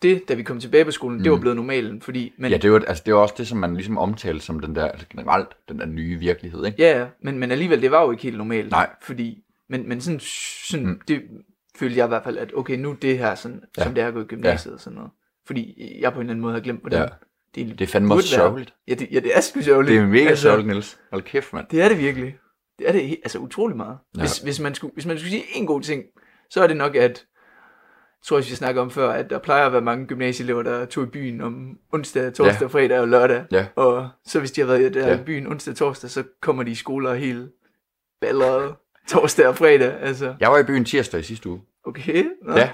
det, 0.03 0.29
da 0.29 0.35
vi 0.35 0.43
kom 0.43 0.61
tilbage 0.61 0.85
på 0.85 0.91
skolen, 0.91 1.21
det 1.25 1.31
var 1.31 1.37
Mm. 1.37 1.41
blevet 1.41 1.57
normalen, 1.57 2.01
fordi... 2.01 2.33
Men, 2.39 2.51
Ja, 2.51 2.57
det 2.57 2.69
jo 2.69 2.77
altså, 2.77 3.03
det 3.07 3.13
jo 3.13 3.23
også 3.23 3.35
det, 3.39 3.47
som 3.49 3.59
man 3.59 3.75
ligesom 3.75 3.99
omtalte 3.99 4.45
som 4.45 4.61
den 4.61 4.75
der, 4.77 4.89
altså 4.89 5.07
generelt, 5.11 5.49
den 5.69 5.79
der 5.79 5.87
nye 5.87 6.19
virkelighed, 6.19 6.65
ikke? 6.67 6.83
Ja, 6.83 6.99
ja, 7.01 7.07
men, 7.23 7.39
men 7.39 7.51
alligevel, 7.51 7.83
det 7.83 7.91
var 7.91 8.03
jo 8.03 8.11
ikke 8.11 8.23
helt 8.23 8.39
normalt. 8.39 8.71
Nej. 8.71 8.91
Fordi, 9.03 9.43
men, 9.69 9.89
men 9.89 10.01
sådan, 10.01 10.21
sådan 10.69 10.87
Mm. 10.87 10.91
mm. 10.93 11.01
det 11.09 11.23
følte 11.79 11.99
jeg 11.99 12.05
i 12.07 12.09
hvert 12.09 12.25
fald, 12.25 12.39
at 12.39 12.51
okay, 12.57 12.77
nu 12.77 12.97
det 13.03 13.19
her 13.19 13.35
sådan, 13.35 13.57
Ja. 13.57 13.67
ja. 13.83 13.85
som 13.85 13.95
det 13.95 14.05
er 14.05 14.11
gået 14.11 14.25
i 14.25 14.27
gymnasiet 14.27 14.75
og 14.75 14.81
sådan 14.81 14.95
noget. 14.97 15.11
Fordi 15.47 15.75
jeg 16.01 16.13
på 16.13 16.17
en 16.19 16.23
eller 16.23 16.31
anden 16.33 16.43
måde 16.43 16.53
har 16.55 16.61
glemt, 16.61 16.81
hvordan 16.81 17.01
Ja. 17.01 17.07
det, 17.55 17.67
det 17.69 17.79
Det 17.79 17.85
er 17.85 17.89
fandme 17.89 18.15
også 18.15 18.29
sørgeligt. 18.29 18.75
Ja, 18.89 18.95
det, 18.95 19.09
ja, 19.13 19.21
det 19.21 19.37
er 19.37 19.41
sgu 19.41 19.61
sørgeligt. 19.63 19.93
Det 19.95 20.03
er 20.03 20.07
mega 20.07 20.29
altså, 20.29 20.43
sørgeligt, 20.43 20.69
Niels. 20.69 20.99
Hold 21.11 21.23
kæft, 21.23 21.53
mand. 21.53 21.67
Det 21.71 21.83
er 21.83 21.89
det 21.89 21.99
virkelig. 21.99 22.37
Det 22.79 22.89
er 22.89 22.93
det 22.93 23.11
altså 23.25 23.39
utrolig 23.39 23.77
meget. 23.77 23.99
Ja. 24.17 24.21
Ja. 24.21 24.27
Hvis, 24.27 24.39
hvis, 24.39 24.61
man 24.61 24.75
skulle, 24.75 24.95
hvis 24.95 25.07
man 25.07 25.19
skulle 25.19 25.31
sige 25.31 25.45
en 25.55 25.67
god 25.67 25.81
ting, 25.81 26.03
så 26.51 26.63
er 26.63 26.67
det 26.67 26.77
nok, 26.77 26.97
at 26.97 27.03
jeg 27.03 27.15
tror, 28.29 28.37
jeg, 28.37 28.45
vi 28.45 28.55
snakker 28.55 28.83
om 28.83 28.91
før, 28.91 29.11
at 29.11 29.31
der 29.31 29.39
plejer 29.39 29.67
at 29.67 29.73
være 29.73 29.81
mange 29.83 30.07
gymnasieelever, 30.07 30.63
der 30.63 30.85
tog 30.85 31.05
i 31.05 31.07
byen 31.07 31.41
om 31.41 31.79
onsdag, 31.93 32.35
torsdag, 32.35 32.47
Ja. 32.47 32.59
ja. 32.61 32.67
fredag 32.67 33.01
og 33.01 33.09
lørdag. 33.09 33.45
Ja. 33.53 33.67
Og 33.77 34.09
så 34.27 34.39
hvis 34.39 34.53
de 34.53 34.61
har 34.61 34.69
været 34.69 34.95
der 34.95 35.01
Ja. 35.07 35.15
ja. 35.15 35.21
i 35.21 35.25
byen 35.25 35.47
onsdag 35.47 35.75
torsdag, 35.77 36.11
så 36.11 36.23
kommer 36.43 36.63
de 36.63 36.71
i 36.71 36.75
skole 36.75 37.09
og 37.09 37.15
er 37.15 37.19
helt 37.19 37.51
balleret 38.21 38.75
torsdag 39.09 39.47
og 39.49 39.57
fredag. 39.57 39.95
Altså, 40.01 40.35
Jeg 40.41 40.51
var 40.51 40.59
i 40.59 40.63
byen 40.65 40.85
tirsdag 40.85 41.21
i 41.21 41.23
sidste 41.23 41.49
uge. 41.49 41.61
okay. 41.87 42.25
Nå. 42.43 42.57
Ja. 42.57 42.71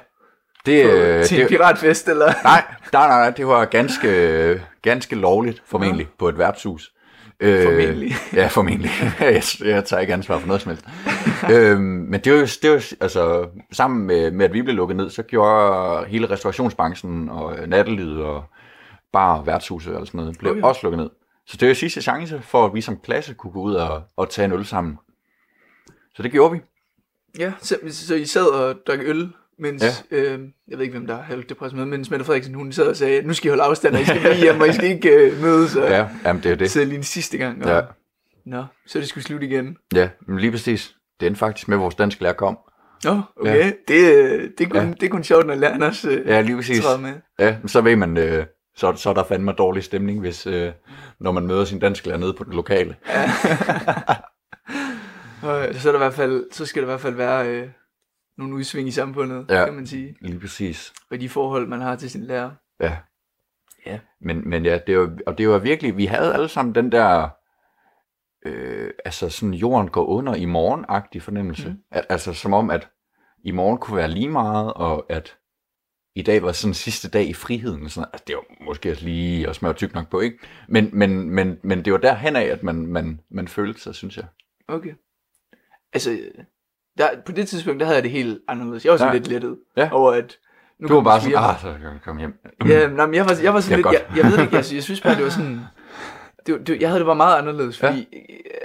Det, 0.66 0.84
På, 0.84 0.90
øh, 0.90 1.24
til 1.24 1.36
en 1.36 1.40
det, 1.42 1.48
piratfest, 1.48 2.08
eller? 2.08 2.26
nej, 2.44 2.64
nej, 2.92 3.08
nej, 3.08 3.18
nej, 3.20 3.30
det 3.30 3.46
var 3.46 3.64
ganske, 3.64 4.62
ganske 4.82 5.16
lovligt, 5.16 5.62
formentlig, 5.66 6.08
på 6.18 6.28
et 6.28 6.38
værtshus. 6.38 6.92
Øh, 7.40 7.62
Formentlig. 7.62 8.12
ja, 8.32 8.46
formentlig. 8.46 8.90
jeg, 9.20 9.42
jeg 9.60 9.84
tager 9.84 10.00
ikke 10.00 10.12
ansvar 10.12 10.38
for 10.38 10.46
noget 10.46 10.62
som 10.62 10.70
helst. 10.70 10.84
øhm, 11.54 11.80
men 11.82 12.20
det 12.20 12.32
var 12.32 12.38
jo, 12.38 12.46
det 12.62 12.70
var, 12.70 12.92
altså, 13.00 13.48
sammen 13.72 14.06
med, 14.06 14.30
med, 14.30 14.44
at 14.44 14.52
vi 14.52 14.62
blev 14.62 14.76
lukket 14.76 14.96
ned, 14.96 15.10
så 15.10 15.22
gjorde 15.22 16.06
hele 16.06 16.30
restaurationsbranchen 16.30 17.28
og 17.28 17.58
øh, 17.58 17.68
nattelivet 17.68 18.24
og 18.24 18.44
bar 19.12 19.38
og 19.38 19.46
værtshuse 19.46 19.98
og 19.98 20.06
sådan 20.06 20.18
noget, 20.18 20.38
blev 20.38 20.52
Okay. 20.52 20.62
også 20.62 20.80
lukket 20.82 20.98
ned. 20.98 21.10
Så 21.46 21.56
det 21.56 21.66
var 21.66 21.70
jo 21.70 21.74
sidste 21.74 22.02
chance 22.02 22.40
for, 22.42 22.66
at 22.66 22.74
vi 22.74 22.80
som 22.80 22.96
klasse 22.96 23.34
kunne 23.34 23.52
gå 23.52 23.60
ud 23.60 23.74
og, 23.74 24.02
og 24.16 24.30
tage 24.30 24.46
en 24.46 24.52
øl 24.52 24.64
sammen. 24.64 24.98
Så 26.14 26.22
det 26.22 26.32
gjorde 26.32 26.52
vi. 26.52 26.60
Ja, 27.38 27.52
så, 27.60 27.76
så 27.90 28.14
I 28.14 28.24
sad 28.24 28.46
og 28.46 28.76
drak 28.86 28.98
øl, 29.02 29.32
mens, 29.60 30.04
ja. 30.10 30.16
øh, 30.16 30.40
jeg 30.68 30.78
ved 30.78 30.84
ikke, 30.84 30.98
hvem 30.98 31.06
der 31.06 31.14
har 31.16 31.22
holdt 31.22 31.48
det 31.48 31.56
pressemøde, 31.56 31.86
mens 31.86 32.10
Mette 32.10 32.24
Frederiksen, 32.24 32.54
hun 32.54 32.72
sad 32.72 32.86
og 32.86 32.96
sagde, 32.96 33.22
nu 33.22 33.32
skal 33.34 33.48
I 33.48 33.50
holde 33.50 33.62
afstand, 33.62 33.94
og 33.94 34.00
I 34.00 34.04
skal 34.04 34.20
blive 34.20 34.34
hjemme, 34.36 34.62
og 34.64 34.68
I 34.68 34.72
skal 34.72 34.88
ikke 34.90 35.10
øh, 35.10 35.42
mødes, 35.42 35.76
og 35.76 35.88
Ja, 35.90 36.08
jamen 36.24 36.42
det 36.42 36.52
er 36.52 36.56
det. 36.56 36.70
sidde 36.70 36.86
lige 36.86 36.96
en 36.98 37.02
sidste 37.04 37.38
gang. 37.38 37.64
Og, 37.64 37.70
Ja. 37.70 37.80
Nå, 38.46 38.64
så 38.86 38.98
er 38.98 39.00
det 39.00 39.08
skulle 39.08 39.24
slut 39.24 39.42
igen. 39.42 39.76
Ja, 39.94 40.08
men 40.28 40.38
lige 40.38 40.50
præcis. 40.50 40.94
Det 41.20 41.26
endte 41.26 41.38
faktisk 41.38 41.68
med, 41.68 41.76
at 41.76 41.80
vores 41.80 41.94
dansk 41.94 42.20
lærer 42.20 42.32
kom. 42.32 42.58
Nå, 43.04 43.20
okay, 43.40 43.56
ja. 43.56 43.72
det, 43.88 44.14
øh, 44.14 44.50
det, 44.58 44.64
er 44.64 44.68
kun, 44.68 44.76
Ja. 44.80 44.82
ja. 44.86 44.90
det 44.90 45.02
er 45.02 45.08
kun 45.08 45.24
sjovt, 45.24 45.46
når 45.46 45.54
læreren 45.54 45.82
også 45.82 46.10
øh, 46.10 46.26
Ja, 46.26 46.40
lige 46.40 46.56
præcis. 46.56 46.80
træder 46.84 46.98
med. 46.98 47.12
Ja, 47.38 47.56
men 47.60 47.68
så 47.68 47.80
ved 47.80 47.96
man, 47.96 48.16
øh, 48.16 48.46
så, 48.76 48.92
så 48.96 49.10
er 49.10 49.14
der 49.14 49.24
fandme 49.24 49.52
dårlig 49.52 49.84
stemning, 49.84 50.20
hvis, 50.20 50.46
øh, 50.46 50.72
når 51.20 51.32
man 51.32 51.46
møder 51.46 51.64
sin 51.64 51.78
dansk 51.78 52.06
lærer 52.06 52.18
nede 52.18 52.32
på 52.32 52.44
det 52.44 52.54
lokale. 52.54 52.96
Øh, 53.08 53.14
så, 55.80 55.88
er 55.88 55.92
der 55.92 55.94
i 55.94 55.98
hvert 55.98 56.14
fald, 56.14 56.44
så 56.52 56.66
skal 56.66 56.82
der 56.82 56.86
i 56.88 56.90
hvert 56.90 57.00
fald 57.00 57.14
være 57.14 57.48
øh, 57.48 57.68
nogle 58.40 58.54
udsving 58.54 58.88
i 58.88 58.90
samfundet, 58.90 59.46
Ja. 59.48 59.64
kan 59.64 59.74
man 59.74 59.86
sige. 59.86 60.16
Lige 60.20 60.40
præcis. 60.40 60.92
Og 61.10 61.20
de 61.20 61.28
forhold, 61.28 61.66
man 61.68 61.80
har 61.80 61.96
til 61.96 62.10
sin 62.10 62.22
lærer. 62.24 62.50
Ja. 62.80 62.96
Ja. 63.86 63.98
Men, 64.20 64.48
men 64.48 64.64
ja, 64.64 64.78
det 64.86 64.98
var, 64.98 65.16
og 65.26 65.38
det 65.38 65.48
var 65.48 65.58
virkelig, 65.58 65.96
vi 65.96 66.06
havde 66.06 66.34
alle 66.34 66.48
sammen 66.48 66.74
den 66.74 66.92
der, 66.92 67.28
øh, 68.46 68.90
altså 69.04 69.28
sådan 69.28 69.54
jorden 69.54 69.88
går 69.90 70.04
under 70.06 70.34
i 70.34 70.44
morgen-agtig 70.44 71.22
fornemmelse. 71.22 71.68
Mm. 71.68 71.78
At, 71.90 72.06
altså 72.08 72.32
som 72.32 72.52
om, 72.52 72.70
at 72.70 72.88
i 73.44 73.50
morgen 73.50 73.78
kunne 73.78 73.96
være 73.96 74.10
lige 74.10 74.28
meget, 74.28 74.72
og 74.74 75.06
at 75.08 75.36
i 76.14 76.22
dag 76.22 76.42
var 76.42 76.52
sådan 76.52 76.74
sidste 76.74 77.08
dag 77.08 77.28
i 77.28 77.34
friheden. 77.34 77.88
Sådan, 77.88 78.08
altså, 78.12 78.24
det 78.26 78.36
var 78.36 78.64
måske 78.64 78.90
også 78.90 79.04
lige 79.04 79.48
at 79.48 79.56
smøre 79.56 79.72
tyk 79.72 79.94
nok 79.94 80.10
på, 80.10 80.20
ikke? 80.20 80.38
Men, 80.68 80.90
men, 80.92 81.30
men, 81.30 81.58
men 81.62 81.84
det 81.84 81.92
var 81.92 81.98
derhen 81.98 82.36
af, 82.36 82.44
at 82.44 82.62
man, 82.62 82.86
man, 82.86 83.20
man 83.30 83.48
følte 83.48 83.80
sig, 83.80 83.94
synes 83.94 84.16
jeg. 84.16 84.26
Okay. 84.68 84.94
Altså, 85.92 86.18
der, 86.98 87.08
på 87.26 87.32
det 87.32 87.48
tidspunkt, 87.48 87.80
der 87.80 87.86
havde 87.86 87.96
jeg 87.96 88.02
det 88.02 88.10
helt 88.10 88.38
anderledes. 88.48 88.84
Jeg 88.84 88.90
var 88.92 88.96
sådan 88.98 89.12
Ja. 89.12 89.18
lidt 89.18 89.28
lettet 89.28 89.56
Ja. 89.76 89.88
over, 89.92 90.12
at 90.12 90.36
nu 90.80 90.88
Du 90.88 90.94
var 90.94 91.02
bare 91.02 91.18
vi 91.24 91.30
sådan, 91.30 91.38
ah, 91.50 91.60
så 91.60 91.66
kan 91.66 91.82
jeg 91.82 92.00
komme 92.04 92.20
hjem. 92.20 92.34
Ja, 92.68 92.88
nej, 92.88 93.06
men 93.06 93.14
jeg 93.14 93.24
var, 93.24 93.36
jeg 93.42 93.54
var 93.54 93.60
sådan 93.60 93.78
Det 93.78 93.86
lidt, 93.86 93.92
jeg, 94.00 94.06
godt. 94.08 94.16
jeg 94.18 94.24
ved 94.30 94.36
det 94.36 94.42
ikke, 94.42 94.56
jeg, 94.56 94.64
synes- 94.64 94.74
jeg 94.76 94.82
synes 94.82 95.00
bare, 95.00 95.14
det 95.14 95.24
var 95.24 95.30
sådan, 95.30 95.60
det, 96.46 96.66
det, 96.66 96.80
jeg 96.80 96.88
havde 96.88 96.98
det 96.98 97.06
bare 97.06 97.16
meget 97.16 97.38
anderledes, 97.38 97.78
fordi, 97.78 97.98
ja. 97.98 98.16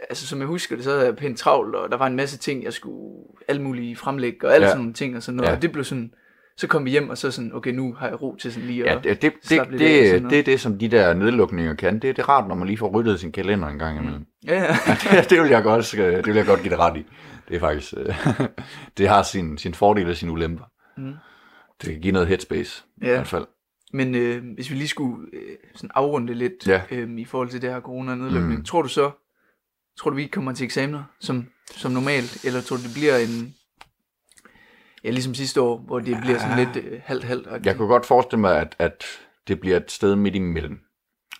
altså 0.09 0.27
som 0.27 0.39
jeg 0.39 0.47
husker 0.47 0.75
det, 0.75 0.85
så 0.85 0.91
havde 0.91 1.05
jeg 1.05 1.15
pænt 1.15 1.37
travlt, 1.39 1.75
og 1.75 1.91
der 1.91 1.97
var 1.97 2.07
en 2.07 2.15
masse 2.15 2.37
ting, 2.37 2.63
jeg 2.63 2.73
skulle 2.73 3.23
alle 3.47 3.61
mulige 3.61 3.95
fremlægge, 3.95 4.47
og 4.47 4.53
alle 4.53 4.63
Ja. 4.65 4.67
ja. 4.67 4.71
sådan 4.71 4.81
nogle 4.81 4.93
ting 4.93 5.15
og 5.15 5.23
sådan 5.23 5.35
noget, 5.35 5.47
Ja. 5.47 5.51
ja. 5.51 5.55
og 5.55 5.61
det 5.61 5.71
blev 5.71 5.83
sådan, 5.83 6.11
så 6.57 6.67
kom 6.67 6.85
vi 6.85 6.89
hjem, 6.91 7.09
og 7.09 7.17
så 7.17 7.31
sådan, 7.31 7.51
okay, 7.53 7.71
nu 7.71 7.93
har 7.93 8.07
jeg 8.07 8.21
ro 8.21 8.35
til 8.35 8.53
sådan 8.53 8.67
lige 8.67 8.83
Ja, 8.83 8.95
at 8.97 9.03
det, 9.03 9.21
det, 9.21 9.33
slappe 9.43 9.71
det, 9.71 9.79
lidt 9.79 9.91
af 10.05 10.13
det, 10.13 10.21
noget. 10.21 10.31
det 10.31 10.39
er 10.39 10.43
det, 10.43 10.59
som 10.61 10.77
de 10.79 10.87
der 10.87 11.13
nedlukninger 11.13 11.73
kan. 11.73 11.93
Det, 11.93 12.01
det 12.01 12.19
er 12.19 12.29
rart, 12.29 12.47
når 12.47 12.55
man 12.55 12.67
lige 12.67 12.77
får 12.77 12.87
ryddet 12.89 13.19
sin 13.19 13.31
kalender 13.31 13.67
en 13.67 13.79
gang 13.79 13.97
imellem. 13.97 14.25
Ja, 14.47 14.53
ja. 14.63 14.75
Ja, 15.15 15.21
det 15.21 15.41
vil 15.41 15.49
jeg 15.49 15.63
godt, 15.63 15.99
øh, 15.99 16.15
det 16.17 16.25
vil 16.27 16.35
jeg 16.35 16.45
godt 16.45 16.61
give 16.61 16.69
dig 16.69 16.79
ret 16.79 16.97
i. 16.97 17.05
Det 17.47 17.55
er 17.55 17.59
faktisk, 17.59 17.93
øh, 17.97 18.15
det 18.97 19.07
har 19.09 19.23
sin, 19.23 19.57
sin 19.57 19.73
fordele 19.73 20.09
og 20.09 20.15
sine 20.15 20.31
ulemper. 20.31 20.65
Mm. 20.97 21.13
Det 21.81 21.89
kan 21.89 22.01
give 22.01 22.13
noget 22.13 22.27
headspace, 22.27 22.83
i 22.97 23.05
Ja. 23.05 23.11
hvert 23.11 23.27
fald. 23.27 23.47
Men 23.93 24.15
øh, 24.15 24.53
hvis 24.53 24.69
vi 24.71 24.75
lige 24.75 24.87
skulle 24.87 25.27
øh, 25.33 25.57
sådan 25.75 25.91
afrunde 25.95 26.33
lidt 26.33 26.67
Ja. 26.67 26.81
øh, 26.91 27.19
i 27.19 27.25
forhold 27.25 27.49
til 27.49 27.61
det 27.61 27.69
her 27.71 27.81
corona-nedlukning, 27.81 28.59
Mm. 28.59 28.65
tror 28.65 28.81
du 28.81 28.87
så, 28.87 29.11
tror 29.97 30.09
du 30.09 30.15
vi 30.15 30.27
kommer 30.27 30.53
til 30.53 30.63
eksamener 30.65 31.03
som, 31.19 31.47
som 31.71 31.91
normalt, 31.91 32.45
eller 32.45 32.61
tror 32.61 32.77
du 32.77 32.83
det 32.83 32.91
bliver 32.93 33.17
en, 33.17 33.55
ja 35.03 35.09
ligesom 35.09 35.33
sidste 35.33 35.61
år, 35.61 35.77
hvor 35.77 35.99
det 35.99 36.17
bliver 36.21 36.39
sådan 36.39 36.57
lidt 36.73 36.85
øh, 36.85 37.01
halvt-halvt? 37.03 37.65
Jeg 37.65 37.77
kunne 37.77 37.87
godt 37.87 38.05
forestille 38.05 38.41
mig, 38.41 38.59
at, 38.61 38.75
at 38.79 39.03
det 39.47 39.59
bliver 39.59 39.77
et 39.77 39.91
sted 39.91 40.15
midt 40.15 40.35
imellem. 40.35 40.79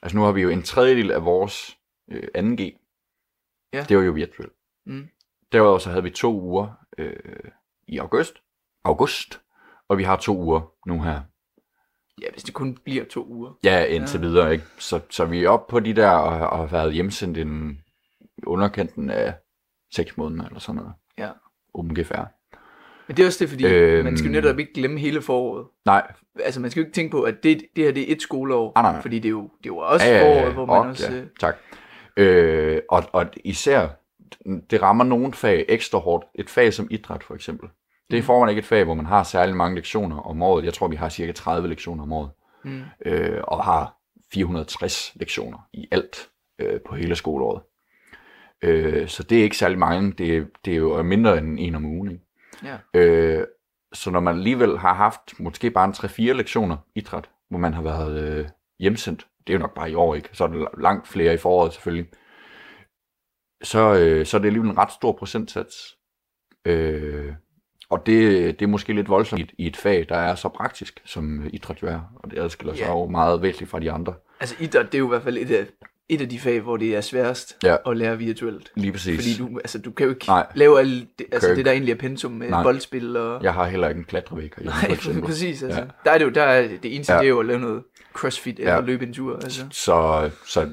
Altså 0.02 0.18
nu 0.18 0.24
har 0.24 0.32
vi 0.32 0.42
jo 0.42 0.50
en 0.50 0.64
tredjedel 0.64 1.12
af 1.12 1.26
vores 1.26 1.78
øh, 2.12 2.24
2G. 2.38 2.82
Ja. 3.74 3.86
Det 3.90 3.98
var 3.98 4.04
jo 4.04 4.12
virtuelt. 4.12 4.54
Mm. 4.86 5.08
Derudover 5.56 5.78
så 5.78 5.90
havde 5.90 6.04
vi 6.04 6.10
to 6.10 6.42
uger 6.42 6.68
øh, 6.98 7.16
i 7.88 7.98
august. 7.98 8.34
August. 8.84 9.42
Og 9.90 9.98
vi 9.98 10.04
har 10.04 10.16
to 10.16 10.38
uger 10.38 10.72
nu 10.88 11.02
her. 11.02 11.22
Ja, 12.22 12.28
hvis 12.32 12.44
det 12.44 12.54
kun 12.54 12.78
bliver 12.86 13.06
to 13.06 13.26
uger. 13.28 13.52
Ja, 13.64 13.86
indtil 13.86 14.20
ja. 14.22 14.28
videre, 14.28 14.54
ikke? 14.54 14.66
Så, 14.78 15.00
så 15.10 15.26
vi 15.26 15.44
er 15.44 15.50
oppe 15.50 15.72
på 15.72 15.80
de 15.80 15.94
der 15.94 16.10
og, 16.10 16.50
og 16.50 16.58
har 16.58 16.66
været 16.66 16.94
hjemsendt 16.94 17.38
en 17.38 17.82
underkanten 18.48 19.10
af 19.10 19.34
seks 19.94 20.18
måneder 20.18 20.46
eller 20.46 20.60
sådan 20.60 20.76
noget. 20.76 20.94
Ja. 21.18 21.30
Ungefær. 21.74 22.32
Men 23.08 23.18
det 23.18 23.24
er 23.24 23.28
også 23.28 23.40
det, 23.40 23.50
fordi 23.50 23.66
Øhm. 23.66 24.04
man 24.04 24.18
skal 24.18 24.28
jo 24.28 24.42
netop 24.42 24.60
ikke 24.60 24.74
glemme 24.74 25.00
hele 25.00 25.22
foråret. 25.22 25.68
Nej, 25.86 26.12
Altså 26.40 26.62
man 26.62 26.72
skal 26.72 26.82
jo 26.82 26.86
ikke 26.86 26.96
tænke 26.96 27.12
på, 27.12 27.22
at 27.22 27.44
det, 27.44 27.66
det 27.76 27.84
her 27.84 27.92
det 27.92 28.10
er 28.10 28.16
et 28.16 28.22
skoleår, 28.22 28.72
Ah, 28.76 28.84
nej, 28.84 28.92
nej. 28.92 29.02
fordi 29.02 29.20
det 29.20 29.26
er 29.26 29.32
jo, 29.32 29.42
det 29.44 29.66
er 29.70 29.74
jo 29.74 29.78
også 29.78 30.06
foråret, 30.06 30.54
hvor 30.54 30.66
man 30.66 30.76
og, 30.78 30.82
også... 30.82 31.14
Ja, 31.14 31.24
tak. 31.40 31.56
Øh, 32.18 32.82
og, 32.90 33.04
og 33.14 33.26
især, 33.44 33.88
det 34.70 34.82
rammer 34.82 35.04
nogle 35.04 35.34
fag 35.34 35.66
ekstra 35.70 35.98
hårdt. 36.00 36.26
Et 36.36 36.50
fag 36.50 36.74
som 36.74 36.88
idræt 36.92 37.24
for 37.24 37.36
eksempel. 37.36 37.70
Det 38.12 38.18
er 38.18 38.22
i 38.22 38.24
forvejen 38.26 38.50
ikke 38.50 38.60
et 38.60 38.66
fag, 38.66 38.84
hvor 38.84 38.94
man 38.94 39.06
har 39.06 39.24
særlig 39.24 39.56
mange 39.56 39.76
lektioner 39.76 40.18
om 40.20 40.42
året. 40.42 40.66
Jeg 40.66 40.74
tror, 40.74 40.88
vi 40.88 40.96
har 40.96 41.10
cirka 41.10 41.32
30 41.32 41.68
lektioner 41.68 42.04
om 42.04 42.12
året. 42.14 42.30
Mm. 42.64 42.82
Øh, 43.06 43.42
og 43.44 43.64
har 43.64 43.98
460 44.34 45.12
lektioner 45.16 45.58
i 45.74 45.88
alt 45.92 46.30
øh, 46.60 46.80
på 46.88 46.96
hele 46.96 47.16
skoleåret. 47.16 47.62
Øh, 48.62 49.08
så 49.08 49.24
det 49.24 49.40
er 49.40 49.44
ikke 49.44 49.58
særlig 49.58 49.80
mange. 49.80 50.12
Det, 50.12 50.38
er- 50.38 50.46
det 50.66 50.74
er 50.74 50.78
jo 50.78 51.04
mindre 51.04 51.38
end 51.38 51.58
en 51.60 51.76
om 51.76 51.86
ugen. 51.86 52.12
Ikke? 52.12 52.24
Ja. 52.64 53.00
Øh, 53.00 53.48
så 53.94 54.12
når 54.12 54.20
man 54.20 54.36
alligevel 54.36 54.78
har 54.78 54.94
haft 54.94 55.40
måske 55.40 55.72
bare 55.72 55.86
en 55.86 55.92
3-4 55.94 56.22
lektioner 56.34 56.78
idræt, 56.96 57.30
hvor 57.50 57.60
man 57.60 57.74
har 57.74 57.82
været 57.82 58.20
øh, 58.40 58.46
hjemsendt, 58.80 59.28
det 59.48 59.54
er 59.54 59.58
jo 59.58 59.62
nok 59.62 59.74
bare 59.74 59.92
i 59.92 59.96
år, 59.96 60.16
ikke? 60.16 60.30
Så 60.34 60.44
er 60.44 60.48
det 60.48 60.68
langt 60.78 61.08
flere 61.08 61.34
i 61.34 61.38
foråret 61.38 61.74
selvfølgelig. 61.74 62.06
Så, 63.64 63.94
øh, 63.94 64.26
så 64.26 64.38
er 64.38 64.42
det 64.42 64.48
alligevel 64.48 64.70
en 64.72 64.78
ret 64.78 64.92
stor 64.92 65.12
procentsats. 65.12 65.96
Øh, 66.66 67.32
og 67.90 68.06
det, 68.06 68.60
det 68.60 68.66
er 68.66 68.70
måske 68.70 68.94
lidt 68.94 69.10
voldsomt 69.10 69.40
i 69.40 69.44
et, 69.44 69.52
i 69.58 69.68
et 69.68 69.78
fag, 69.78 70.06
der 70.10 70.16
er 70.18 70.36
så 70.36 70.50
praktisk, 70.50 71.02
som 71.06 71.50
idræt 71.54 71.82
jo 71.82 71.88
er. 71.88 72.00
Og 72.16 72.32
det 72.32 72.40
adskiller 72.40 72.74
sig 72.74 72.82
Ja. 72.84 72.92
jo 72.92 73.06
meget 73.06 73.42
væsentligt 73.42 73.72
fra 73.72 73.80
de 73.80 73.92
andre. 73.92 74.14
Altså 74.40 74.56
idræt, 74.60 74.86
det 74.86 74.96
er 74.96 75.00
jo 75.00 75.06
i 75.06 75.10
hvert 75.10 75.24
fald 75.24 75.38
et 75.38 75.52
af, 75.52 75.66
et 76.10 76.22
af 76.22 76.30
de 76.30 76.40
fag, 76.40 76.60
hvor 76.62 76.78
det 76.78 76.96
er 76.96 77.02
sværest 77.02 77.58
Ja. 77.64 77.76
at 77.88 77.98
lære 77.98 78.18
virtuelt. 78.18 78.72
Lige 78.76 78.92
præcis. 78.92 79.16
Fordi 79.16 79.52
du, 79.52 79.58
altså, 79.60 79.80
du 79.80 79.92
kan 79.92 80.04
jo 80.06 80.10
ikke 80.14 80.26
Nej. 80.28 80.48
lave 80.56 80.80
alle 80.80 81.08
det, 81.20 81.26
altså, 81.32 81.50
det, 81.56 81.66
der 81.66 81.72
egentlig 81.72 81.92
er 81.92 81.98
pensum 81.98 82.32
med 82.32 82.50
Nej. 82.50 82.64
boldspil 82.64 83.18
og... 83.18 83.44
Jeg 83.44 83.54
har 83.54 83.66
heller 83.68 83.90
ikke 83.90 84.00
en 84.00 84.06
klatrevæg 84.06 84.52
for 84.54 84.64
Nej, 84.64 84.88
eksempel. 84.94 85.24
præcis. 85.24 85.64
Altså. 85.64 85.80
Ja. 85.80 85.86
Der 86.06 86.12
er 86.12 86.18
det 86.18 86.26
jo, 86.26 86.30
der 86.30 86.44
er 86.44 86.68
det 86.84 86.96
eneste, 86.96 87.14
Ja. 87.14 87.20
det 87.20 87.26
er 87.26 87.30
jo 87.30 87.40
at 87.40 87.46
lave 87.46 87.60
noget 87.60 87.84
crossfit 88.14 88.60
eller 88.60 88.74
ja. 88.74 88.82
løbe 88.82 89.06
en 89.06 89.14
tur. 89.14 89.36
Altså. 89.36 89.66
Så, 89.72 90.30
så 90.46 90.72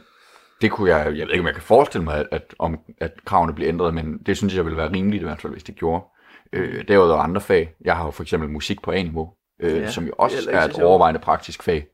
det 0.62 0.70
kunne 0.70 0.96
jeg, 0.96 1.04
jeg 1.06 1.26
ved 1.26 1.32
ikke, 1.32 1.40
om 1.40 1.46
jeg 1.46 1.54
kan 1.54 1.62
forestille 1.62 2.04
mig, 2.04 2.18
at, 2.18 2.26
at, 2.30 2.54
om, 2.58 2.78
at 2.98 3.12
kravene 3.24 3.54
bliver 3.54 3.68
ændret, 3.68 3.94
men 3.94 4.18
det 4.18 4.36
synes 4.36 4.54
jeg 4.56 4.64
ville 4.64 4.76
være 4.76 4.92
rimeligt 4.92 5.20
i 5.20 5.24
hvert 5.24 5.40
fald, 5.40 5.52
hvis 5.52 5.64
det 5.64 5.74
gjorde. 5.74 6.04
Øh, 6.52 6.88
derudover 6.88 7.22
andre 7.22 7.40
fag. 7.40 7.74
Jeg 7.80 7.96
har 7.96 8.04
jo 8.04 8.10
for 8.10 8.22
eksempel 8.22 8.50
musik 8.50 8.82
på 8.82 8.90
A-niveau, 8.90 9.32
øh, 9.60 9.76
Ja, 9.76 9.90
som 9.90 10.04
jo 10.04 10.10
er 10.10 10.16
også 10.16 10.50
er, 10.50 10.64
ikke 10.64 10.78
et 10.78 10.84
overvejende 10.84 11.20
praktisk 11.20 11.62
fag, 11.62 11.86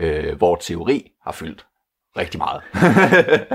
øh, 0.00 0.36
hvor 0.36 0.56
teori 0.56 1.12
har 1.24 1.32
fyldt 1.32 1.66
rigtig 2.16 2.38
meget. 2.38 2.62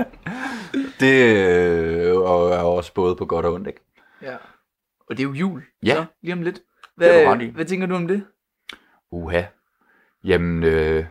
det 1.00 1.36
øh, 1.36 2.16
og 2.16 2.50
er 2.50 2.62
også 2.62 2.94
både 2.94 3.16
på 3.16 3.26
godt 3.26 3.46
og 3.46 3.52
ondt, 3.52 3.68
ikke? 3.68 3.80
Ja. 4.22 4.36
Og 5.10 5.16
det 5.16 5.20
er 5.20 5.28
jo 5.28 5.32
jul. 5.32 5.62
Ja. 5.82 5.94
Så, 5.94 6.04
lige 6.22 6.32
om 6.32 6.42
lidt. 6.42 6.58
Er 7.00 7.34
Hvad, 7.36 7.36
hvad 7.46 7.64
tænker 7.64 7.86
du 7.86 7.94
om 7.94 8.08
det? 8.08 8.26
Uha. 9.10 9.42
Jamen, 10.24 10.64
øh, 10.64 11.06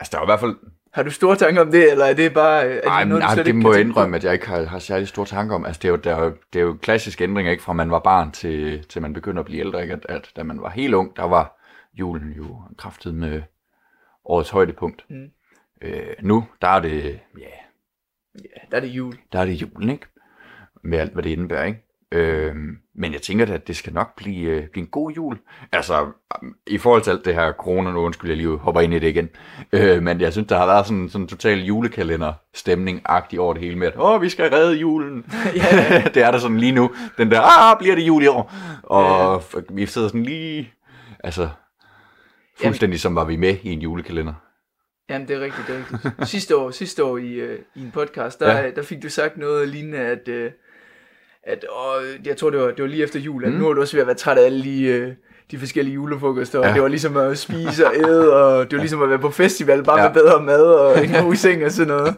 altså 0.00 0.10
der 0.12 0.18
er 0.18 0.22
i 0.22 0.26
hvert 0.26 0.40
fald 0.40 0.56
Har 0.92 1.02
du 1.02 1.10
store 1.10 1.36
tanker 1.36 1.60
om 1.60 1.70
det, 1.70 1.90
eller 1.92 2.04
er 2.04 2.14
det 2.14 2.34
bare... 2.34 2.64
Er 2.64 2.80
det 2.80 2.92
men, 2.98 3.08
noget, 3.08 3.22
nej, 3.22 3.42
det 3.42 3.54
må 3.54 3.72
jeg 3.72 3.80
indrømme, 3.80 4.16
at 4.16 4.24
jeg 4.24 4.32
ikke 4.32 4.48
har, 4.48 4.64
har 4.64 4.78
særlig 4.78 5.08
store 5.08 5.26
tanker 5.26 5.54
om. 5.54 5.64
Altså, 5.64 5.78
det 5.82 5.88
er 5.88 5.92
jo, 5.92 5.96
der 5.96 6.16
er 6.16 6.24
jo, 6.24 6.32
det 6.52 6.58
er 6.58 6.62
jo 6.62 6.78
klassiske 6.82 7.24
ændringer, 7.24 7.52
ikke 7.52 7.62
fra 7.62 7.72
man 7.72 7.90
var 7.90 7.98
barn 7.98 8.32
til, 8.32 8.84
til 8.84 9.02
man 9.02 9.12
begynder 9.12 9.40
at 9.40 9.46
blive 9.46 9.60
ældre. 9.60 9.82
Ikke? 9.82 9.94
At, 9.94 10.06
at 10.08 10.30
da 10.36 10.42
man 10.42 10.62
var 10.62 10.70
helt 10.70 10.94
ung, 10.94 11.16
der 11.16 11.24
var 11.24 11.60
julen 11.94 12.32
jo 12.32 12.62
kraftet 12.78 13.14
med 13.14 13.42
årets 14.24 14.50
højdepunkt. 14.50 15.04
Mm. 15.10 15.30
Øh, 15.82 16.14
nu, 16.20 16.46
der 16.62 16.68
er 16.68 16.80
det, 16.80 17.20
ja, 17.38 17.44
Ja, 18.34 18.60
der 18.70 18.76
er 18.76 18.80
det 18.80 18.88
jul. 18.88 19.14
der 19.32 19.40
er 19.40 19.44
det 19.44 19.52
julen, 19.52 19.90
ikke? 19.90 20.06
Med 20.82 20.98
alt, 20.98 21.12
hvad 21.12 21.22
det 21.22 21.30
indebærer, 21.30 21.64
ikke? 21.64 21.84
Øh, 22.12 22.54
men 22.94 23.12
jeg 23.12 23.22
tænker 23.22 23.44
da, 23.44 23.52
at 23.54 23.68
det 23.68 23.76
skal 23.76 23.92
nok 23.92 24.16
blive, 24.16 24.50
øh, 24.50 24.68
blive 24.68 24.82
en 24.82 24.90
god 24.90 25.10
jul. 25.12 25.38
Altså, 25.72 26.06
i 26.66 26.78
forhold 26.78 27.02
til 27.02 27.10
alt 27.10 27.24
det 27.24 27.34
her 27.34 27.52
corona, 27.52 27.90
nu 27.90 27.98
undskyld, 28.00 28.30
jeg 28.30 28.36
lige 28.36 28.56
hopper 28.56 28.80
ind 28.80 28.94
i 28.94 28.98
det 28.98 29.08
igen. 29.08 29.28
Øh, 29.72 30.02
men 30.02 30.20
jeg 30.20 30.32
synes, 30.32 30.48
der 30.48 30.58
har 30.58 30.66
været 30.66 30.86
sådan 30.86 31.10
en 31.14 31.28
total 31.28 31.58
julekalender-stemning-agtig 31.64 33.38
over 33.40 33.52
det 33.54 33.62
hele 33.62 33.78
med, 33.78 33.86
at 33.86 33.92
åh, 33.96 34.22
vi 34.22 34.28
skal 34.28 34.50
redde 34.50 34.76
julen. 34.76 35.24
Ja. 35.56 36.02
det 36.14 36.22
er 36.22 36.30
der 36.30 36.38
sådan 36.38 36.58
lige 36.58 36.72
nu. 36.72 36.90
Den 37.18 37.30
der, 37.30 37.40
ah, 37.40 37.78
bliver 37.78 37.94
det 37.94 38.02
jul 38.06 38.22
i 38.22 38.26
år? 38.26 38.52
Og 38.82 39.36
f- 39.36 39.60
vi 39.70 39.86
sidder 39.86 40.08
sådan 40.08 40.22
lige, 40.22 40.72
altså, 41.24 41.48
fuldstændig 42.62 43.00
som 43.00 43.14
var 43.14 43.24
vi 43.24 43.36
med 43.36 43.56
i 43.62 43.68
en 43.72 43.80
julekalender. 43.80 44.34
Jamen, 45.10 45.28
det 45.28 45.36
er 45.36 45.40
rigtigt, 45.40 45.66
det 45.68 45.74
er 45.76 45.78
rigtigt. 45.78 46.28
Sidste 46.28 46.56
år, 46.56 46.70
sidste 46.70 47.04
år 47.04 47.18
i, 47.18 47.32
øh, 47.32 47.58
i 47.74 47.80
en 47.82 47.90
podcast, 47.90 48.40
der, 48.40 48.50
Ja. 48.50 48.60
ja. 48.64 48.70
der 48.70 48.82
fik 48.82 49.02
du 49.02 49.08
sagt 49.08 49.36
noget 49.36 49.68
lignende, 49.68 49.98
at, 49.98 50.28
øh, 50.28 50.50
at 51.48 51.64
åh, 51.70 52.26
jeg 52.26 52.36
tror, 52.36 52.50
det 52.50 52.60
var, 52.60 52.66
det 52.66 52.82
var 52.82 52.86
lige 52.88 53.02
efter 53.02 53.20
jul, 53.20 53.44
at 53.44 53.52
Mm. 53.52 53.58
nu 53.58 53.68
er 53.68 53.72
du 53.72 53.80
også 53.80 53.96
ved 53.96 54.00
at 54.00 54.06
være 54.06 54.16
træt 54.16 54.38
af 54.38 54.44
alle 54.44 54.64
de, 54.64 54.82
øh, 54.82 55.12
de 55.50 55.58
forskellige 55.58 55.94
julefrokoster, 55.94 56.58
Ja. 56.60 56.68
og 56.68 56.74
det 56.74 56.82
var 56.82 56.88
ligesom 56.88 57.16
at 57.16 57.38
spise 57.38 57.86
og 57.86 57.92
æde, 57.96 58.32
og 58.36 58.64
det 58.70 58.72
var 58.76 58.82
ligesom 58.82 59.02
at 59.02 59.10
være 59.10 59.18
på 59.18 59.30
festival, 59.30 59.84
bare 59.84 60.00
Ja. 60.00 60.08
med 60.08 60.14
bedre 60.14 60.42
mad 60.42 60.62
og 60.64 60.98
en 61.04 61.10
god 61.24 61.34
seng 61.34 61.64
og 61.64 61.70
sådan 61.70 61.88
noget. 61.88 62.14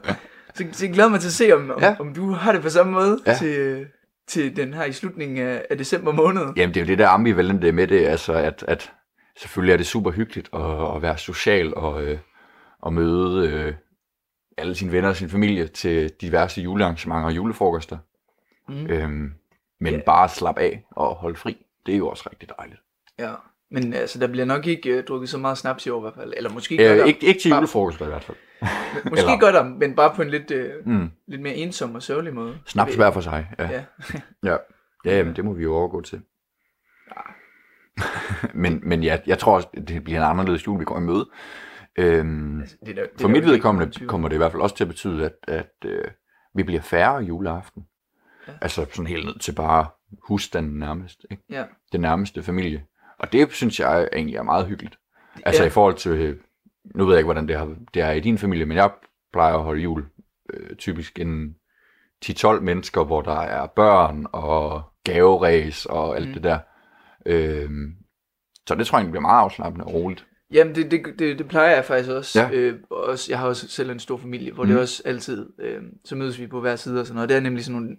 Så, 0.54 0.64
så 0.72 0.84
jeg 0.86 0.94
glæder 0.94 1.08
mig 1.08 1.20
til 1.20 1.28
at 1.28 1.32
se, 1.32 1.54
om, 1.54 1.70
om, 1.70 1.80
Ja. 1.82 1.96
om 2.00 2.14
du 2.14 2.30
har 2.30 2.52
det 2.52 2.62
på 2.62 2.68
samme 2.68 2.92
måde 2.92 3.18
ja. 3.26 3.34
til, 3.34 3.86
til 4.28 4.56
den 4.56 4.74
her 4.74 4.84
i 4.84 4.92
slutningen 4.92 5.38
af, 5.38 5.62
af 5.70 5.78
december 5.78 6.12
måned. 6.12 6.42
Jamen, 6.56 6.74
det 6.74 6.80
er 6.80 6.84
jo 6.84 6.88
det 6.88 6.98
der 6.98 7.08
ambivalente 7.08 7.72
med 7.72 7.86
det, 7.86 8.06
altså 8.06 8.32
at, 8.32 8.64
at 8.68 8.92
selvfølgelig 9.38 9.72
er 9.72 9.76
det 9.76 9.86
super 9.86 10.10
hyggeligt 10.10 10.48
at, 10.54 10.96
at 10.96 11.02
være 11.02 11.18
social 11.18 11.74
og, 11.74 12.02
øh, 12.04 12.18
og 12.82 12.92
møde 12.92 13.48
øh, 13.48 13.72
alle 14.58 14.74
sine 14.74 14.92
venner 14.92 15.08
og 15.08 15.16
sin 15.16 15.28
familie 15.28 15.66
til 15.66 16.10
diverse 16.20 16.60
julearrangementer 16.60 17.24
og 17.26 17.36
julefrokoster. 17.36 17.98
Mm. 18.70 18.86
Øhm, 18.86 19.32
men 19.80 19.94
Ja. 19.94 20.00
bare 20.06 20.28
slappe 20.28 20.60
af 20.60 20.84
og 20.90 21.14
holde 21.14 21.36
fri, 21.36 21.66
det 21.86 21.94
er 21.94 21.98
jo 21.98 22.08
også 22.08 22.28
rigtig 22.30 22.48
dejligt. 22.58 22.80
Ja. 23.18 23.34
Men 23.70 23.94
altså, 23.94 24.18
der 24.18 24.26
bliver 24.26 24.44
nok 24.44 24.66
ikke 24.66 24.98
uh, 24.98 25.04
drukket 25.04 25.28
så 25.28 25.38
meget 25.38 25.58
snaps 25.58 25.86
i 25.86 25.90
år 25.90 25.98
i 25.98 26.00
hvert 26.00 26.14
fald. 26.14 26.32
Eller 26.36 26.50
måske 26.50 26.76
gør 26.76 26.92
Øh, 26.92 26.98
der. 26.98 27.04
ikke, 27.04 27.26
ikke 27.26 27.40
til 27.40 27.50
julefrokoster 27.50 28.04
i 28.04 28.08
hvert 28.08 28.24
fald. 28.24 28.36
Måske 29.10 29.20
eller- 29.26 29.38
gør 29.40 29.52
der, 29.52 29.64
men 29.64 29.94
bare 29.96 30.12
på 30.16 30.22
en 30.22 30.30
lidt, 30.30 30.50
uh, 30.50 30.86
Mm. 30.92 31.10
lidt 31.28 31.40
mere 31.42 31.54
ensom 31.54 31.94
og 31.94 32.02
sørgelig 32.02 32.34
måde. 32.34 32.58
Snaps 32.66 32.94
hver 32.94 33.10
for 33.10 33.20
sig, 33.20 33.48
ja. 33.58 33.68
Ja. 33.70 33.84
Ja, 34.50 34.56
ja 35.04 35.16
jamen, 35.16 35.36
det 35.36 35.44
må 35.44 35.52
vi 35.52 35.62
jo 35.62 35.74
overgå 35.74 36.00
til. 36.00 36.22
men, 38.54 38.80
men 38.82 39.02
ja, 39.02 39.18
jeg 39.26 39.38
tror 39.38 39.54
også, 39.56 39.68
det 39.88 40.04
bliver 40.04 40.18
en 40.24 40.30
anderledes 40.30 40.66
jul, 40.66 40.80
vi 40.80 40.84
går 40.84 40.98
i 40.98 41.00
møde. 41.00 41.28
Øhm, 41.98 42.60
Altså, 42.60 42.76
det 42.80 42.88
er 42.90 42.94
der, 42.94 43.02
det 43.12 43.20
For 43.20 43.28
mit 43.28 43.44
vedkommende 43.46 44.06
kommer 44.06 44.28
det 44.28 44.34
i 44.34 44.38
hvert 44.38 44.52
fald 44.52 44.62
også 44.62 44.76
til 44.76 44.84
at 44.84 44.88
betyde, 44.88 45.24
at, 45.24 45.32
at 45.48 45.74
øh, 45.84 46.04
vi 46.54 46.62
bliver 46.62 46.80
færre 46.82 47.16
juleaften. 47.16 47.82
Ja. 48.48 48.52
Altså 48.60 48.86
sådan 48.92 49.06
helt 49.06 49.26
ned 49.26 49.38
til 49.38 49.52
bare 49.52 49.86
husstanden 50.28 50.78
nærmest. 50.78 51.26
Ikke? 51.30 51.42
Ja. 51.50 51.64
Det 51.92 52.00
nærmeste 52.00 52.42
familie. 52.42 52.84
Og 53.18 53.32
det 53.32 53.52
synes 53.52 53.80
jeg 53.80 54.08
egentlig 54.12 54.36
er 54.36 54.42
meget 54.42 54.66
hyggeligt. 54.66 54.98
Altså 55.46 55.62
Ja. 55.62 55.66
i 55.66 55.70
forhold 55.70 55.94
til, 55.94 56.38
nu 56.94 57.04
ved 57.04 57.14
jeg 57.14 57.18
ikke, 57.18 57.26
hvordan 57.26 57.48
det, 57.48 57.56
har, 57.58 57.74
det 57.94 58.02
er 58.02 58.10
i 58.10 58.20
din 58.20 58.38
familie, 58.38 58.66
men 58.66 58.76
jeg 58.76 58.90
plejer 59.32 59.54
at 59.54 59.62
holde 59.62 59.82
jul 59.82 60.04
øh, 60.52 60.76
typisk 60.76 61.18
en 61.18 61.54
10-12 62.24 62.60
mennesker, 62.60 63.04
hvor 63.04 63.20
der 63.22 63.40
er 63.40 63.66
børn 63.66 64.26
og 64.32 64.82
gaveræs 65.04 65.86
og 65.86 66.16
alt 66.16 66.28
Mm. 66.28 66.34
det 66.34 66.42
der. 66.42 66.58
Øh, 67.26 67.70
så 68.68 68.74
det 68.74 68.86
tror 68.86 68.98
jeg 68.98 69.00
egentlig 69.00 69.12
bliver 69.12 69.20
meget 69.20 69.40
afslappende 69.44 69.84
og 69.84 69.92
roligt. 69.94 70.26
Jamen, 70.52 70.74
det, 70.74 70.90
det, 70.90 71.00
det, 71.18 71.38
det 71.38 71.48
plejer 71.48 71.74
jeg 71.74 71.84
faktisk 71.84 72.10
også. 72.10 72.40
Ja. 72.40 72.50
Øh, 72.52 72.78
også. 72.90 73.26
Jeg 73.32 73.38
har 73.38 73.46
også 73.48 73.68
selv 73.68 73.90
en 73.90 73.98
stor 73.98 74.16
familie, 74.16 74.52
hvor. 74.52 74.64
Mm. 74.64 74.70
det 74.70 74.80
også 74.80 75.02
altid, 75.04 75.52
øh, 75.58 75.82
så 76.04 76.16
mødes 76.16 76.40
vi 76.40 76.46
på 76.46 76.60
hver 76.60 76.76
side 76.76 77.00
og 77.00 77.06
sådan 77.06 77.14
noget. 77.14 77.28
Det 77.28 77.36
er 77.36 77.40
nemlig 77.40 77.64
sådan 77.64 77.80
nogle 77.80 77.96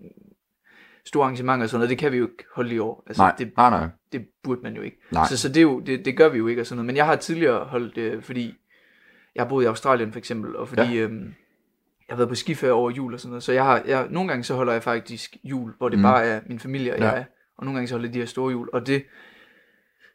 store 1.06 1.24
arrangementer 1.24 1.64
og 1.66 1.70
sådan 1.70 1.80
noget. 1.80 1.90
Det 1.90 1.98
kan 1.98 2.12
vi 2.12 2.18
jo 2.18 2.24
ikke 2.24 2.44
holde 2.56 2.76
i 2.76 2.80
år. 2.80 3.04
Altså, 3.08 3.24
Nej, 3.24 3.36
det, 3.38 3.52
nej, 3.58 3.70
nej. 3.70 3.88
det 4.12 4.26
burde 4.44 4.62
man 4.62 4.76
jo 4.76 4.82
ikke. 4.82 4.98
Nej. 5.12 5.28
Så, 5.28 5.38
så 5.38 5.48
det, 5.48 5.58
er 5.58 5.62
jo, 5.62 5.80
det, 5.80 6.06
det 6.06 6.18
gør 6.18 6.30
vi 6.30 6.38
jo 6.38 6.48
ikke 6.48 6.62
og 6.62 6.66
sådan 6.68 6.78
noget. 6.78 6.86
Men 6.86 6.96
jeg 6.96 7.06
har 7.06 7.16
tidligere 7.16 7.66
holdt, 7.66 7.98
øh, 7.98 8.24
fordi 8.24 8.54
jeg 9.36 9.44
har 9.44 9.50
boet 9.50 9.64
i 9.64 9.68
Australien 9.68 10.12
for 10.12 10.20
eksempel, 10.20 10.56
og 10.56 10.68
fordi 10.68 10.82
ja. 10.82 11.04
øhm, 11.04 11.24
jeg 12.08 12.14
har 12.14 12.16
været 12.16 12.30
på 12.30 12.36
skiferie 12.36 12.74
over 12.74 12.92
jul 12.92 13.14
og 13.14 13.20
sådan 13.20 13.30
noget. 13.30 13.44
Så 13.44 13.52
jeg 13.54 13.64
har, 13.66 13.82
jeg, 13.88 14.08
nogle 14.10 14.28
gange 14.30 14.44
så 14.44 14.56
holder 14.56 14.74
jeg 14.74 14.84
faktisk 14.84 15.38
jul, 15.44 15.74
hvor 15.78 15.90
det 15.90 16.00
mm. 16.00 16.04
Bare 16.04 16.26
er 16.26 16.42
min 16.48 16.60
familie 16.60 16.94
og 16.94 17.00
Ja. 17.00 17.10
jeg. 17.10 17.26
Og 17.58 17.66
nogle 17.66 17.78
gange 17.78 17.88
så 17.88 17.94
holder 17.94 18.08
jeg 18.08 18.14
de 18.14 18.20
her 18.20 18.26
store 18.26 18.52
jul. 18.52 18.70
Og 18.74 18.88
det, 18.88 19.04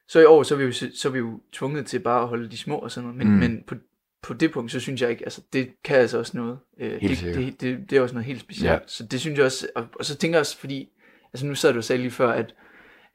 så 0.09 0.21
i 0.21 0.25
år, 0.25 0.43
så 0.43 0.55
er 0.55 0.59
vi 0.59 0.65
jo, 0.65 0.73
så 0.73 1.09
er 1.09 1.13
vi 1.13 1.19
jo 1.19 1.41
tvunget 1.53 1.87
til 1.87 1.99
bare 1.99 2.23
at 2.23 2.29
holde 2.29 2.51
de 2.51 2.59
små 2.59 2.77
og 2.77 2.91
sådan 2.91 3.09
noget. 3.11 3.19
Men. 3.19 3.35
Mm. 3.35 3.39
men 3.41 3.63
på, 3.67 3.75
på 4.27 4.35
det 4.35 4.53
punkt, 4.53 4.73
så 4.73 4.81
synes 4.81 5.03
jeg 5.03 5.11
ikke, 5.11 5.25
altså 5.25 5.41
det 5.53 5.71
kan 5.85 5.97
altså 5.97 6.19
også 6.19 6.37
noget. 6.37 6.59
Øh, 6.81 7.01
Helt 7.01 7.21
det, 7.21 7.35
det, 7.35 7.61
det, 7.61 7.91
det, 7.91 7.99
er 7.99 8.03
også 8.03 8.15
noget 8.15 8.27
helt 8.27 8.41
specielt. 8.41 8.73
Ja. 8.73 8.79
Så 8.87 9.07
det 9.07 9.21
synes 9.21 9.37
jeg 9.39 9.47
også, 9.47 9.69
og, 9.75 9.87
og 9.99 10.05
så 10.05 10.17
tænker 10.17 10.37
jeg 10.37 10.41
også, 10.41 10.59
fordi, 10.59 10.89
altså 11.33 11.47
nu 11.47 11.55
sad 11.55 11.73
du 11.73 11.79
og 11.79 11.85
sagde 11.85 12.03
lige 12.03 12.11
før, 12.11 12.29
at 12.29 12.55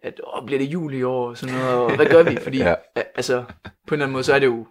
at 0.03 0.21
åh, 0.23 0.45
bliver 0.45 0.59
det 0.59 0.65
jul 0.65 0.93
i 0.93 1.03
år 1.03 1.29
og 1.29 1.37
sådan 1.37 1.55
noget, 1.55 1.75
og 1.77 1.95
hvad 1.95 2.05
gør 2.05 2.23
vi? 2.23 2.37
Fordi, 2.43 2.57
ja. 2.57 2.75
Altså, 3.15 3.43
på 3.63 3.63
en 3.87 3.93
eller 3.93 4.05
anden 4.05 4.11
måde, 4.13 4.23
så 4.23 4.33
er 4.33 4.39
det 4.39 4.45
jo, 4.45 4.67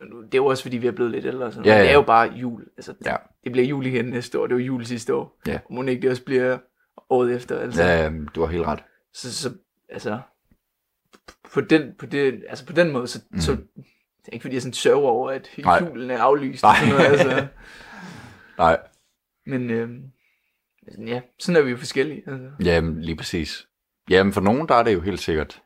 det 0.00 0.34
er 0.34 0.38
jo 0.38 0.46
også 0.46 0.62
fordi, 0.62 0.76
vi 0.76 0.86
er 0.86 0.90
blevet 0.92 1.12
lidt 1.12 1.24
ældre, 1.26 1.46
og 1.46 1.52
sådan 1.52 1.64
Ja, 1.66 1.70
noget. 1.70 1.78
ja. 1.80 1.84
det 1.84 1.90
er 1.90 1.94
jo 1.94 2.02
bare 2.02 2.32
jul. 2.32 2.64
Altså, 2.76 2.94
Ja. 3.04 3.16
det 3.44 3.52
bliver 3.52 3.66
jul 3.66 3.86
igen 3.86 4.04
næste 4.04 4.40
år, 4.40 4.46
det 4.46 4.56
var 4.56 4.62
jul 4.62 4.84
sidste 4.84 5.14
år. 5.14 5.40
Ja. 5.46 5.58
Og 5.66 5.74
må 5.74 5.82
ikke 5.82 6.02
det 6.02 6.10
også 6.10 6.24
bliver 6.24 6.58
året 7.10 7.34
efter, 7.34 7.58
altså. 7.58 7.82
Ja, 7.82 8.10
du 8.34 8.40
har 8.40 8.52
helt 8.52 8.64
ret. 8.64 8.82
Så, 9.14 9.34
så, 9.34 9.50
altså, 9.88 10.20
på 11.54 11.60
den, 11.60 11.92
på 11.98 12.06
det, 12.06 12.42
altså 12.48 12.66
på 12.66 12.72
den 12.72 12.92
måde, 12.92 13.06
så. 13.06 13.18
Mm. 13.30 13.40
så 13.40 13.56
det 14.24 14.28
er 14.28 14.32
ikke 14.32 14.42
fordi, 14.42 14.54
jeg 14.54 14.62
sådan 14.62 14.72
sørger 14.72 15.08
over, 15.08 15.30
at 15.30 15.50
julen 15.58 16.10
er 16.10 16.18
aflyst. 16.18 16.62
Nej. 16.62 16.70
Og 16.70 16.76
sådan 16.78 16.94
noget, 16.94 17.06
altså. 17.06 17.46
Nej, 18.58 18.78
Men 19.46 19.68
sådan, 20.90 21.08
ja, 21.08 21.20
sådan 21.38 21.56
er 21.60 21.64
vi 21.64 21.70
jo 21.70 21.76
forskellige. 21.76 22.22
Altså. 22.26 22.50
jamen 22.64 23.02
lige 23.02 23.16
præcis. 23.16 23.66
Jamen 24.10 24.32
for 24.32 24.40
nogen, 24.40 24.68
der 24.68 24.74
er 24.74 24.82
det 24.82 24.94
jo 24.94 25.00
helt 25.00 25.20
sikkert 25.20 25.60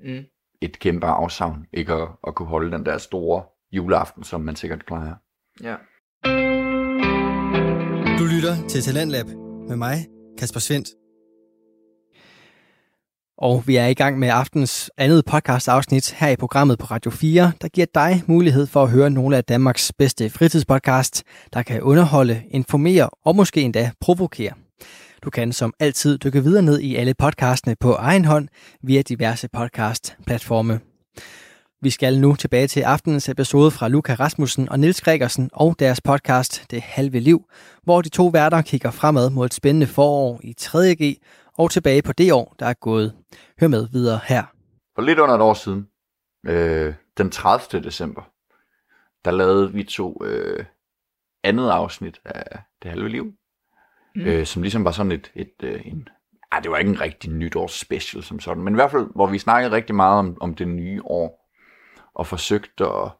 Mm. 0.00 0.24
et 0.60 0.78
kæmpe 0.78 1.06
afsavn, 1.06 1.66
ikke 1.72 1.92
at, 1.92 2.08
at 2.26 2.34
kunne 2.34 2.48
holde 2.48 2.72
den 2.76 2.86
der 2.86 2.98
store 2.98 3.44
juleaften, 3.72 4.24
som 4.24 4.40
man 4.40 4.56
sikkert 4.56 4.84
plejer. 4.86 5.14
Ja. 5.62 5.76
Du 8.18 8.24
lytter 8.34 8.68
til 8.68 8.82
Talentlab 8.82 9.26
med 9.68 9.76
mig, 9.76 9.96
Kasper 10.38 10.60
Svendt. 10.60 10.88
Og 13.38 13.62
vi 13.66 13.76
er 13.76 13.86
i 13.86 13.94
gang 13.94 14.18
med 14.18 14.28
aftens 14.28 14.90
andet 14.96 15.24
podcast 15.24 15.68
afsnit 15.68 16.12
her 16.12 16.28
i 16.28 16.36
programmet 16.36 16.78
på 16.78 16.86
Radio 16.86 17.10
4, 17.10 17.52
der 17.60 17.68
giver 17.68 17.86
dig 17.94 18.22
mulighed 18.26 18.66
for 18.66 18.82
at 18.82 18.90
høre 18.90 19.10
nogle 19.10 19.36
af 19.36 19.44
Danmarks 19.44 19.92
bedste 19.98 20.30
fritidspodcast, 20.30 21.22
der 21.52 21.62
kan 21.62 21.80
underholde, 21.80 22.42
informere 22.50 23.10
og 23.24 23.36
måske 23.36 23.60
endda 23.62 23.90
provokere. 24.00 24.52
Du 25.22 25.30
kan 25.30 25.52
som 25.52 25.72
altid 25.80 26.18
dykke 26.18 26.42
videre 26.42 26.62
ned 26.62 26.80
i 26.80 26.96
alle 26.96 27.14
podcastene 27.14 27.76
på 27.80 27.92
egen 27.92 28.24
hånd 28.24 28.48
via 28.82 29.02
diverse 29.02 29.48
podcast-platforme. 29.48 30.80
Vi 31.82 31.90
skal 31.90 32.20
nu 32.20 32.34
tilbage 32.34 32.66
til 32.66 32.80
aftenens 32.80 33.28
episode 33.28 33.70
fra 33.70 33.88
Luca 33.88 34.14
Rasmussen 34.14 34.68
og 34.68 34.80
Nils 34.80 35.00
Gregersen 35.00 35.50
og 35.52 35.76
deres 35.78 36.00
podcast 36.00 36.64
Det 36.70 36.82
Halve 36.82 37.20
Liv, 37.20 37.44
hvor 37.84 38.02
de 38.02 38.08
to 38.08 38.26
værter 38.26 38.62
kigger 38.62 38.90
fremad 38.90 39.30
mod 39.30 39.46
et 39.46 39.54
spændende 39.54 39.86
forår 39.86 40.40
i 40.42 40.54
3.G 40.60 41.16
og 41.58 41.70
tilbage 41.70 42.02
på 42.02 42.12
det 42.12 42.32
år, 42.32 42.54
der 42.58 42.66
er 42.66 42.74
gået. 42.74 43.16
Hør 43.60 43.68
med 43.68 43.88
videre 43.92 44.20
her. 44.24 44.44
For 44.94 45.02
lidt 45.02 45.18
under 45.18 45.34
et 45.34 45.40
år 45.40 45.54
siden, 45.54 45.88
øh, 46.46 46.94
den 47.18 47.30
30. 47.30 47.82
december, 47.84 48.22
der 49.24 49.30
lavede 49.30 49.72
vi 49.72 49.84
to 49.84 50.24
øh, 50.24 50.64
andet 51.44 51.70
afsnit 51.70 52.20
af 52.24 52.58
Det 52.82 52.90
Halve 52.90 53.08
Liv, 53.08 53.32
Mm. 54.16 54.22
øh, 54.22 54.46
som 54.46 54.62
ligesom 54.62 54.84
var 54.84 54.90
sådan 54.90 55.12
et, 55.12 55.32
et 55.34 55.52
øh, 55.62 55.86
en, 55.86 56.08
ah, 56.52 56.62
det 56.62 56.70
var 56.70 56.78
ikke 56.78 56.90
en 56.90 57.00
rigtig 57.00 57.30
nytårsspecial 57.30 58.22
som 58.22 58.40
sådan, 58.40 58.62
men 58.62 58.74
i 58.74 58.76
hvert 58.76 58.90
fald, 58.90 59.06
hvor 59.14 59.26
vi 59.26 59.38
snakkede 59.38 59.74
rigtig 59.74 59.94
meget 59.94 60.18
om, 60.18 60.36
om 60.40 60.54
det 60.54 60.68
nye 60.68 61.02
år, 61.04 61.50
og 62.14 62.26
forsøgte 62.26 62.84
at, 62.84 63.10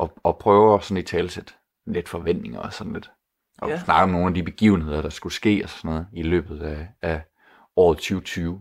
at, 0.00 0.10
at 0.24 0.38
prøve 0.38 0.74
at 0.74 0.84
sådan 0.84 0.96
i 0.96 1.02
talsæt 1.02 1.56
lidt 1.86 2.08
forventninger 2.08 2.60
og 2.60 2.72
sådan 2.72 2.92
lidt, 2.92 3.10
og 3.58 3.68
ja. 3.68 3.78
snakke 3.78 4.02
om 4.02 4.10
nogle 4.10 4.26
af 4.26 4.34
de 4.34 4.42
begivenheder, 4.42 5.02
der 5.02 5.08
skulle 5.08 5.32
ske 5.32 5.60
og 5.64 5.70
sådan 5.70 5.90
noget 5.90 6.06
i 6.12 6.22
løbet 6.22 6.62
af, 6.62 6.88
af 7.02 7.22
året 7.76 7.96
2020. 7.98 8.60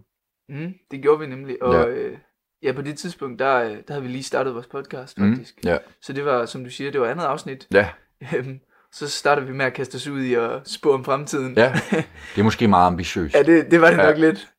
Mm, 0.49 0.73
det 0.91 1.01
gjorde 1.01 1.19
vi 1.19 1.27
nemlig, 1.27 1.63
og 1.63 1.73
Ja. 1.73 1.87
øh, 1.87 2.17
ja 2.63 2.71
på 2.71 2.81
det 2.81 2.97
tidspunkt, 2.97 3.39
der, 3.39 3.55
øh, 3.63 3.69
der 3.71 3.93
havde 3.93 4.01
vi 4.01 4.07
lige 4.07 4.23
startet 4.23 4.53
vores 4.53 4.67
podcast 4.67 5.19
Mm, 5.19 5.31
faktisk. 5.33 5.55
ja. 5.65 5.77
Så 6.01 6.13
det 6.13 6.25
var, 6.25 6.45
som 6.45 6.63
du 6.63 6.69
siger, 6.69 6.91
det 6.91 7.01
var 7.01 7.07
andet 7.07 7.23
afsnit. 7.23 7.67
Ja, 7.73 7.89
Øhm, 8.35 8.59
så 8.91 9.09
startede 9.09 9.47
vi 9.47 9.53
med 9.53 9.65
at 9.65 9.73
kaste 9.73 9.95
os 9.95 10.07
ud 10.07 10.21
i 10.21 10.33
at 10.33 10.67
spå 10.69 10.93
om 10.93 11.03
fremtiden. 11.05 11.53
ja. 11.57 11.73
Det 12.35 12.39
er 12.39 12.43
måske 12.43 12.67
meget 12.67 12.87
ambitiøst. 12.87 13.35
ja 13.35 13.43
det, 13.43 13.71
det 13.71 13.81
var 13.81 13.89
det 13.89 13.97
Ja. 13.97 14.03
nok 14.03 14.17
lidt. 14.17 14.51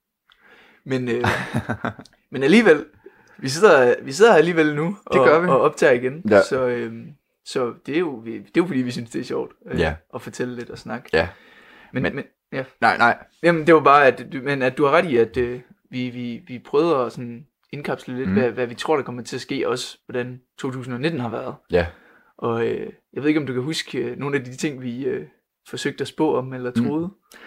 Men, 0.84 1.08
øh, 1.08 1.24
men 2.32 2.42
alligevel, 2.42 2.84
vi 3.38 3.48
sidder, 3.48 3.94
vi 4.02 4.12
sidder 4.12 4.30
her 4.30 4.38
alligevel 4.38 4.74
nu 4.74 4.96
og, 5.06 5.26
gør 5.26 5.40
vi. 5.40 5.48
og 5.48 5.60
optager 5.60 5.92
igen. 5.92 6.22
Ja. 6.30 6.42
Så, 6.42 6.66
øhm, 6.66 7.06
så 7.44 7.74
det, 7.86 7.94
er 7.94 7.98
jo, 8.00 8.24
det 8.24 8.36
er 8.36 8.40
jo 8.56 8.66
fordi, 8.66 8.82
vi 8.82 8.90
synes, 8.90 9.10
det 9.10 9.20
er 9.20 9.24
sjovt 9.24 9.52
øh, 9.66 9.80
Ja. 9.80 9.94
at 10.14 10.22
fortælle 10.22 10.54
lidt 10.56 10.70
og 10.70 10.78
snakke. 10.78 11.08
Ja. 11.12 11.28
Men, 11.92 12.02
men, 12.02 12.14
Men- 12.14 12.24
ja. 12.52 12.64
Nej, 12.80 12.98
nej. 12.98 13.18
Jamen, 13.42 13.66
det 13.66 13.74
var 13.74 13.80
bare, 13.80 14.06
at, 14.06 14.34
men 14.44 14.62
at 14.62 14.78
du 14.78 14.84
har 14.84 14.90
ret 14.92 15.04
i, 15.10 15.16
at 15.16 15.36
øh, 15.36 15.60
vi, 15.90 16.10
vi, 16.10 16.42
vi 16.46 16.58
prøvede 16.58 16.96
at 16.96 17.12
sådan 17.12 17.46
indkapsle 17.72 18.16
lidt, 18.16 18.28
mm. 18.28 18.34
Mm. 18.34 18.40
hvad, 18.40 18.50
hvad 18.50 18.66
vi 18.66 18.74
tror, 18.74 18.96
der 18.96 19.02
kommer 19.02 19.22
til 19.22 19.36
at 19.36 19.40
ske, 19.40 19.68
også 19.68 19.98
hvordan 20.06 20.40
2019 20.58 21.20
har 21.20 21.28
været. 21.30 21.54
Ja. 21.70 21.86
Og 22.38 22.66
øh, 22.66 22.92
jeg 23.12 23.22
ved 23.22 23.28
ikke, 23.28 23.40
om 23.40 23.46
du 23.46 23.52
kan 23.52 23.62
huske 23.62 23.98
øh, 23.98 24.18
nogle 24.18 24.36
af 24.36 24.44
de 24.44 24.56
ting, 24.56 24.82
vi 24.82 25.04
øh, 25.04 25.26
forsøgte 25.68 26.02
at 26.02 26.08
spå 26.08 26.34
om, 26.36 26.52
eller 26.52 26.70
troede. 26.70 27.06
Mm. 27.06 27.38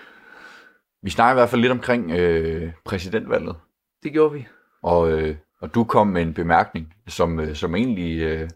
Vi 1.03 1.09
snakker 1.09 1.31
i 1.31 1.39
hvert 1.41 1.49
fald 1.49 1.61
lidt 1.61 1.71
omkring 1.71 2.11
øh, 2.11 2.71
præsidentvalget, 2.85 3.55
Det 4.03 4.11
gjorde 4.11 4.33
vi. 4.33 4.47
og, 4.83 5.11
øh, 5.11 5.35
og 5.61 5.75
du 5.75 5.83
kom 5.83 6.07
med 6.07 6.21
en 6.21 6.33
bemærkning, 6.33 6.93
som, 7.07 7.39
øh, 7.39 7.55
som 7.55 7.75
egentlig 7.75 8.21
øh, 8.21 8.49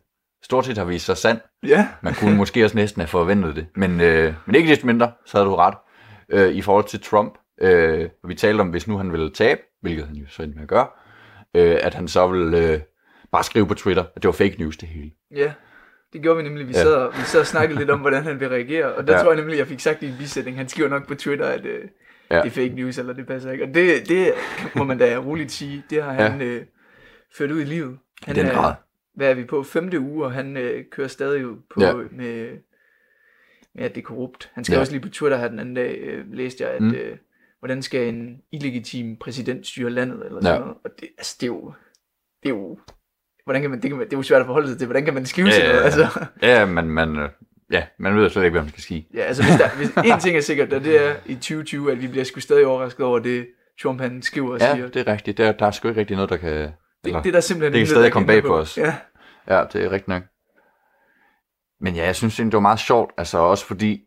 stort 0.44 0.66
set 0.66 0.78
har 0.78 0.86
vist 0.86 1.06
sig 1.06 1.18
sand. 1.18 1.40
Ja. 1.68 1.88
Man 2.02 2.14
kunne 2.14 2.36
måske 2.38 2.64
også 2.64 2.76
næsten 2.78 3.00
have 3.02 3.08
forventet 3.08 3.56
det, 3.56 3.68
men, 3.76 4.02
øh, 4.02 4.34
men 4.46 4.56
ikke 4.56 4.70
desto 4.70 4.86
mindre, 4.86 5.12
så 5.26 5.38
havde 5.38 5.50
du 5.50 5.56
ret. 5.56 5.74
Øh, 6.30 6.52
I 6.52 6.62
forhold 6.62 6.86
til 6.86 7.02
Trump, 7.02 7.34
øh, 7.62 8.10
og 8.24 8.30
vi 8.30 8.36
talte 8.36 8.62
om, 8.62 8.70
hvis 8.70 8.88
nu 8.88 8.98
han 8.98 9.12
ville 9.12 9.30
tabe, 9.32 9.62
hvilket 9.82 10.06
han 10.06 10.16
jo 10.16 10.26
så 10.30 10.44
endte 10.44 10.56
med 10.56 10.64
at 10.64 10.70
gøre, 10.70 10.88
øh, 11.56 11.78
at 11.82 11.94
han 11.94 12.08
så 12.08 12.28
ville 12.28 12.58
øh, 12.74 12.80
bare 13.32 13.44
skrive 13.44 13.68
på 13.68 13.74
Twitter, 13.74 14.04
at 14.04 14.22
det 14.24 14.26
var 14.26 14.32
fake 14.32 14.56
news 14.60 14.78
det 14.78 14.90
hele. 14.90 15.12
Ja, 15.36 15.54
det 16.14 16.22
gjorde 16.22 16.38
vi 16.38 16.44
nemlig. 16.44 16.68
Vi, 16.68 16.74
Ja. 16.74 16.82
sad, 16.84 16.94
og- 16.94 17.14
vi 17.18 17.22
sad 17.22 17.40
og 17.40 17.48
snakkede 17.48 17.80
lidt 17.80 17.90
om, 17.90 18.00
hvordan 18.00 18.24
han 18.24 18.40
vil 18.40 18.50
reagere, 18.50 18.86
og 18.94 19.08
der 19.08 19.14
ja. 19.14 19.18
Ja. 19.20 19.24
tror 19.24 19.32
jeg 19.32 19.40
nemlig, 19.42 19.58
jeg 19.58 19.68
fik 19.68 19.80
sagt 19.80 20.04
i 20.04 20.08
en 20.08 20.16
bisætning, 20.20 20.58
han 20.58 20.70
skriver 20.70 20.90
nok 20.90 21.08
på 21.08 21.16
Twitter, 21.16 21.46
at 21.46 21.66
øh, 21.66 21.80
ja. 22.32 22.36
Ja. 22.36 22.42
det 22.42 22.48
er 22.48 22.52
fake 22.52 22.74
news, 22.76 22.98
eller 22.98 23.14
det 23.14 23.28
passer 23.28 23.52
ikke. 23.52 23.64
Og 23.64 23.74
det, 23.74 24.10
det 24.10 24.32
må 24.76 24.84
man 24.84 24.98
da 24.98 25.18
roligt 25.18 25.52
sige, 25.52 25.84
det 25.90 26.04
har 26.04 26.14
Ja. 26.14 26.28
han 26.30 26.42
øh, 26.42 26.62
ført 27.38 27.52
ud 27.52 27.62
i 27.62 27.66
livet. 27.66 27.98
Han 28.24 28.36
I 28.36 28.40
den 28.40 28.48
er, 28.48 28.54
grad. 28.54 28.74
Hvad 29.16 29.30
er 29.30 29.34
vi 29.34 29.44
på? 29.44 29.64
Femte 29.64 30.00
uge, 30.00 30.26
og 30.26 30.32
han 30.32 30.58
øh, 30.58 30.86
kører 30.92 31.08
stadig 31.08 31.44
på, 31.74 31.82
Ja. 31.84 31.94
med, 31.94 32.06
med, 33.76 33.86
at 33.86 33.96
det 33.96 34.02
er 34.02 34.06
korrupt. 34.06 34.52
Han 34.54 34.64
skrev 34.64 34.76
Ja. 34.76 34.80
også 34.80 34.92
lige 34.94 35.02
på 35.02 35.10
Twitter 35.10 35.38
her 35.38 35.48
den 35.48 35.60
anden 35.60 35.76
dag, 35.76 35.98
øh, 36.02 36.34
læste 36.34 36.64
jeg, 36.64 36.72
at 36.74 36.82
Mm. 36.82 36.92
øh, 36.94 37.18
hvordan 37.60 37.82
skal 37.82 38.08
en 38.14 38.42
illegitim 38.52 39.16
præsident 39.18 39.68
styre 39.68 39.90
landet, 39.90 40.26
eller 40.26 40.42
sådan 40.42 40.54
Ja. 40.56 40.60
noget. 40.60 40.76
Og 40.84 40.90
det, 41.00 41.10
altså, 41.18 41.38
det 41.42 41.44
er 41.46 41.48
jo... 41.48 41.74
Det 42.44 42.50
er 42.50 42.54
jo 42.54 42.78
Hvordan 43.44 43.62
kan 43.62 43.72
man, 43.72 43.82
det, 43.82 43.90
kan 43.90 43.98
man, 43.98 44.08
det 44.08 44.14
er 44.14 44.18
jo 44.18 44.24
svært 44.24 44.40
at 44.42 44.46
forholde 44.46 44.68
sig 44.68 44.78
til. 44.78 44.86
Hvordan 44.88 45.06
kan 45.06 45.14
man 45.14 45.26
skrive 45.26 45.48
Ja, 45.48 45.54
sådan 45.54 45.70
noget? 45.70 45.84
Altså, 45.84 46.26
Ja, 46.42 46.66
men 46.66 46.90
man, 46.90 47.16
øh, 47.18 47.30
ja, 47.72 47.84
man 48.00 48.16
ved 48.16 48.30
slet 48.30 48.44
ikke, 48.44 48.52
hvad 48.52 48.62
man 48.62 48.70
skal 48.70 48.84
sige. 48.84 49.08
Ja, 49.14 49.22
altså 49.22 49.44
hvis, 49.44 49.56
der, 49.56 49.70
hvis 49.78 49.90
en 50.14 50.20
ting 50.20 50.38
er 50.38 50.42
sikkert, 50.42 50.74
og 50.74 50.84
det 50.84 51.08
er 51.08 51.16
i 51.26 51.34
2020, 51.36 51.92
at 51.92 52.02
vi 52.02 52.08
bliver 52.08 52.24
sgu 52.24 52.40
stadig 52.40 52.66
overrasket 52.66 53.06
over 53.06 53.20
det, 53.20 53.48
Trump 53.82 54.02
han 54.02 54.22
skriver 54.22 54.52
og 54.54 54.60
Ja, 54.60 54.76
siger. 54.76 54.88
det 54.90 55.08
er 55.08 55.12
rigtigt. 55.14 55.38
Der, 55.38 55.52
der 55.52 55.66
er 55.66 55.72
sgu 55.72 55.88
ikke 55.88 56.00
rigtig 56.00 56.16
noget, 56.16 56.30
der 56.30 56.38
kan... 56.38 56.70
det, 57.04 57.10
eller- 57.10 57.22
det, 57.22 57.30
er 57.30 57.34
der 57.34 57.40
simpelthen 57.40 57.74
det 57.74 57.80
kan 57.80 57.88
stadig 57.88 58.12
komme 58.12 58.28
bag 58.28 58.44
på 58.44 58.58
os. 58.58 58.78
Ja, 58.78 58.96
Ja, 59.50 59.64
det 59.74 59.84
er 59.84 59.92
rigtigt 59.92 60.08
nok. 60.08 60.24
Men 61.82 61.96
ja, 61.96 62.06
jeg 62.06 62.16
synes 62.16 62.36
det 62.36 62.54
var 62.54 62.60
meget 62.60 62.80
sjovt, 62.80 63.12
altså 63.18 63.38
også 63.38 63.66
fordi, 63.66 64.02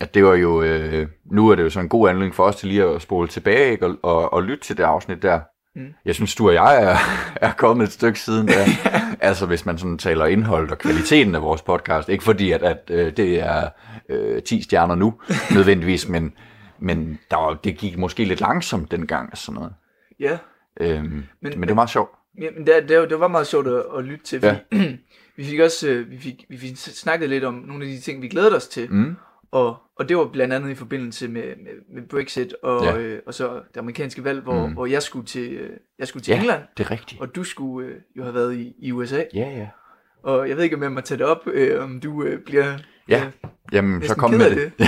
at 0.00 0.14
det 0.14 0.24
var 0.24 0.34
jo, 0.34 0.62
øh, 0.62 1.08
nu 1.32 1.48
er 1.48 1.54
det 1.54 1.62
jo 1.62 1.70
sådan 1.70 1.84
en 1.84 1.88
god 1.88 2.08
anledning 2.08 2.34
for 2.34 2.44
os 2.44 2.56
til 2.56 2.68
lige 2.68 2.84
at 2.84 3.02
spole 3.02 3.28
tilbage 3.28 3.70
ikke? 3.72 3.86
Og, 3.86 3.96
og, 4.02 4.32
og 4.32 4.42
lytte 4.42 4.64
til 4.64 4.76
det 4.76 4.82
afsnit 4.82 5.22
der. 5.22 5.40
Mm. 5.74 5.94
Jeg 6.04 6.14
synes, 6.14 6.34
du 6.34 6.48
og 6.48 6.54
jeg 6.54 6.82
er, 6.84 6.96
er 7.48 7.52
kommet 7.52 7.84
et 7.84 7.92
stykke 7.92 8.20
siden 8.20 8.48
der. 8.48 8.64
altså 9.28 9.46
hvis 9.46 9.66
man 9.66 9.78
sådan 9.78 9.98
taler 9.98 10.26
indhold 10.26 10.70
og 10.70 10.78
kvaliteten 10.78 11.34
af 11.34 11.42
vores 11.42 11.62
podcast. 11.62 12.08
Ikke 12.08 12.24
fordi, 12.24 12.52
at, 12.52 12.62
at 12.62 12.90
øh, 12.90 13.16
det 13.16 13.40
er 13.40 13.68
øh, 14.08 14.42
10 14.42 14.62
stjerner 14.62 14.94
nu, 14.94 15.20
nødvendigvis, 15.54 16.08
men, 16.08 16.32
men 16.78 17.18
der 17.30 17.36
var, 17.36 17.54
det 17.54 17.78
gik 17.78 17.98
måske 17.98 18.24
lidt 18.24 18.40
langsomt 18.40 18.90
dengang 18.90 19.28
og 19.32 19.38
sådan 19.38 19.54
noget. 19.54 19.74
ja. 20.20 20.38
Øhm, 20.80 21.02
Men- 21.04 21.24
men, 21.40 21.60
det 21.62 21.68
var 21.68 21.74
meget 21.74 21.90
sjovt. 21.90 22.10
ja 22.40 22.48
men 22.56 22.66
det, 22.66 22.88
det, 22.88 23.10
det 23.10 23.20
var 23.20 23.28
meget 23.28 23.46
sjovt 23.46 23.66
at, 23.66 23.82
at 23.98 24.04
lytte 24.04 24.24
til, 24.24 24.40
fordi 24.40 24.56
vi 25.36 25.44
fik 25.44 25.60
også 25.60 25.88
øh, 25.88 26.10
vi 26.10 26.18
fik, 26.18 26.44
vi 26.48 26.56
fik 26.58 26.76
snakket 26.76 27.28
lidt 27.30 27.44
om 27.44 27.54
nogle 27.54 27.84
af 27.84 27.90
de 27.90 28.00
ting, 28.00 28.22
vi 28.22 28.28
glædede 28.28 28.56
os 28.56 28.68
til. 28.68 28.92
Mm. 28.92 29.14
Og, 29.50 29.76
og 29.98 30.08
det 30.08 30.16
var 30.16 30.24
blandt 30.32 30.54
andet 30.54 30.70
i 30.70 30.74
forbindelse 30.74 31.28
med, 31.28 31.42
med, 31.42 31.94
med 31.94 32.02
Brexit 32.08 32.54
og, 32.62 32.84
Ja. 32.84 32.90
ja. 32.94 33.00
øh, 33.00 33.20
og 33.26 33.34
så 33.34 33.54
det 33.74 33.80
amerikanske 33.80 34.24
valg, 34.24 34.40
hvor, 34.40 34.66
Mm. 34.66 34.72
hvor 34.72 34.86
jeg 34.86 35.02
skulle 35.02 35.26
til, 35.26 35.52
øh, 35.52 35.70
jeg 35.98 36.08
skulle 36.08 36.22
til 36.22 36.32
Ja. 36.32 36.38
England, 36.38 36.62
Det 36.78 36.86
er 36.86 36.90
rigtigt. 36.90 37.20
og 37.20 37.34
du 37.36 37.44
skulle 37.44 37.88
øh, 37.88 37.94
jo 38.16 38.22
have 38.22 38.34
været 38.34 38.54
i, 38.56 38.74
i 38.78 38.92
USA. 38.92 39.22
Ja, 39.34 39.48
ja. 39.50 39.66
Og 40.22 40.48
jeg 40.48 40.56
ved 40.56 40.64
ikke, 40.64 40.76
om 40.76 40.82
jeg 40.82 40.92
må 40.92 41.00
tage 41.00 41.18
det 41.18 41.26
op, 41.26 41.46
øh, 41.52 41.84
om 41.84 42.00
du 42.00 42.22
øh, 42.22 42.40
bliver 42.40 42.78
Ja, 43.08 43.24
øh, 43.24 43.50
jamen 43.72 44.02
så 44.02 44.14
kom 44.14 44.30
med 44.30 44.50
det. 44.50 44.72
det. 44.78 44.86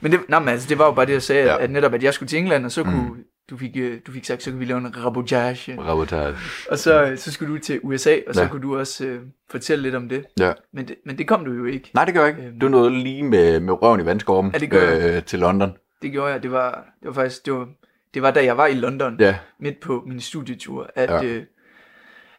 Men 0.00 0.12
det, 0.12 0.20
nej, 0.28 0.38
men 0.40 0.48
altså, 0.48 0.68
det 0.68 0.78
var 0.78 0.84
jo 0.86 0.92
bare 0.92 1.06
det, 1.06 1.12
jeg 1.12 1.22
sagde, 1.22 1.44
Ja. 1.44 1.52
ja. 1.54 1.62
at 1.62 1.70
netop 1.70 1.94
at 1.94 2.02
jeg 2.02 2.14
skulle 2.14 2.28
til 2.28 2.38
England, 2.38 2.64
og 2.64 2.72
så 2.72 2.84
Mm. 2.84 2.90
kunne, 2.90 3.10
du, 3.50 3.56
fik, 3.56 3.70
øh, 3.76 3.98
du 4.06 4.12
fik 4.12 4.24
sagt, 4.24 4.42
så 4.42 4.50
kunne 4.50 4.58
vi 4.58 4.64
lave 4.64 4.78
en 4.78 5.04
rabotage. 5.04 5.76
Reportage. 5.80 6.34
Og 6.70 6.78
så, 6.78 7.04
øh, 7.04 7.18
så 7.18 7.32
skulle 7.32 7.54
du 7.54 7.58
til 7.58 7.80
USA, 7.82 8.16
og 8.28 8.34
så 8.34 8.42
Ja. 8.42 8.48
kunne 8.48 8.62
du 8.62 8.78
også 8.78 9.06
øh, 9.06 9.20
fortælle 9.50 9.82
lidt 9.82 9.94
om 9.94 10.08
det. 10.08 10.24
Ja. 10.40 10.52
Men 10.72 10.88
det. 10.88 10.96
Men 11.06 11.18
det 11.18 11.28
kom 11.28 11.44
du 11.44 11.52
jo 11.52 11.64
ikke. 11.64 11.90
Nej, 11.94 12.04
det 12.04 12.14
gør 12.14 12.20
jeg 12.26 12.28
ikke. 12.36 12.48
Øhm. 12.48 12.60
Du 12.60 12.68
nåede 12.68 12.90
lige 12.90 13.22
med, 13.22 13.60
med 13.60 13.82
røven 13.82 14.00
i 14.00 14.04
vandskorben 14.04 14.50
Ja, 14.54 14.58
det 14.58 14.70
gør 14.70 14.90
jeg. 14.90 15.16
øh, 15.16 15.22
til 15.24 15.38
London. 15.38 15.72
Det 16.02 16.12
gjorde 16.12 16.32
jeg. 16.32 16.42
Det 16.42 16.52
var, 16.52 16.70
det 17.00 17.06
var 17.08 17.12
faktisk, 17.12 17.46
det 17.46 17.52
var, 17.52 17.68
det 18.14 18.22
var 18.22 18.30
da 18.30 18.44
jeg 18.44 18.56
var 18.56 18.66
i 18.66 18.74
London, 18.74 19.16
Ja, 19.20 19.36
midt 19.60 19.80
på 19.80 20.02
min 20.06 20.20
studietur, 20.20 20.90
at, 20.94 21.10
ja. 21.10 21.24
øh, 21.24 21.42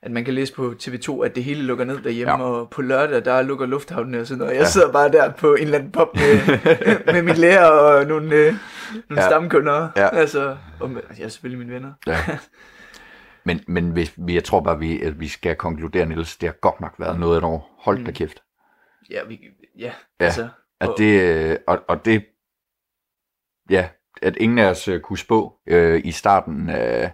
at 0.04 0.12
man 0.12 0.26
kan 0.26 0.34
læse 0.34 0.54
på 0.54 0.74
TV2, 0.84 1.22
at 1.22 1.36
det 1.36 1.44
hele 1.44 1.62
lukker 1.64 1.86
ned 1.86 2.02
derhjemme, 2.02 2.34
Ja. 2.34 2.42
og 2.44 2.70
på 2.70 2.82
lørdag, 2.82 3.26
der 3.26 3.42
lukker 3.42 3.66
lufthavnen 3.66 4.16
og 4.16 4.28
sådan 4.28 4.40
noget. 4.40 4.54
Jeg 4.54 4.62
Ja. 4.62 4.68
sidder 4.68 4.92
bare 4.92 5.12
der 5.12 5.32
på 5.32 5.54
en 5.56 5.64
eller 5.64 5.78
anden 5.78 5.92
pop 5.92 6.16
med, 6.16 6.58
med 7.14 7.22
min 7.24 7.36
lærer 7.36 7.66
og 7.70 8.06
nogle, 8.06 8.36
øh, 8.36 8.54
nogle 9.10 9.22
Ja. 9.22 9.28
stamkunder. 9.28 9.90
Ja. 9.96 10.16
Altså, 10.16 10.58
og 10.80 10.90
med, 10.90 11.02
ja, 11.20 11.28
selvfølgelig 11.30 11.60
mine 11.68 11.74
venner. 11.74 11.94
ja. 12.08 12.18
Men, 13.46 13.64
men 13.68 13.92
hvis, 13.92 14.14
vi- 14.18 14.34
jeg 14.34 14.44
tror 14.44 14.60
bare, 14.62 14.80
vi, 14.80 15.02
at 15.02 15.20
vi 15.20 15.28
skal 15.28 15.56
konkludere, 15.56 16.06
Niels, 16.06 16.38
det 16.38 16.50
har 16.50 16.54
godt 16.62 16.82
nok 16.82 16.94
været 17.00 17.20
noget 17.20 17.34
af 17.36 17.38
et 17.38 17.44
år. 17.44 17.76
Hold 17.80 17.98
da 18.06 18.10
Mm. 18.12 18.14
kæft. 18.14 18.44
Ja, 19.12 19.20
vi, 19.28 19.40
ja, 19.80 19.92
Ja. 20.20 20.26
altså. 20.26 20.48
At 20.82 20.90
Og- 20.90 20.96
det, 20.98 21.22
øh, 21.22 21.58
og, 21.68 21.80
og 21.88 22.06
det, 22.06 22.26
ja, 23.70 23.90
at 24.22 24.36
ingen 24.36 24.60
af 24.60 24.70
os 24.70 24.88
øh, 24.88 25.00
kunne 25.02 25.18
spå 25.18 25.54
øh, 25.68 26.02
i 26.06 26.12
starten 26.12 26.70
af, 26.70 27.12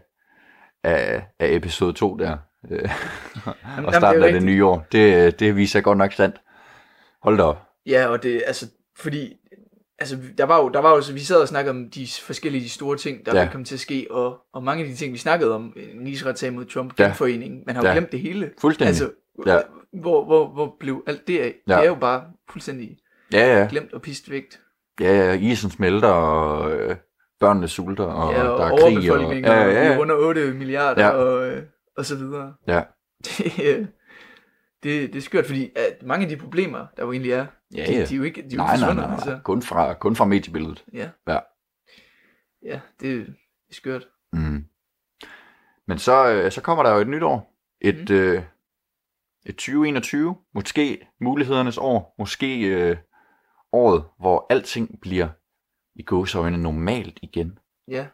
af, 0.84 1.26
af 1.40 1.48
episode 1.56 1.94
2 1.94 2.18
der, 2.18 2.38
og 3.46 3.56
jamen, 3.78 3.94
starten 3.94 4.24
af 4.24 4.34
det 4.34 4.44
nye 4.44 4.66
år, 4.66 4.88
det, 4.92 5.40
det 5.40 5.56
viser 5.56 5.82
godt 5.82 5.98
nok 5.98 6.14
sandt. 6.14 6.36
Hold 7.24 7.38
da 7.38 7.44
op. 7.44 7.62
Ja, 7.86 8.08
og 8.08 8.24
det, 8.24 8.44
altså, 8.48 8.66
fordi, 8.98 9.34
altså, 10.00 10.18
der 10.38 10.44
var 10.46 10.62
jo, 10.62 10.70
der 10.70 10.80
var 10.80 10.90
jo, 10.96 11.02
så 11.02 11.14
vi 11.14 11.20
sad 11.20 11.42
og 11.42 11.48
snakkede 11.48 11.72
om 11.72 11.90
de 11.90 12.08
forskellige 12.22 12.64
de 12.64 12.70
store 12.70 12.98
ting, 12.98 13.26
der 13.26 13.42
Ja. 13.42 13.50
komme 13.52 13.66
til 13.66 13.76
at 13.76 13.80
ske, 13.80 14.08
og, 14.10 14.38
og 14.54 14.64
mange 14.64 14.84
af 14.84 14.90
de 14.90 14.96
ting, 14.96 15.14
vi 15.14 15.18
snakkede 15.18 15.56
om, 15.56 15.74
en 15.94 16.08
rigsretssag 16.08 16.54
mod 16.54 16.66
Trump, 16.66 17.00
Ja. 17.00 17.04
genforening, 17.04 17.64
man 17.66 17.76
har 17.76 17.84
jo 17.84 17.88
Ja. 17.88 17.94
glemt 17.94 18.12
det 18.12 18.20
hele. 18.20 18.52
Fuldstændig. 18.62 18.88
Altså, 18.88 19.12
Ja. 19.48 19.58
hvor, 20.02 20.26
hvor, 20.26 20.48
hvor 20.48 20.76
blev 20.80 21.04
alt 21.08 21.28
det 21.28 21.40
af? 21.40 21.54
Ja. 21.68 21.74
Det 21.76 21.82
er 21.84 21.88
jo 21.88 21.96
bare 21.96 22.24
fuldstændig 22.50 22.98
Ja, 23.34 23.60
ja. 23.60 23.68
glemt 23.70 23.94
og 23.94 24.02
pist 24.02 24.32
vægt. 24.32 24.60
Ja, 25.02 25.14
ja, 25.26 25.34
isen 25.34 25.70
smelter, 25.72 26.08
og 26.08 26.72
øh, 26.72 26.96
børnene 27.40 27.68
sulter, 27.68 28.04
og, 28.04 28.34
ja, 28.34 28.44
og 28.48 28.60
der 28.60 28.66
er 28.66 28.78
krig. 28.78 28.98
Og, 28.98 29.04
ja, 29.04 29.66
og, 29.66 29.74
ja, 29.74 29.94
er 29.94 29.98
under 30.00 30.16
8 30.16 30.54
milliarder, 30.54 31.06
ja. 31.06 31.10
og, 31.10 31.48
øh, 31.48 31.64
og 31.98 32.06
så 32.06 32.16
videre. 32.16 32.56
Ja. 32.68 32.84
Det, 33.26 33.66
øh, 33.66 33.88
det, 34.84 35.14
det 35.14 35.16
er 35.16 35.22
skørt, 35.22 35.46
fordi 35.46 35.72
at 35.76 36.04
mange 36.04 36.24
af 36.24 36.30
de 36.30 36.38
problemer, 36.38 36.88
der 36.98 37.04
jo 37.04 37.12
egentlig 37.12 37.32
er, 37.32 37.46
Ja, 37.76 37.86
de, 37.86 37.92
ja. 37.94 38.06
de, 38.06 38.14
er 38.14 38.18
jo 38.18 38.24
ikke, 38.24 38.42
de 38.42 38.48
er 38.48 38.52
jo 38.52 38.58
nej, 38.58 38.78
nej, 38.78 38.94
nej, 38.94 39.06
nej. 39.06 39.14
Altså. 39.14 39.40
Kun, 39.44 39.62
fra, 39.62 39.94
kun 39.94 40.16
fra 40.16 40.26
mediebilledet. 40.26 40.86
Ja. 40.94 41.10
Ja. 41.28 41.40
Ja, 42.64 42.80
det, 43.00 43.28
det 43.28 43.36
er 43.70 43.74
skørt. 43.74 44.08
Mm. 44.34 44.66
Men 45.88 45.98
så, 45.98 46.32
øh, 46.32 46.52
så 46.52 46.62
kommer 46.62 46.84
der 46.84 46.94
jo 46.94 47.02
et 47.02 47.08
nyt 47.08 47.24
år. 47.24 47.56
Et, 47.82 48.10
mm. 48.10 48.16
øh, 48.16 48.44
et 49.46 49.56
2021. 49.56 50.36
Måske 50.54 51.08
mulighedernes 51.22 51.78
år. 51.78 52.16
Måske 52.20 52.62
øh, 52.68 52.98
året, 53.72 54.04
hvor 54.20 54.46
alting 54.50 55.02
bliver 55.02 55.30
i 55.96 56.04
gåseøjne 56.04 56.58
normalt 56.58 57.20
igen. 57.22 57.60
Ja, 57.88 58.08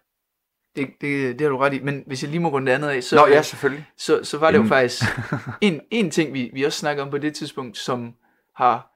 det, 0.76 0.88
det, 1.02 1.40
det 1.40 1.42
har 1.42 1.50
du 1.50 1.58
ret 1.58 1.74
i. 1.74 1.80
Men 1.84 2.04
hvis 2.08 2.24
jeg 2.24 2.32
lige 2.32 2.42
må 2.42 2.50
runde 2.50 2.68
det 2.68 2.76
andet 2.76 2.90
af, 2.90 3.04
så, 3.04 3.16
Nå 3.16 3.28
ja, 3.28 3.42
selvfølgelig. 3.42 3.86
så, 3.98 4.20
så 4.24 4.38
var 4.38 4.52
det 4.52 4.58
jo 4.58 4.64
faktisk 4.64 5.04
en, 5.62 5.80
en 5.92 6.12
ting, 6.12 6.34
vi, 6.34 6.50
vi 6.54 6.64
også 6.64 6.80
snakkede 6.80 7.04
om 7.06 7.12
på 7.12 7.18
det 7.18 7.34
tidspunkt, 7.36 7.78
som 7.78 8.14
har, 8.56 8.88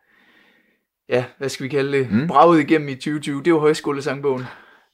ja, 1.10 1.26
hvad 1.38 1.50
skal 1.50 1.64
vi 1.64 1.70
kalde 1.70 1.98
det, 1.98 2.12
Mm. 2.12 2.18
mm. 2.18 2.28
braget 2.28 2.60
igennem 2.60 2.90
i 2.90 2.96
2020. 2.96 3.44
Det 3.44 3.54
var 3.54 3.60
højskolesangbogen. 3.60 4.44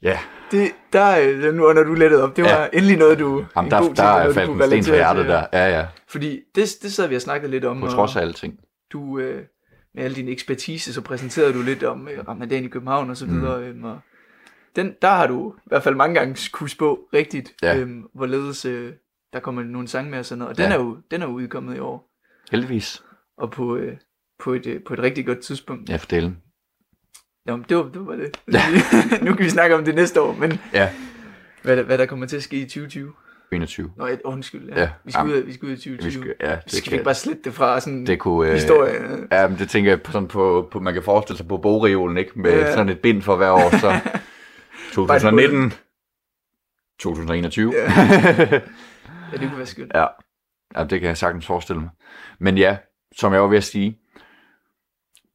Ja, 0.02 0.20
Det, 0.52 0.72
der, 0.94 1.20
øh, 1.20 1.54
nu 1.54 1.66
under 1.66 1.84
du 1.84 1.94
lettet 1.94 2.22
op, 2.22 2.36
det 2.36 2.44
var 2.44 2.50
Ja. 2.62 2.68
endelig 2.74 2.98
noget, 2.98 3.20
du... 3.20 3.46
Jamen, 3.56 3.68
en 3.68 3.72
der, 3.72 3.80
god 3.82 3.88
der 3.90 3.96
ting, 3.96 4.08
er 4.08 4.12
noget, 4.14 4.28
du 4.28 4.34
faldt 4.34 4.50
en 4.52 4.58
sten 4.62 4.72
relatere 4.72 4.96
hjertet 4.96 5.24
til. 5.24 5.30
der. 5.32 5.46
Ja, 5.54 5.80
ja. 5.80 5.86
Fordi 6.10 6.40
det, 6.56 6.70
det 6.82 6.94
sad 6.94 7.08
vi 7.08 7.16
og 7.16 7.22
snakkede 7.22 7.52
lidt 7.52 7.66
om. 7.66 7.80
På 7.82 7.88
trods 7.88 8.16
af 8.16 8.22
alting. 8.22 8.54
Du, 8.92 9.20
øh, 9.20 9.42
med 9.96 10.04
al 10.04 10.16
din 10.16 10.28
ekspertise, 10.28 10.94
så 10.94 11.02
præsenterede 11.02 11.54
du 11.54 11.62
lidt 11.62 11.84
om 11.84 12.08
øh, 12.08 12.28
Ramadan 12.28 12.64
i 12.64 12.68
København 12.68 13.10
og 13.10 13.18
så 13.18 13.26
Mm. 13.26 13.42
videre. 13.42 13.64
Øh, 13.64 13.84
og 13.84 14.00
den, 14.76 14.94
der 15.02 15.08
har 15.10 15.28
du 15.28 15.54
i 15.58 15.62
hvert 15.66 15.84
fald 15.84 15.96
mange 15.96 16.16
gange 16.20 16.50
kunne 16.52 16.70
spå 16.70 17.00
rigtigt, 17.14 17.54
Ja. 17.62 17.78
øh, 17.78 17.90
hvorledes 18.14 18.66
øh, 18.66 18.94
der 19.34 19.40
kommer 19.40 19.64
nogle 19.64 19.88
sange 19.88 20.12
med 20.12 20.20
og 20.20 20.26
sådan 20.26 20.40
noget. 20.40 20.50
Og 20.52 20.58
den, 20.58 20.66
Ja. 20.72 20.76
er 20.78 20.80
jo, 20.80 20.98
den 21.12 21.22
er 21.22 21.26
jo 21.28 21.32
udkommet 21.34 21.76
i 21.76 21.80
år. 21.80 22.10
Heldigvis. 22.52 23.04
Og 23.38 23.52
på, 23.52 23.76
øh, 23.76 23.98
på, 24.40 24.54
et, 24.54 24.66
øh, 24.66 24.84
på 24.88 24.94
et 24.94 25.00
rigtig 25.00 25.26
godt 25.26 25.40
tidspunkt. 25.40 25.90
Ja, 25.90 25.96
for 25.96 26.08
delen. 26.08 26.38
Jamen, 27.48 27.66
det 27.70 27.78
var 27.78 27.84
det. 27.84 28.08
Var 28.08 28.16
det. 28.16 28.38
nu 29.26 29.34
kan 29.34 29.46
vi 29.46 29.50
snakke 29.50 29.76
om 29.76 29.86
det 29.86 29.96
næste 29.96 30.22
år, 30.22 30.34
men 30.34 30.60
Ja, 30.74 30.90
hvad, 31.64 31.84
hvad 31.84 31.98
der 31.98 32.06
kommer 32.06 32.26
til 32.26 32.38
at 32.38 32.44
ske 32.44 32.58
i 32.58 32.64
2020. 32.64 33.14
21. 33.54 33.92
Nå, 33.98 34.06
et, 34.06 34.22
undskyld. 34.26 34.70
Ja. 34.70 34.82
Ja, 34.82 34.90
Vi, 35.04 35.12
skal 35.12 35.26
ud, 35.26 35.32
af- 35.32 35.46
vi 35.48 35.54
skal 35.54 35.66
ud 35.68 35.72
i 35.74 35.76
2020. 35.76 36.06
Vi 36.06 36.12
skal, 36.12 36.36
ja, 36.50 36.56
det 36.66 36.72
skal 36.74 36.92
vi 36.92 36.96
ikke 36.96 37.04
bare 37.06 37.16
slette 37.16 37.42
det 37.44 37.54
fra 37.54 37.80
sådan 37.80 38.06
det 38.06 38.20
kunne, 38.20 38.48
øh, 38.48 38.54
historie? 38.54 38.94
Ja, 39.32 39.48
men 39.48 39.58
det 39.58 39.70
tænker 39.70 39.92
jeg 39.92 40.02
på, 40.02 40.12
sådan 40.12 40.28
på, 40.28 40.68
på, 40.72 40.80
man 40.80 40.94
kan 40.94 41.04
forestille 41.04 41.38
sig 41.38 41.48
på 41.48 41.58
bogreolen, 41.58 42.18
ikke? 42.18 42.32
Med 42.36 42.52
Ja. 42.52 42.72
sådan 42.74 42.90
et 42.90 43.00
bind 43.00 43.22
for 43.22 43.36
hver 43.36 43.52
år, 43.52 43.78
så 43.80 43.92
2019, 44.92 45.74
2021. 47.00 47.74
Ja. 47.76 47.92
Ja, 49.32 49.38
det 49.38 49.50
kunne 49.50 49.58
være 49.58 49.66
skønt. 49.66 49.92
ja. 49.96 50.06
ja, 50.76 50.84
det 50.84 51.00
kan 51.00 51.08
jeg 51.08 51.18
sagtens 51.18 51.46
forestille 51.46 51.82
mig. 51.82 51.90
Men 52.40 52.58
ja, 52.58 52.78
som 53.16 53.34
jeg 53.34 53.42
var 53.42 53.48
ved 53.48 53.58
at 53.58 53.64
sige, 53.64 54.00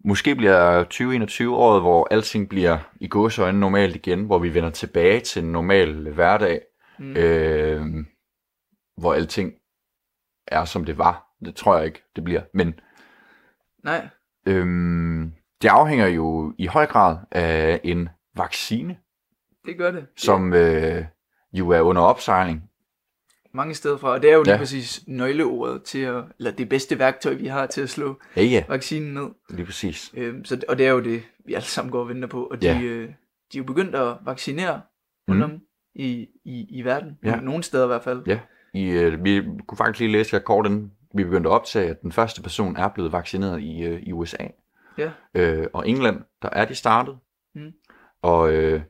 måske 0.04 0.34
bliver 0.34 0.82
2021 0.84 1.56
året, 1.56 1.80
hvor 1.82 2.08
alting 2.10 2.48
bliver 2.48 2.78
i 3.00 3.08
gåseøjne 3.08 3.60
normalt 3.60 3.96
igen, 3.96 4.24
hvor 4.24 4.38
vi 4.38 4.54
vender 4.54 4.70
tilbage 4.70 5.20
til 5.20 5.44
en 5.44 5.52
normal 5.52 6.10
hverdag, 6.12 6.60
Mm. 6.98 7.16
øh, 7.16 7.84
hvor 8.96 9.14
alting 9.14 9.52
er 10.46 10.64
som 10.64 10.84
det 10.84 10.98
var. 10.98 11.26
Det 11.44 11.54
tror 11.56 11.76
jeg 11.76 11.86
ikke, 11.86 12.02
det 12.16 12.24
bliver. 12.24 12.42
Men 12.54 12.80
Nej, 13.84 14.08
Øhm, 14.46 15.32
det 15.62 15.68
afhænger 15.68 16.06
jo 16.06 16.54
i 16.58 16.66
høj 16.66 16.86
grad 16.86 17.18
af 17.30 17.80
en 17.84 18.08
vaccine, 18.36 18.96
det 19.66 19.78
gør 19.78 19.90
det. 19.90 20.06
som 20.16 20.52
øh, 20.54 21.04
jo 21.52 21.70
er 21.70 21.80
under 21.80 22.02
opsejling. 22.02 22.62
mange 23.54 23.74
steder 23.74 23.96
fra, 23.98 24.08
og 24.10 24.22
det 24.22 24.30
er 24.30 24.34
jo 24.34 24.42
lige 24.42 24.52
Ja. 24.52 24.58
præcis 24.58 25.04
nøgleordet 25.06 25.82
til 25.82 25.98
at, 25.98 26.24
eller 26.38 26.50
det 26.50 26.68
bedste 26.68 26.98
værktøj, 26.98 27.34
vi 27.34 27.46
har 27.46 27.66
til 27.66 27.80
at 27.80 27.88
slå 27.90 28.18
Ja, 28.36 28.42
ja, 28.42 28.64
vaccinen 28.68 29.14
ned. 29.14 29.28
lige 29.50 29.64
præcis. 29.66 30.12
Øhm, 30.16 30.44
så, 30.44 30.60
og 30.68 30.78
det 30.78 30.86
er 30.86 30.90
jo 30.90 31.00
det, 31.00 31.22
vi 31.46 31.54
alle 31.54 31.64
sammen 31.66 31.92
går 31.92 32.00
og 32.00 32.08
venter 32.08 32.28
på, 32.28 32.44
og 32.44 32.62
de, 32.62 32.66
Ja. 32.66 32.80
øh, 32.80 33.08
de 33.52 33.58
er 33.58 33.58
jo 33.58 33.64
begyndt 33.64 33.94
at 33.94 34.16
vaccinere 34.24 34.80
Mm. 35.28 35.32
rundt 35.32 35.44
om 35.44 35.60
i, 35.94 36.28
i, 36.44 36.66
i 36.70 36.82
verden. 36.84 37.18
Ja. 37.24 37.36
Nogle 37.40 37.62
steder 37.62 37.84
i 37.84 37.86
hvert 37.86 38.02
fald. 38.04 38.22
Ja. 38.26 38.38
I, 38.74 38.88
øh, 38.90 39.24
vi 39.24 39.42
kunne 39.66 39.78
faktisk 39.78 40.00
lige 40.00 40.12
læse 40.12 40.36
inden 40.66 40.92
vi 41.14 41.24
begyndte 41.24 41.50
at 41.50 41.54
optage, 41.54 41.90
at 41.90 42.02
den 42.02 42.12
første 42.12 42.42
person 42.42 42.76
er 42.76 42.88
blevet 42.88 43.12
vaccineret 43.12 43.60
i, 43.62 43.82
øh, 43.84 44.00
i 44.02 44.12
USA. 44.12 44.46
Ja. 44.98 45.10
Øh, 45.34 45.66
og 45.72 45.88
England, 45.88 46.20
der 46.42 46.48
er 46.52 46.64
de 46.64 46.74
startet. 46.74 47.18
Mm. 47.54 47.72
Og 48.22 48.52
øh, 48.52 48.80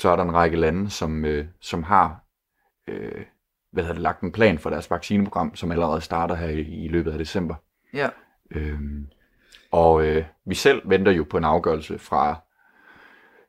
så 0.00 0.08
er 0.08 0.16
der 0.16 0.22
en 0.22 0.34
række 0.34 0.56
lande, 0.56 0.90
som, 0.90 1.24
øh, 1.24 1.46
som 1.60 1.82
har 1.82 2.24
øh, 2.88 3.24
hvad 3.72 3.82
hedder 3.84 3.94
det, 3.94 4.02
lagt 4.02 4.20
en 4.20 4.32
plan 4.32 4.58
for 4.58 4.70
deres 4.70 4.90
vaccineprogram, 4.90 5.54
som 5.54 5.72
allerede 5.72 6.00
starter 6.00 6.34
her 6.34 6.48
i, 6.48 6.84
i 6.84 6.88
løbet 6.88 7.12
af 7.12 7.18
december. 7.18 7.54
Ja. 7.92 8.08
Øhm, 8.50 9.06
og 9.70 10.06
øh, 10.06 10.24
vi 10.46 10.54
selv 10.54 10.82
venter 10.84 11.12
jo 11.12 11.24
på 11.30 11.36
en 11.36 11.44
afgørelse 11.44 11.98
fra, 11.98 12.40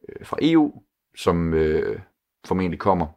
øh, 0.10 0.26
fra 0.26 0.38
EU, 0.42 0.84
som 1.16 1.54
øh, 1.54 2.00
formentlig 2.48 2.80
kommer 2.80 3.08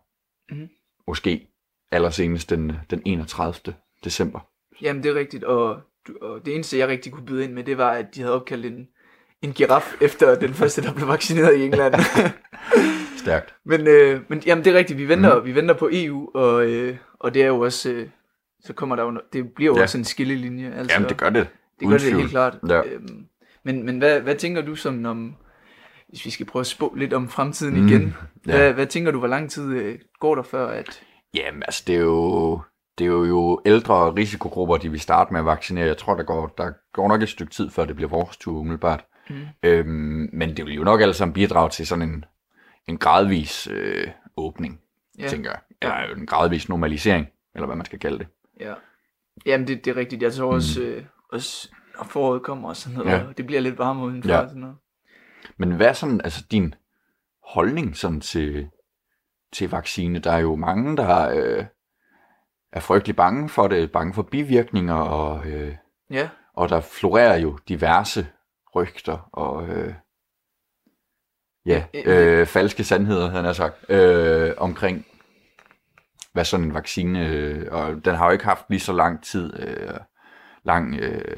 Mhm. 0.51 0.69
måske 1.07 1.49
allersenest 1.91 2.51
den, 2.51 2.73
den 2.91 3.03
31. 3.05 3.75
december. 4.05 4.41
Jamen, 4.83 5.03
det 5.03 5.11
er 5.11 5.15
rigtigt, 5.15 5.45
og, 5.45 5.81
og 6.21 6.45
det 6.47 6.55
eneste, 6.55 6.79
jeg 6.79 6.89
rigtig 6.89 7.13
kunne 7.13 7.27
byde 7.27 7.45
ind 7.45 7.53
med, 7.53 7.65
det 7.65 7.79
var, 7.79 7.91
at 7.91 8.15
de 8.15 8.21
havde 8.21 8.35
opkaldt 8.35 8.67
en, 8.67 8.89
en 9.43 9.53
giraf 9.53 9.95
efter 10.01 10.35
den 10.35 10.55
første, 10.55 10.83
der 10.83 10.95
blev 10.95 11.09
vaccineret 11.09 11.57
i 11.57 11.65
England. 11.65 11.95
Stærkt. 13.25 13.55
men, 13.65 13.87
øh, 13.87 14.21
men 14.29 14.43
jamen, 14.47 14.65
det 14.65 14.75
er 14.75 14.79
rigtigt, 14.79 14.99
vi 14.99 15.09
venter, 15.09 15.39
mm. 15.41 15.45
vi 15.47 15.55
venter 15.55 15.75
på 15.75 15.89
EU, 15.93 16.31
og, 16.35 16.67
øh, 16.71 16.97
og 17.21 17.35
det 17.35 17.43
er 17.43 17.47
jo 17.47 17.61
også, 17.61 17.91
øh, 17.91 18.09
så 18.61 18.73
kommer 18.73 18.97
der 18.97 19.03
jo, 19.03 19.21
det 19.33 19.53
bliver 19.55 19.73
jo 19.73 19.77
Ja. 19.77 19.83
også 19.83 19.99
en 19.99 20.05
skillelinje. 20.05 20.73
Altså, 20.79 20.95
Jamen, 20.95 21.09
det 21.09 21.17
gør 21.17 21.31
det. 21.31 21.49
det, 21.81 21.89
gør 21.89 21.99
det 21.99 22.15
helt 22.15 22.31
klart. 22.31 22.59
Ja. 22.69 22.81
Øhm, 22.85 23.27
men 23.65 23.87
men 23.87 23.99
hvad, 23.99 24.21
hvad 24.21 24.35
tænker 24.35 24.63
du 24.63 24.75
som 24.75 25.05
om, 25.07 25.35
hvis 26.09 26.25
vi 26.25 26.31
skal 26.31 26.47
prøve 26.47 26.61
at 26.61 26.67
spå 26.67 26.95
lidt 26.97 27.13
om 27.13 27.29
fremtiden 27.29 27.81
Mm, 27.81 27.89
igen, 27.89 28.15
ja. 28.47 28.53
hvad, 28.57 28.73
hvad 28.73 28.87
tænker 28.87 29.11
du, 29.13 29.19
hvor 29.19 29.29
lang 29.29 29.51
tid 29.51 29.73
øh, 29.77 29.99
går 30.21 30.35
der 30.35 30.43
før, 30.43 30.67
at... 30.67 31.01
Jamen, 31.35 31.63
altså, 31.67 31.83
det 31.87 31.95
er 31.97 32.01
jo, 32.01 32.61
det 32.99 33.05
er 33.05 33.09
jo, 33.09 33.25
jo 33.25 33.61
ældre 33.67 34.15
risikogrupper, 34.15 34.77
de 34.77 34.91
vil 34.91 35.01
starte 35.01 35.33
med 35.33 35.41
at 35.41 35.47
vaccinere. 35.47 35.87
Jeg 35.87 35.97
tror, 35.97 36.15
der 36.15 36.23
går, 36.23 36.55
der 36.59 36.73
går 36.93 37.09
nok 37.09 37.23
et 37.23 37.29
stykke 37.29 37.53
tid, 37.53 37.71
før 37.71 37.85
det 37.85 37.97
bliver 37.97 38.09
vores 38.09 38.37
tur 38.37 38.59
umiddelbart. 38.61 39.05
Mm. 39.31 39.37
Øhm, 39.63 40.29
men 40.33 40.57
det 40.57 40.67
vil 40.67 40.75
jo 40.75 40.85
nok 40.85 41.01
alle 41.01 41.15
sammen 41.15 41.33
bidrage 41.33 41.71
til 41.71 41.87
sådan 41.87 42.09
en, 42.09 42.25
en 42.89 42.99
gradvis 42.99 43.67
øh, 43.71 44.07
åbning, 44.37 44.81
Ja. 45.19 45.23
ja. 45.23 45.29
tænker 45.29 45.51
jeg. 45.51 45.61
Eller 45.83 46.15
en 46.17 46.27
gradvis 46.27 46.69
normalisering, 46.69 47.27
eller 47.55 47.67
hvad 47.67 47.77
man 47.77 47.87
skal 47.87 47.99
kalde 47.99 48.19
det. 48.19 48.27
Ja. 48.61 48.75
Jamen, 49.47 49.67
det, 49.69 49.85
det 49.85 49.91
er 49.91 49.97
rigtigt. 49.97 50.23
Jeg 50.23 50.33
tror 50.33 50.51
Mm. 50.51 50.55
også, 50.57 50.81
øh, 50.83 51.05
også 51.33 51.69
når 51.97 52.05
foråret 52.05 52.43
kommer 52.43 52.69
og 52.69 52.77
sådan 52.77 52.99
noget, 52.99 53.11
Ja. 53.11 53.25
og 53.29 53.37
det 53.39 53.47
bliver 53.47 53.61
lidt 53.61 53.79
varmere 53.79 54.07
udenfor 54.07 54.31
Ja. 54.31 54.39
og 54.41 54.49
sådan 54.49 54.61
noget. 54.61 54.77
Men 55.57 55.73
hvad 55.73 55.87
er 55.89 55.93
sådan, 55.93 56.21
altså 56.25 56.45
din 56.51 56.75
holdning 57.43 57.97
sådan 57.97 58.21
til, 58.21 58.69
til 59.53 59.71
vaccine? 59.71 60.19
Der 60.19 60.33
er 60.33 60.39
jo 60.39 60.57
mange, 60.57 60.97
der 60.97 61.29
øh, 61.31 61.65
er 62.73 62.81
frygtelig 62.81 63.17
bange 63.17 63.49
for 63.49 63.69
det, 63.69 63.93
bange 63.93 64.15
for 64.15 64.23
bivirkninger, 64.23 64.95
og, 64.95 65.47
øh, 65.47 65.77
Ja, 66.11 66.29
og 66.55 66.69
der 66.69 66.81
florerer 66.81 67.37
jo 67.37 67.59
diverse 67.69 68.27
rygter 68.75 69.29
og 69.33 69.69
øh, 69.69 69.95
ja, 71.67 71.85
øh, 72.05 72.47
falske 72.47 72.85
sandheder, 72.85 73.31
havde 73.31 73.45
jeg 73.45 73.57
sagt, 73.57 73.91
øh, 73.91 74.53
omkring 74.57 75.07
hvad 76.33 76.45
sådan 76.45 76.67
en 76.67 76.75
vaccine, 76.75 77.29
øh, 77.29 77.67
og 77.71 78.05
den 78.05 78.15
har 78.15 78.27
jo 78.27 78.33
ikke 78.33 78.45
haft 78.45 78.65
lige 78.69 78.81
så 78.81 78.93
lang 78.93 79.25
tid, 79.25 79.53
øh, 79.61 79.91
lang, 80.65 80.95
øh, 81.01 81.37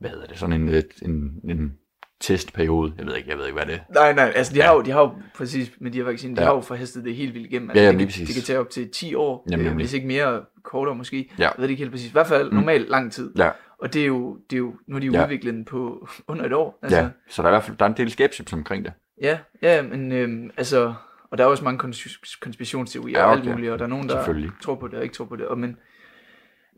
hvad 0.00 0.10
hedder 0.10 0.26
det, 0.26 0.38
sådan 0.38 0.60
en, 0.60 0.68
øh, 0.68 0.82
en, 1.02 1.40
en 1.50 1.72
testperiode, 2.20 2.92
jeg 2.98 3.06
ved 3.06 3.16
ikke, 3.16 3.30
jeg 3.30 3.38
ved 3.38 3.46
ikke, 3.46 3.56
hvad 3.58 3.66
det 3.66 3.74
er. 3.74 3.78
Nej, 3.94 4.12
nej, 4.12 4.32
altså 4.36 4.52
de, 4.54 4.58
Ja. 4.58 4.64
har 4.66 4.74
jo, 4.74 4.80
de 4.82 4.90
har 4.90 5.00
jo 5.00 5.12
præcis 5.36 5.70
med 5.80 5.90
de 5.90 5.98
her 5.98 6.04
vacciner, 6.04 6.34
de 6.34 6.40
Ja. 6.42 6.46
har 6.48 6.54
jo 6.54 6.60
forhastet 6.60 7.04
det 7.04 7.14
helt 7.14 7.34
vildt 7.34 7.46
igennem. 7.46 7.68
Ja, 7.70 7.72
Altså, 7.72 7.84
jamen, 7.84 8.06
det, 8.06 8.14
kan, 8.14 8.26
det 8.26 8.34
kan 8.34 8.42
tage 8.44 8.58
op 8.58 8.70
til 8.70 8.90
10 8.90 9.14
år, 9.14 9.46
Jamen, 9.50 9.66
øh, 9.66 9.70
nemlig. 9.70 9.84
hvis 9.84 9.92
ikke 9.94 10.06
mere 10.06 10.44
kortere 10.64 10.94
måske. 10.94 11.30
Ja. 11.38 11.42
Jeg 11.42 11.52
ved 11.56 11.62
det 11.62 11.70
ikke 11.70 11.80
helt 11.80 11.90
præcis. 11.92 12.08
I 12.08 12.12
hvert 12.12 12.26
fald 12.26 12.50
Mm. 12.50 12.56
normalt 12.56 12.88
lang 12.88 13.12
tid. 13.12 13.32
Ja, 13.38 13.50
Og 13.78 13.92
det 13.94 14.02
er 14.02 14.06
jo, 14.06 14.38
det 14.50 14.56
er 14.56 14.58
jo 14.58 14.74
nu 14.88 14.94
har 14.94 15.00
de 15.00 15.06
jo 15.06 15.12
Ja. 15.12 15.24
udviklet 15.24 15.54
den 15.54 15.64
på 15.64 16.08
under 16.28 16.44
et 16.44 16.52
år. 16.52 16.78
Altså, 16.82 16.98
ja, 16.98 17.08
så 17.28 17.42
der 17.42 17.48
er 17.48 17.52
i 17.52 17.54
hvert 17.54 17.64
fald 17.64 17.76
der 17.76 17.84
er 17.84 17.88
en 17.88 17.96
del 17.96 18.10
skepsis 18.10 18.52
omkring 18.52 18.84
det. 18.84 18.92
Ja, 19.20 19.38
ja, 19.62 19.82
men 19.82 20.12
øhm, 20.12 20.50
altså, 20.56 20.94
og 21.30 21.38
der 21.38 21.44
er 21.44 21.48
også 21.48 21.64
mange 21.64 21.78
kons- 21.88 22.38
konspirationsteorier 22.40 23.18
Ja, 23.18 23.24
og 23.24 23.32
alt 23.32 23.40
okay. 23.40 23.50
muligt, 23.52 23.72
og 23.72 23.78
der 23.78 23.84
er 23.84 23.88
nogen, 23.88 24.08
der 24.08 24.24
tror 24.62 24.74
på 24.74 24.88
det 24.88 24.94
og 24.98 25.02
ikke 25.02 25.14
tror 25.14 25.24
på 25.24 25.36
det. 25.36 25.46
Og 25.46 25.58
men, 25.58 25.76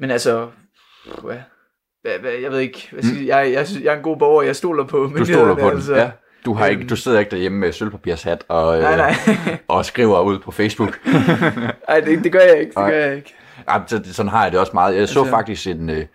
men 0.00 0.10
altså, 0.10 0.48
hvad, 1.24 1.36
hvad, 2.02 2.18
hvad, 2.20 2.32
jeg 2.32 2.50
ved 2.50 2.58
ikke, 2.58 2.88
hvad 2.92 3.02
skal, 3.02 3.20
mm. 3.20 3.26
jeg, 3.26 3.52
jeg, 3.52 3.66
jeg 3.82 3.92
er 3.92 3.96
en 3.96 4.02
god 4.02 4.16
borger, 4.16 4.42
jeg 4.42 4.56
stoler 4.56 4.84
på 4.84 5.12
Du 5.18 5.24
stoler 5.24 5.54
på 5.54 5.60
den, 5.60 5.70
altså. 5.76 5.96
ja. 5.96 6.10
Du, 6.44 6.54
har 6.54 6.66
ikke, 6.66 6.80
øhm, 6.80 6.88
du 6.88 6.96
sidder 6.96 7.18
ikke 7.18 7.30
derhjemme 7.30 7.58
med 7.58 7.72
sølvpapirshat 7.72 8.44
og, 8.48 8.76
øh, 8.76 8.82
Nej, 8.82 8.96
nej. 8.96 9.12
og 9.68 9.84
skriver 9.84 10.20
ud 10.20 10.38
på 10.38 10.50
Facebook. 10.50 11.00
Ej, 11.88 12.00
det, 12.00 12.24
det 12.24 12.32
gør 12.32 12.40
jeg 12.40 12.60
ikke, 12.60 12.68
det 12.70 12.76
Nej. 12.76 12.90
gør 12.90 12.98
jeg 12.98 13.16
ikke. 13.16 13.34
Ja, 13.68 13.78
så, 13.86 14.00
sådan 14.04 14.30
har 14.30 14.42
jeg 14.42 14.52
det 14.52 14.60
også 14.60 14.70
meget. 14.74 14.96
Jeg 14.96 15.08
så 15.08 15.20
Altså- 15.20 15.30
faktisk 15.30 15.66
en, 15.66 15.90
øh, 15.90 16.06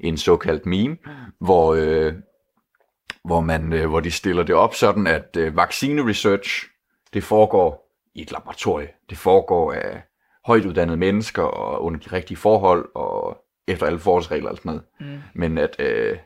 en 0.00 0.16
såkaldt 0.16 0.66
meme, 0.66 0.96
hvor, 1.40 1.74
øh, 1.74 2.12
hvor, 3.24 3.40
man, 3.40 3.72
øh, 3.72 3.88
hvor 3.88 4.00
de 4.00 4.10
stiller 4.10 4.42
det 4.42 4.54
op 4.54 4.74
sådan, 4.74 5.06
at 5.06 5.36
øh, 5.36 5.56
vaccine 5.56 6.08
research, 6.08 6.64
det 7.14 7.24
foregår 7.24 7.90
i 8.14 8.22
et 8.22 8.32
laboratorie. 8.32 8.88
Det 9.10 9.18
foregår 9.18 9.72
af 9.72 10.02
højt 10.46 10.64
uddannede 10.64 10.96
mennesker 10.96 11.42
og 11.42 11.82
under 11.82 12.00
de 12.00 12.16
rigtige 12.16 12.36
forhold 12.36 12.88
og 12.94 13.38
efter 13.68 13.86
alle 13.86 13.98
forholdsregler 13.98 14.50
og 14.50 14.56
sådan 14.56 14.68
noget. 14.70 14.82
Mm. 15.00 15.22
Men 15.34 15.58
at 15.58 15.76
øh, 15.78 16.18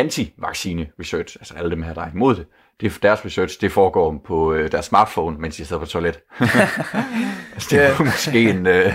anti-vaccine 0.00 0.86
research, 1.00 1.36
altså 1.40 1.54
alle 1.54 1.70
dem 1.70 1.82
her, 1.82 1.94
der 1.94 2.02
er 2.02 2.10
imod 2.10 2.34
det, 2.34 2.46
det 2.80 2.94
er 2.94 2.98
deres 3.02 3.24
research, 3.24 3.60
det 3.60 3.72
foregår 3.72 4.22
på 4.24 4.52
øh, 4.52 4.72
deres 4.72 4.84
smartphone, 4.84 5.38
mens 5.38 5.56
de 5.56 5.64
sidder 5.64 5.80
på 5.80 5.86
toilet. 5.86 6.20
altså, 7.54 7.68
det 7.70 7.82
er 7.82 8.04
måske 8.04 8.50
en, 8.50 8.66
øh, 8.66 8.92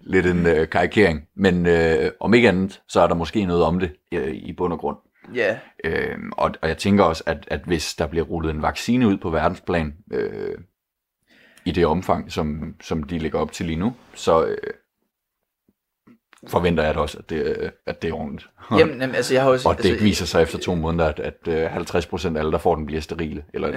lidt 0.00 0.26
en 0.26 0.46
øh, 0.46 0.68
karikering, 0.68 1.22
men 1.36 1.66
øh, 1.66 2.10
om 2.20 2.34
ikke 2.34 2.48
andet, 2.48 2.82
så 2.88 3.00
er 3.00 3.06
der 3.06 3.14
måske 3.14 3.44
noget 3.44 3.64
om 3.64 3.80
det 3.80 3.92
øh, 4.12 4.34
i 4.34 4.52
bund 4.52 4.72
og 4.72 4.78
grund. 4.78 4.96
Ja, 5.34 5.58
Øh, 5.84 6.18
og, 6.32 6.50
og 6.62 6.68
jeg 6.68 6.78
tænker 6.78 7.04
også, 7.04 7.22
at, 7.26 7.44
at 7.48 7.60
hvis 7.66 7.94
der 7.94 8.06
bliver 8.06 8.24
rullet 8.24 8.50
en 8.54 8.62
vaccine 8.62 9.08
ud 9.08 9.16
på 9.16 9.30
verdensplan, 9.30 9.94
øh, 10.12 10.58
i 11.64 11.70
det 11.70 11.86
omfang, 11.86 12.32
som, 12.32 12.74
som 12.82 13.02
de 13.02 13.18
lægger 13.18 13.38
op 13.38 13.52
til 13.52 13.66
lige 13.66 13.76
nu, 13.76 13.94
så 14.14 14.46
øh, 14.46 14.56
forventer 16.48 16.84
jeg 16.84 16.94
da 16.94 17.00
også, 17.00 17.18
at 17.18 17.30
det, 17.30 17.56
øh, 17.60 17.70
at 17.86 18.02
det 18.02 18.10
er 18.10 18.14
ordentligt. 18.14 18.50
jamen, 18.70 19.00
jamen, 19.00 19.14
altså 19.16 19.34
jeg 19.34 19.42
har 19.42 19.50
også... 19.50 19.68
Og 19.68 19.76
det 19.78 19.90
altså, 19.90 20.04
viser 20.04 20.26
sig 20.26 20.42
efter 20.42 20.58
to 20.58 20.74
måneder, 20.74 21.08
at, 21.08 21.20
at 21.20 21.48
øh, 21.48 21.76
50% 21.76 22.36
af 22.36 22.38
alle, 22.38 22.52
der 22.52 22.58
får 22.58 22.74
den, 22.74 22.86
bliver 22.86 23.00
sterile. 23.00 23.44
Eller, 23.54 23.68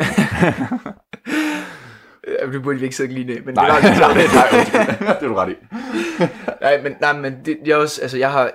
Øh, 2.27 2.53
det 2.53 2.61
burde 2.63 2.77
vi 2.79 2.83
ikke 2.83 2.95
sidde 2.95 3.13
lige 3.13 3.25
ned, 3.25 3.41
men 3.41 3.53
nej, 3.55 3.79
det 3.79 3.83
nej, 3.83 3.99
var 4.07 4.13
nej, 4.13 4.23
nej, 4.33 4.59
undskyld. 4.59 5.07
det 5.07 5.23
er 5.23 5.27
du 5.27 5.33
ret 5.35 5.49
i. 5.51 5.55
Nej, 6.61 6.81
men, 6.81 6.95
nej, 7.01 7.13
men 7.13 7.45
det, 7.45 7.57
jeg 7.65 7.77
også, 7.77 8.01
altså 8.01 8.17
jeg 8.17 8.31
har, 8.31 8.51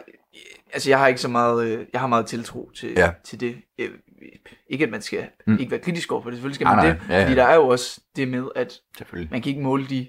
altså 0.73 0.91
jeg 0.91 0.99
har 0.99 1.07
ikke 1.07 1.20
så 1.20 1.29
meget, 1.29 1.66
øh, 1.66 1.87
jeg 1.93 2.01
har 2.01 2.09
meget 2.09 2.27
tiltro 2.27 2.70
til, 2.70 2.93
Ja. 2.97 3.12
til 3.25 3.41
det. 3.41 3.57
Øh, 3.79 3.91
Ikke 4.68 4.85
at 4.85 4.91
man 4.91 5.03
skal 5.03 5.27
Mm. 5.47 5.59
ikke 5.59 5.70
være 5.70 5.81
kritisk 5.81 6.12
over 6.12 6.23
for 6.23 6.31
det, 6.31 6.37
selvfølgelig 6.37 6.55
skal 6.55 6.64
man 6.66 6.77
nej, 6.77 6.87
det, 6.87 7.01
ja, 7.09 7.14
ja. 7.18 7.23
fordi 7.25 7.35
der 7.35 7.45
er 7.45 7.55
jo 7.55 7.68
også 7.68 8.01
det 8.16 8.29
med, 8.29 8.49
at 8.57 8.73
man 9.31 9.43
kan 9.43 9.51
ikke 9.51 9.61
måle 9.62 9.87
de 9.89 10.07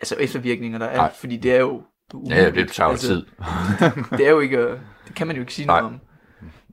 altså 0.00 0.16
eftervirkninger, 0.16 0.78
der 0.78 0.86
er, 0.86 0.96
Nej. 0.96 1.12
fordi 1.14 1.36
det 1.36 1.52
er 1.54 1.60
jo 1.60 1.82
Ja, 2.28 2.34
ja, 2.34 2.40
det 2.40 2.46
umuligt. 2.48 2.72
tager 2.72 2.86
jo 2.88 2.90
altså, 2.90 3.06
tid. 3.08 3.26
det 4.18 4.26
er 4.26 4.30
jo 4.30 4.40
ikke, 4.40 4.58
det 5.06 5.14
kan 5.16 5.26
man 5.26 5.36
jo 5.36 5.42
ikke 5.42 5.54
sige 5.54 5.66
Nej. 5.66 5.80
noget 5.80 5.94
om. 5.94 6.00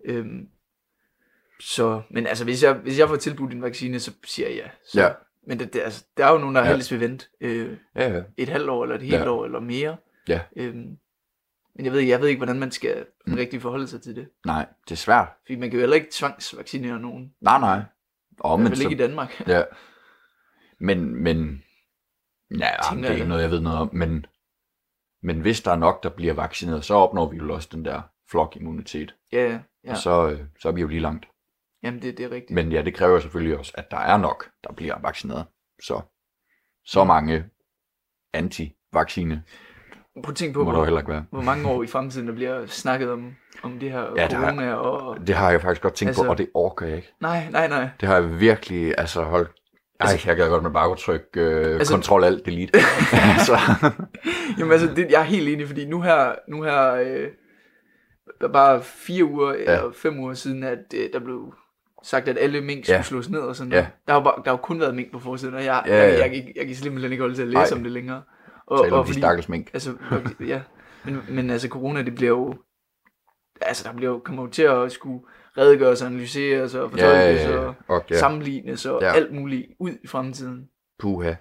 Øhm, 0.06 0.48
så, 1.62 2.02
men 2.12 2.28
altså, 2.28 2.44
hvis 2.44 2.64
jeg, 2.64 2.74
hvis 2.74 3.00
jeg 3.00 3.08
får 3.08 3.16
tilbudt 3.16 3.54
en 3.54 3.62
vaccine, 3.62 4.00
så 4.00 4.12
siger 4.26 4.48
jeg 4.50 4.58
ja. 4.58 4.70
Så, 4.92 5.02
Ja. 5.02 5.10
Men 5.48 5.60
det, 5.60 5.74
det, 5.74 5.80
altså, 5.82 6.06
der 6.18 6.26
er 6.26 6.32
jo 6.32 6.38
nogen, 6.38 6.56
der 6.56 6.62
Ja. 6.66 6.72
helst 6.72 6.92
vil 6.92 7.00
vente 7.00 7.26
øh, 7.42 7.78
Ja, 7.96 8.14
ja. 8.16 8.22
et 8.38 8.50
halvt 8.50 8.70
år, 8.70 8.84
eller 8.84 8.96
et 8.96 9.02
helt 9.02 9.14
Ja. 9.14 9.30
år, 9.30 9.46
eller 9.46 9.60
mere. 9.60 9.98
Ja. 10.28 10.40
Øhm, 10.56 10.98
men 11.78 11.86
jeg 11.86 11.94
ved, 11.94 12.00
jeg 12.00 12.22
ved 12.22 12.28
ikke, 12.28 12.40
hvordan 12.40 12.60
man 12.60 12.72
skal 12.72 13.06
Mm. 13.28 13.34
rigtig 13.34 13.62
forholde 13.62 13.88
sig 13.88 14.02
til 14.02 14.16
det. 14.16 14.30
Nej, 14.46 14.66
det 14.86 14.92
er 14.92 14.96
svært. 14.96 15.28
Fordi 15.46 15.56
man 15.56 15.70
kan 15.70 15.78
jo 15.78 15.82
heller 15.82 15.96
ikke 15.96 16.08
tvangsvaccinere 16.12 17.00
nogen. 17.00 17.34
Nej, 17.42 17.60
nej. 17.60 17.82
Og 18.40 18.60
Men 18.60 18.76
så, 18.76 18.84
ikke 18.84 18.96
i 18.96 18.98
Danmark. 18.98 19.42
ja. 19.48 19.64
Men, 20.80 21.16
men, 21.24 21.64
ja, 22.52 22.70
Tænker 22.90 23.02
det 23.04 23.10
er 23.10 23.16
ikke 23.16 23.28
noget, 23.28 23.42
jeg 23.42 23.52
ved 23.52 23.60
noget 23.62 23.80
om, 23.80 23.90
men, 23.94 24.26
men 25.22 25.42
hvis 25.42 25.62
der 25.62 25.72
er 25.72 25.76
nok, 25.76 26.04
der 26.04 26.10
bliver 26.10 26.34
vaccineret, 26.34 26.86
så 26.86 26.94
opnår 26.94 27.30
vi 27.30 27.38
jo 27.38 27.54
også 27.54 27.70
den 27.72 27.86
der 27.86 28.02
flokimmunitet. 28.30 29.16
Ja, 29.32 29.44
ja. 29.44 29.52
Ja. 29.52 29.60
ja. 29.84 29.92
Og 29.92 29.98
så, 29.98 30.30
øh, 30.30 30.46
så 30.60 30.68
er 30.68 30.72
vi 30.72 30.82
jo 30.82 30.88
lige 30.88 31.02
langt. 31.02 31.26
Jamen, 31.84 32.02
det, 32.02 32.18
det 32.18 32.26
er 32.26 32.32
rigtigt. 32.32 32.52
Men 32.52 32.72
ja, 32.72 32.82
det 32.82 32.94
kræver 32.96 33.20
selvfølgelig 33.20 33.58
også, 33.58 33.72
at 33.76 33.92
der 33.92 33.98
er 33.98 34.18
nok, 34.18 34.50
der 34.64 34.74
bliver 34.74 35.00
vaccineret. 35.02 35.46
Så, 35.84 36.02
så 36.86 37.04
mange 37.04 37.46
anti-vaccine 38.38 39.36
Prøv 40.24 40.32
at 40.32 40.36
tænke 40.36 40.54
på, 40.54 40.64
må 40.64 40.72
hvor, 40.72 40.84
heller 40.86 41.00
ikke 41.00 41.12
være. 41.12 41.24
hvor 41.32 41.42
mange 41.42 41.68
år 41.70 41.84
i 41.84 41.88
fremtiden, 41.88 42.28
der 42.28 42.34
bliver 42.34 42.66
snakket 42.66 43.12
om, 43.12 43.32
om 43.64 43.80
det 43.80 43.92
her 43.92 44.00
Ja, 44.00 44.22
ja, 44.22 44.28
det 44.28 44.34
har- 44.38 44.46
corona. 44.50 44.74
Og... 44.74 45.28
Det 45.28 45.36
har 45.36 45.52
jeg 45.52 45.62
faktisk 45.62 45.82
godt 45.82 45.94
tænkt 45.94 46.10
altså, 46.10 46.24
på, 46.24 46.30
og 46.30 46.38
det 46.38 46.50
orker 46.54 46.86
jeg 46.86 46.96
ikke. 46.96 47.14
Nej, 47.22 47.48
nej, 47.52 47.68
nej. 47.68 47.90
Det 48.02 48.08
har 48.10 48.16
jeg 48.16 48.40
virkelig, 48.40 48.94
altså 48.98 49.22
hold... 49.22 49.48
Ej, 50.00 50.08
Altså- 50.12 50.28
jeg 50.30 50.38
kan 50.38 50.50
godt 50.50 50.64
med 50.64 50.72
bare 50.72 50.92
at 50.92 50.98
trykke 50.98 51.28
øh, 51.42 51.76
Altså- 51.76 52.02
Ctrl 52.02 52.24
Alt 52.24 52.46
Delete. 52.46 52.80
altså, 53.34 53.58
Jamen 54.60 54.72
altså, 54.72 54.88
det, 54.96 55.08
jeg 55.12 55.20
er 55.20 55.26
helt 55.26 55.50
enig, 55.50 55.68
fordi 55.68 55.86
nu 55.90 56.02
her, 56.02 56.32
nu 56.48 56.62
her 56.64 56.94
øh, 56.94 57.28
bare 58.54 58.82
fire 58.84 59.26
uger 59.26 59.54
ja. 59.54 59.60
eller 59.60 59.92
fem 59.96 60.20
uger 60.20 60.34
siden, 60.34 60.64
at 60.64 60.80
øh, 60.96 61.10
der 61.14 61.20
blev 61.20 61.54
sagt, 62.04 62.28
at 62.28 62.38
alle 62.42 62.62
mink 62.62 62.86
skulle 62.86 62.96
Ja. 62.98 63.02
slås 63.02 63.30
ned 63.30 63.40
og 63.40 63.56
sådan 63.56 63.72
Ja. 63.72 63.78
noget. 63.78 63.90
Der 64.08 64.14
har 64.14 64.20
jo, 64.20 64.24
bare, 64.24 64.42
der 64.46 64.50
har 64.52 64.58
kun 64.58 64.80
været 64.80 64.96
mink 64.96 65.12
på 65.12 65.20
forsiden, 65.20 65.54
og 65.54 65.64
jeg, 65.66 65.84
Ja, 65.88 65.96
jeg, 65.96 66.10
ja. 66.14 66.24
jeg, 66.24 66.32
jeg, 66.34 66.52
jeg, 66.56 66.66
kan 66.68 66.76
simpelthen 66.76 67.12
ikke 67.12 67.22
holde 67.22 67.36
til 67.36 67.42
at 67.42 67.48
læse 67.48 67.72
Nej. 67.72 67.78
om 67.78 67.84
det 67.84 67.92
længere. 67.92 68.22
Og, 68.68 68.84
tale 68.84 68.96
om 68.96 69.06
de 69.06 69.14
stakkels 69.14 69.50
mink. 69.50 69.70
Altså, 69.74 69.94
ja. 70.48 70.62
Men, 71.06 71.22
men 71.30 71.50
altså, 71.50 71.68
corona, 71.68 72.02
det 72.02 72.16
bliver 72.16 72.30
jo... 72.30 72.54
Altså, 73.62 73.90
der 73.90 73.96
bliver 73.96 74.12
jo, 74.12 74.22
kommer 74.26 74.44
jo 74.44 74.50
til 74.50 74.64
at 74.64 74.92
skulle 74.92 75.24
redegøres 75.58 76.02
analyseres 76.02 76.76
og 76.76 76.92
Ja, 76.98 77.06
ja, 77.08 77.32
fortolkes 77.32 77.50
ja. 77.50 77.74
og 77.96 78.04
ja. 78.10 78.18
sammenlignes 78.20 78.86
og 78.86 79.02
Ja. 79.02 79.14
alt 79.14 79.34
muligt 79.34 79.66
ud 79.80 79.92
i 80.04 80.08
fremtiden. 80.08 80.68
Puha. 81.00 81.34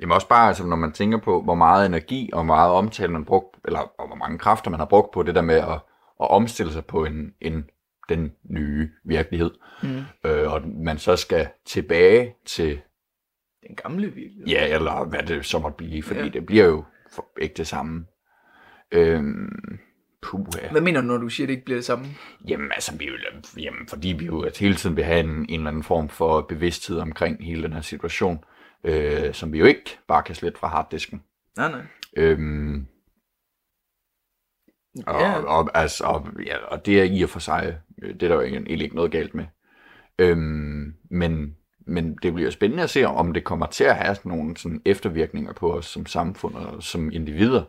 Jamen 0.00 0.14
også 0.14 0.28
bare, 0.28 0.48
altså, 0.48 0.66
når 0.66 0.76
man 0.76 0.92
tænker 0.92 1.18
på, 1.18 1.42
hvor 1.42 1.54
meget 1.54 1.86
energi 1.86 2.30
og 2.32 2.46
meget 2.46 2.72
omtale 2.72 3.12
man 3.12 3.24
brugt, 3.24 3.56
eller 3.64 3.78
og 3.78 4.06
hvor 4.06 4.16
mange 4.16 4.38
kræfter 4.38 4.70
man 4.70 4.80
har 4.80 4.86
brugt 4.86 5.10
på 5.14 5.22
det 5.22 5.34
der 5.34 5.42
med 5.42 5.54
at, 5.54 5.72
at 6.20 6.30
omstille 6.30 6.72
sig 6.72 6.84
på 6.84 7.04
en, 7.04 7.32
en, 7.40 7.64
den 8.08 8.32
nye 8.50 8.90
virkelighed. 9.04 9.50
Mm. 9.82 10.02
Øh, 10.30 10.52
og 10.52 10.62
man 10.84 10.98
så 10.98 11.16
skal 11.16 11.48
tilbage 11.66 12.34
til, 12.46 12.80
Den 13.68 13.76
gamle 13.76 14.06
virkelighed. 14.06 14.46
ja, 14.46 14.74
eller 14.74 15.04
hvad 15.04 15.22
det 15.22 15.44
så 15.46 15.58
måtte 15.58 15.76
blive, 15.76 16.02
fordi 16.02 16.20
Ja. 16.20 16.28
det 16.28 16.46
bliver 16.46 16.64
jo 16.64 16.84
ikke 17.40 17.54
det 17.54 17.66
samme. 17.66 18.06
Øhm, 18.92 19.78
puha. 20.22 20.68
Hvad 20.70 20.80
mener 20.80 21.00
du, 21.00 21.06
når 21.06 21.16
du 21.16 21.28
siger, 21.28 21.44
at 21.44 21.48
det 21.48 21.54
ikke 21.54 21.64
bliver 21.64 21.76
det 21.78 21.84
samme? 21.84 22.06
Jamen, 22.48 22.72
altså, 22.72 22.96
vi 22.96 23.04
vil, 23.04 23.20
jamen, 23.62 23.88
fordi 23.88 24.08
vi 24.18 24.24
jo 24.24 24.40
at 24.40 24.58
hele 24.58 24.74
tiden 24.74 24.96
vil 24.96 25.04
have 25.04 25.20
en, 25.20 25.30
en 25.30 25.46
eller 25.60 25.68
anden 25.68 25.82
form 25.82 26.08
for 26.08 26.40
bevidsthed 26.42 26.98
omkring 26.98 27.44
hele 27.44 27.62
den 27.62 27.72
her 27.72 27.80
situation, 27.80 28.44
øh, 28.84 29.34
som 29.34 29.52
vi 29.52 29.58
jo 29.58 29.64
ikke 29.64 29.98
bare 30.08 30.22
kan 30.22 30.34
slette 30.34 30.58
fra 30.58 30.68
harddisken. 30.68 31.22
Nej, 31.56 31.70
nej. 31.70 31.82
Øhm, 32.16 32.86
og, 35.06 35.20
Ja. 35.20 35.38
og, 35.42 35.70
altså, 35.74 36.04
og, 36.04 36.28
ja, 36.46 36.56
og 36.58 36.86
det 36.86 37.00
er 37.00 37.04
i 37.04 37.22
og 37.22 37.28
for 37.28 37.38
sig, 37.40 37.78
øh, 38.02 38.14
det 38.14 38.22
er 38.22 38.28
der 38.28 38.34
jo 38.34 38.40
ikke- 38.40 38.56
egentlig 38.56 38.82
ikke 38.84 38.96
noget 38.96 39.12
galt 39.12 39.34
med. 39.34 39.44
Øhm, 40.18 40.94
men, 41.10 41.56
men 41.86 42.16
det 42.22 42.34
bliver 42.34 42.50
spændende 42.50 42.82
at 42.82 42.90
se, 42.90 43.04
om 43.06 43.32
det 43.32 43.44
kommer 43.44 43.66
til 43.66 43.84
at 43.84 43.96
have 43.96 44.16
nogle 44.24 44.56
sådan 44.56 44.82
eftervirkninger 44.84 45.52
på 45.52 45.72
os 45.74 45.86
som 45.86 46.06
samfund 46.06 46.54
og 46.54 46.82
som 46.82 47.10
individer, 47.12 47.62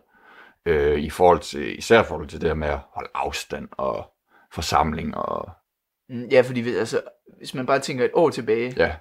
øh, 0.66 1.00
i 1.00 1.10
forhold 1.10 1.40
til, 1.40 1.78
især 1.78 2.02
i 2.02 2.06
forhold 2.08 2.28
til 2.28 2.42
det 2.42 2.48
der 2.50 2.54
med 2.56 2.68
at 2.68 2.80
holde 2.94 3.10
afstand 3.16 3.68
og 3.72 4.06
forsamling 4.54 5.18
og 5.18 5.50
Mm, 6.10 6.26
Ja, 6.32 6.42
fordi 6.42 6.62
hvis- 6.62 6.76
altså, 6.78 7.02
hvis 7.38 7.56
man 7.56 7.66
bare 7.66 7.80
tænker 7.80 8.06
et 8.06 8.12
år 8.14 8.30
tilbage, 8.30 8.74
Ja, 8.78 8.96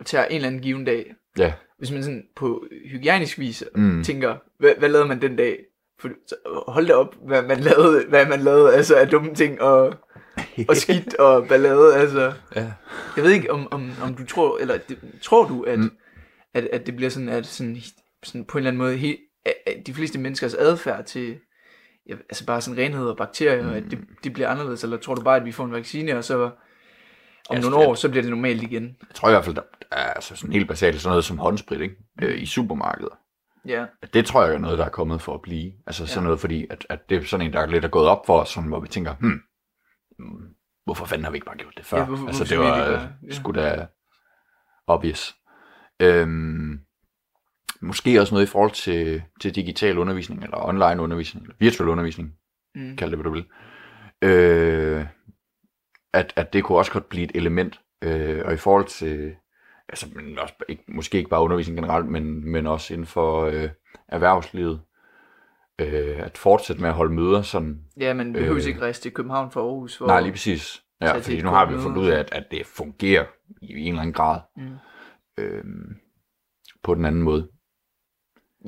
og 0.00 0.06
tager 0.06 0.24
en 0.24 0.34
eller 0.36 0.48
anden 0.48 0.62
given 0.62 0.84
dag, 0.84 1.14
ja. 1.38 1.52
hvis 1.78 1.92
man 1.92 2.02
sådan 2.02 2.24
på 2.36 2.64
hygiejnisk 2.90 3.38
vis 3.38 3.64
Mm. 3.74 4.02
tænker, 4.04 4.36
hvad, 4.58 4.70
hvad 4.78 4.88
lavede 4.88 5.08
man 5.08 5.20
den 5.22 5.36
dag? 5.36 5.58
For, 6.00 6.08
så, 6.26 6.34
hold 6.68 6.86
da 6.86 6.94
op, 6.94 7.14
hvad 7.26 7.42
man 7.42 7.60
lavede, 7.60 8.06
hvad 8.08 8.26
man 8.26 8.40
lavede 8.40 8.74
altså, 8.74 8.96
af 8.96 9.08
dumme 9.08 9.34
ting, 9.34 9.60
og, 9.60 9.94
og 10.68 10.76
skidt 10.82 11.14
og 11.14 11.48
ballade. 11.48 11.94
Altså. 11.96 12.32
Ja. 12.56 12.72
Jeg 13.16 13.24
ved 13.24 13.30
ikke, 13.30 13.50
om, 13.52 13.68
om, 13.72 13.90
om 14.02 14.14
du 14.14 14.26
tror, 14.26 14.58
eller 14.58 14.78
det, 14.88 14.98
tror 15.22 15.48
du, 15.48 15.62
at, 15.62 15.78
Mm. 15.78 15.90
at, 16.54 16.68
at 16.72 16.86
det 16.86 16.96
bliver 16.96 17.10
sådan, 17.10 17.28
at 17.28 17.46
sådan, 17.46 17.76
sådan 18.22 18.44
på 18.44 18.58
en 18.58 18.60
eller 18.60 18.70
anden 18.70 18.78
måde, 18.82 18.96
he, 18.96 19.16
at, 19.46 19.86
de 19.86 19.94
fleste 19.94 20.18
menneskers 20.18 20.54
adfærd 20.54 21.04
til, 21.04 21.38
ja, 22.08 22.14
altså 22.14 22.46
bare 22.46 22.60
sådan 22.60 22.78
renhed 22.82 23.08
og 23.08 23.16
bakterier, 23.16 23.62
mm. 23.62 23.72
at 23.72 23.82
det, 23.90 23.98
det 24.24 24.32
bliver 24.32 24.48
anderledes, 24.48 24.84
eller 24.84 24.96
tror 24.96 25.14
du 25.14 25.22
bare, 25.22 25.36
at 25.36 25.44
vi 25.44 25.52
får 25.52 25.64
en 25.64 25.72
vaccine, 25.72 26.16
og 26.18 26.24
så 26.24 26.50
om 27.48 27.56
Ja, 27.56 27.60
nogle 27.60 27.76
år, 27.76 27.94
så 27.94 28.08
bliver 28.08 28.22
det 28.22 28.30
normalt 28.30 28.62
igen? 28.62 28.82
Jeg 28.84 29.14
tror 29.14 29.28
i 29.28 29.32
hvert 29.32 29.44
fald, 29.44 29.54
der 29.54 29.62
er 29.92 29.96
altså 30.12 30.36
sådan 30.36 30.52
helt 30.52 30.68
basalt 30.68 31.00
sådan 31.00 31.10
noget 31.10 31.24
som 31.24 31.38
håndsprit 31.38 31.80
ikke? 31.80 31.96
Øh, 32.22 32.42
i 32.42 32.46
supermarkeder. 32.46 33.18
Ja, 33.66 33.84
Det 34.14 34.26
tror 34.26 34.44
jeg 34.44 34.54
er 34.54 34.58
noget, 34.58 34.78
der 34.78 34.84
er 34.84 34.88
kommet 34.88 35.22
for 35.22 35.34
at 35.34 35.42
blive. 35.42 35.72
Altså 35.86 36.06
sådan 36.06 36.20
Ja. 36.22 36.24
noget, 36.24 36.40
fordi 36.40 36.66
at, 36.70 36.86
at 36.90 36.98
det 37.08 37.16
er 37.18 37.24
sådan 37.24 37.46
en, 37.46 37.52
der 37.52 37.60
er 37.60 37.66
lidt 37.66 37.84
er 37.84 37.88
gået 37.88 38.08
op 38.08 38.26
for 38.26 38.40
os, 38.40 38.48
sådan, 38.48 38.68
hvor 38.68 38.80
vi 38.80 38.88
tænker, 38.88 39.14
hmm, 39.20 39.40
hvorfor 40.84 41.06
fanden 41.06 41.24
har 41.24 41.30
vi 41.30 41.36
ikke 41.36 41.46
bare 41.46 41.56
gjort 41.56 41.74
det 41.76 41.86
før? 41.86 41.98
Ja, 41.98 42.04
hvorfor- 42.04 42.26
altså 42.26 42.44
det 42.44 42.58
var 42.58 42.86
ikke 42.86 42.96
øh, 42.96 43.08
ja. 43.28 43.34
sgu 43.34 43.52
da 43.52 43.86
obvious. 44.86 45.36
Øhm, 46.00 46.80
måske 47.80 48.20
også 48.20 48.34
noget 48.34 48.46
i 48.46 48.50
forhold 48.50 48.70
til, 48.70 49.22
til 49.40 49.54
digital 49.54 49.98
undervisning, 49.98 50.42
eller 50.42 50.68
online 50.68 51.02
undervisning, 51.02 51.42
eller 51.44 51.56
virtuel 51.58 51.88
undervisning, 51.88 52.34
mm. 52.74 52.96
kald 52.96 53.10
det, 53.10 53.18
hvad 53.18 53.24
du 53.24 53.30
vil. 53.30 53.46
Øh, 54.22 55.06
at, 56.12 56.32
at 56.36 56.52
det 56.52 56.64
kunne 56.64 56.78
også 56.78 56.92
godt 56.92 57.08
blive 57.08 57.24
et 57.24 57.32
element. 57.34 57.80
Øh, 58.02 58.42
og 58.44 58.52
i 58.52 58.56
forhold 58.56 58.84
til, 58.86 59.34
altså 59.88 60.06
men 60.14 60.38
også, 60.38 60.54
ikke, 60.68 60.84
måske 60.88 61.18
ikke 61.18 61.30
bare 61.30 61.42
undervisning 61.42 61.78
generelt, 61.78 62.06
men, 62.06 62.52
men 62.52 62.66
også 62.66 62.94
inden 62.94 63.06
for 63.06 63.44
øh, 63.44 63.68
erhvervslivet, 64.08 64.80
øh, 65.80 66.18
at 66.26 66.38
fortsætte 66.38 66.82
med 66.82 66.88
at 66.88 66.94
holde 66.94 67.14
møder 67.14 67.42
sådan. 67.42 67.80
ja 68.00 68.14
man 68.14 68.32
behøver 68.32 68.56
Øh. 68.56 68.66
ikke 68.66 68.80
rejse 68.80 69.00
til 69.02 69.12
København 69.12 69.50
for 69.50 69.60
Aarhus. 69.70 69.96
For, 69.98 70.06
Nej, 70.06 70.20
lige 70.20 70.32
præcis. 70.32 70.82
Ja, 71.00 71.12
fordi 71.18 71.42
nu 71.42 71.48
har 71.48 71.66
vi 71.72 71.78
fundet 71.78 71.98
ud 71.98 72.06
af, 72.08 72.18
at, 72.18 72.28
at 72.32 72.44
det 72.50 72.66
fungerer 72.66 73.24
i 73.62 73.72
en 73.80 73.88
eller 73.88 74.00
anden 74.00 74.12
grad 74.14 74.40
Mm. 74.56 74.74
øh, 75.38 75.64
på 76.82 76.94
den 76.94 77.04
anden 77.04 77.22
måde. 77.22 77.48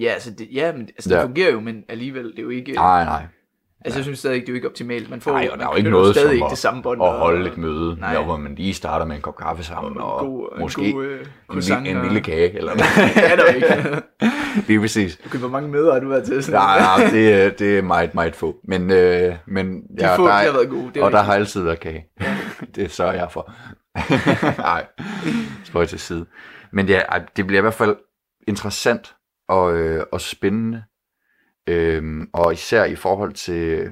Ja, 0.01 0.07
altså 0.13 0.31
det, 0.35 0.49
ja, 0.53 0.73
men, 0.73 0.83
altså 0.83 1.11
det 1.11 1.17
Ja. 1.17 1.25
fungerer 1.25 1.53
jo, 1.53 1.61
men 1.61 1.85
alligevel, 1.89 2.25
det 2.31 2.39
er 2.39 2.43
jo 2.43 2.49
ikke... 2.49 2.73
Nej, 2.73 3.05
nej. 3.05 3.27
Altså 3.85 3.99
jeg 3.99 4.05
synes 4.05 4.19
stadig 4.19 4.41
det 4.41 4.49
er 4.49 4.53
jo 4.53 4.55
ikke 4.55 4.69
optimalt. 4.69 5.11
Man 5.11 5.21
får, 5.21 5.31
Nej, 5.33 5.49
og 5.53 5.59
der 5.59 5.65
er 5.67 5.71
jo 5.71 5.77
ikke 5.77 5.91
noget 5.91 6.15
stadig 6.15 6.27
som 6.29 6.35
ikke 6.35 6.45
at- 6.45 6.51
det 6.51 6.59
samme 6.59 6.83
bånd. 6.83 7.01
Og 7.01 7.09
og- 7.09 7.19
holde 7.19 7.51
et 7.51 7.59
møde, 7.59 7.97
Nej. 8.01 8.13
der, 8.15 8.25
hvor 8.25 8.37
man 8.37 8.55
lige 8.55 8.75
starter 8.75 9.07
med 9.07 9.17
en 9.17 9.23
kop 9.23 9.37
kaffe 9.37 9.63
sammen, 9.65 9.99
og, 10.01 10.15
og 10.17 10.25
en 10.25 10.31
god, 10.31 10.59
måske 10.61 10.83
en, 10.83 10.95
god, 10.95 11.05
øh, 11.05 11.21
en, 11.53 11.59
li- 11.59 11.89
en 11.89 11.97
og- 11.97 12.05
lille 12.05 12.21
kage, 12.21 12.57
eller 12.59 12.73
ja, 13.17 13.37
der 13.37 13.45
er 13.45 13.55
ikke. 13.55 14.03
Lige 14.69 14.81
præcis. 14.81 15.19
Okay, 15.27 15.39
hvor 15.39 15.49
mange 15.49 15.69
møder 15.69 15.93
har 15.93 16.01
du 16.01 16.09
været 16.09 16.25
til? 16.25 16.45
Sådan 16.45 16.61
Nej, 16.61 16.79
nej, 16.79 17.11
det, 17.11 17.33
er- 17.35 17.51
det 17.51 17.79
er 17.79 17.83
meget, 17.83 18.15
meget 18.15 18.37
få. 18.37 18.57
Men, 18.65 18.91
øh, 18.91 19.35
men 19.47 19.75
De 19.83 19.83
ja, 20.01 20.17
få, 20.17 20.27
der 20.27 20.33
de 20.33 20.41
er, 20.43 20.45
har 20.47 20.53
været 20.53 20.69
gode. 20.69 20.91
Det 20.95 21.01
er 21.01 21.05
og 21.05 21.13
der 21.13 21.23
har 21.23 21.35
altid 21.35 21.63
været 21.63 21.81
kage. 21.81 22.05
det 22.77 22.91
sørger 22.93 23.13
jeg 23.13 23.29
for. 23.31 23.53
Nej, 24.61 24.87
spøj 25.65 25.85
til 25.85 25.99
side. 25.99 26.27
Men 26.73 26.89
ja, 26.89 27.01
det 27.37 27.47
bliver 27.47 27.61
i 27.61 27.63
hvert 27.63 27.75
fald 27.75 27.97
interessant 28.49 29.15
og, 29.49 29.77
øh, 29.77 30.05
og 30.13 30.21
spændende. 30.21 30.83
Øhm, 31.69 32.31
og 32.33 32.53
især 32.53 32.85
i 32.85 32.97
forhold 32.97 33.33
til, 33.33 33.91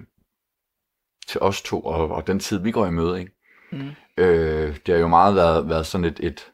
til 1.29 1.41
os 1.41 1.63
to 1.63 1.81
og, 1.81 2.09
og 2.09 2.27
den 2.27 2.39
tid, 2.39 2.59
vi 2.59 2.71
går 2.71 2.87
i 2.87 2.91
møde. 2.91 3.21
Ikke? 3.21 3.33
Mm. 3.73 3.91
Øh, 4.17 4.77
det 4.87 4.95
har 4.95 5.01
jo 5.01 5.09
meget 5.09 5.35
været, 5.35 5.69
været 5.69 5.87
sådan 5.87 6.05
et, 6.05 6.21
et, 6.23 6.53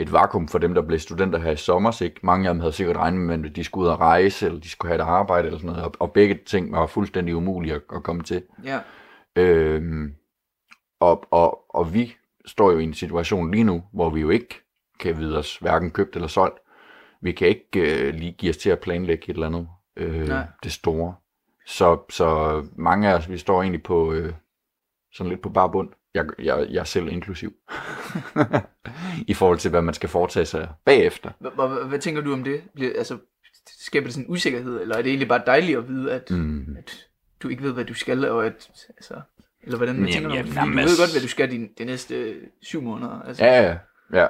et 0.00 0.12
vakuum 0.12 0.48
for 0.48 0.58
dem, 0.58 0.74
der 0.74 0.82
blev 0.82 0.98
studenter 0.98 1.38
her 1.38 1.50
i 1.50 1.56
sommer. 1.56 2.02
Ikke? 2.02 2.20
Mange 2.22 2.48
af 2.48 2.54
dem 2.54 2.60
havde 2.60 2.72
sikkert 2.72 2.96
regnet 2.96 3.20
med, 3.20 3.50
at 3.50 3.56
de 3.56 3.64
skulle 3.64 3.84
ud 3.86 3.92
og 3.92 4.00
rejse, 4.00 4.46
eller 4.46 4.60
de 4.60 4.68
skulle 4.68 4.90
have 4.90 5.02
et 5.02 5.08
arbejde, 5.08 5.46
eller 5.46 5.58
sådan 5.58 5.70
noget. 5.70 5.84
Og, 5.84 5.92
og 5.98 6.12
begge 6.12 6.38
ting 6.46 6.72
var 6.72 6.86
fuldstændig 6.86 7.36
umulige 7.36 7.74
at, 7.74 7.82
at 7.94 8.02
komme 8.02 8.22
til. 8.22 8.42
Ja, 8.64 8.80
Øhm, 9.36 10.14
og, 11.00 11.24
og, 11.30 11.76
og 11.76 11.94
vi 11.94 12.16
står 12.46 12.72
jo 12.72 12.78
i 12.78 12.84
en 12.84 12.94
situation 12.94 13.50
lige 13.50 13.64
nu, 13.64 13.84
hvor 13.92 14.10
vi 14.10 14.20
jo 14.20 14.30
ikke 14.30 14.60
kan 15.00 15.18
vide 15.18 15.38
os 15.38 15.56
hverken 15.56 15.90
købt 15.90 16.14
eller 16.14 16.28
solgt. 16.28 16.58
Vi 17.20 17.32
kan 17.32 17.48
ikke 17.48 18.06
øh, 18.06 18.14
lige 18.14 18.32
give 18.32 18.50
os 18.50 18.56
til 18.56 18.70
at 18.70 18.78
planlægge 18.78 19.24
et 19.30 19.34
eller 19.34 19.46
andet 19.46 19.68
øh, 19.96 20.28
Nej. 20.28 20.46
det 20.62 20.72
store. 20.72 21.14
Så, 21.66 21.98
så 22.10 22.62
mange 22.76 23.08
af 23.08 23.14
os, 23.14 23.28
vi 23.30 23.38
står 23.38 23.62
egentlig 23.62 23.82
på 23.82 24.12
øh, 24.12 24.32
sådan 25.12 25.30
lidt 25.30 25.42
på 25.42 25.48
bare 25.48 25.70
bund. 25.70 25.88
Jeg, 26.14 26.26
jeg, 26.38 26.66
jeg 26.70 26.86
selv 26.86 27.08
inklusiv. 27.08 27.52
I 29.26 29.34
forhold 29.34 29.58
til, 29.58 29.70
hvad 29.70 29.82
man 29.82 29.94
skal 29.94 30.08
foretage 30.08 30.46
sig 30.46 30.68
bagefter. 30.84 31.30
Hvad- 31.88 31.98
tænker 31.98 32.20
du 32.22 32.32
om 32.32 32.44
det? 32.44 32.62
Altså, 32.80 33.18
skaber 33.78 34.06
det 34.06 34.14
sådan 34.14 34.26
en 34.26 34.32
usikkerhed, 34.32 34.80
eller 34.80 34.96
er 34.96 35.02
det 35.02 35.08
egentlig 35.10 35.28
bare 35.28 35.42
dejligt 35.46 35.78
at 35.78 35.88
vide, 35.88 36.12
at, 36.12 36.30
Mm. 36.30 36.76
at 36.78 37.06
du 37.42 37.48
ikke 37.48 37.62
ved, 37.62 37.72
hvad 37.72 37.84
du 37.84 37.94
skal, 37.94 38.24
og 38.30 38.46
at, 38.46 38.70
altså, 38.88 39.20
eller 39.62 39.76
hvordan 39.76 39.94
man 39.94 40.08
Jamen, 40.08 40.12
tænker 40.12 40.36
jamen? 40.36 40.46
Fordi 40.52 40.54
du 40.56 40.60
jamen, 40.60 40.76
ved 40.76 40.82
altså- 40.82 41.02
godt, 41.02 41.12
hvad 41.12 41.22
du 41.22 41.28
skal 41.28 41.50
de, 41.50 41.68
de 41.78 41.84
næste 41.84 42.34
syv 42.62 42.82
måneder. 42.82 43.22
Altså. 43.22 43.44
Ja, 43.44 43.62
ja, 43.62 43.78
ja. 44.20 44.26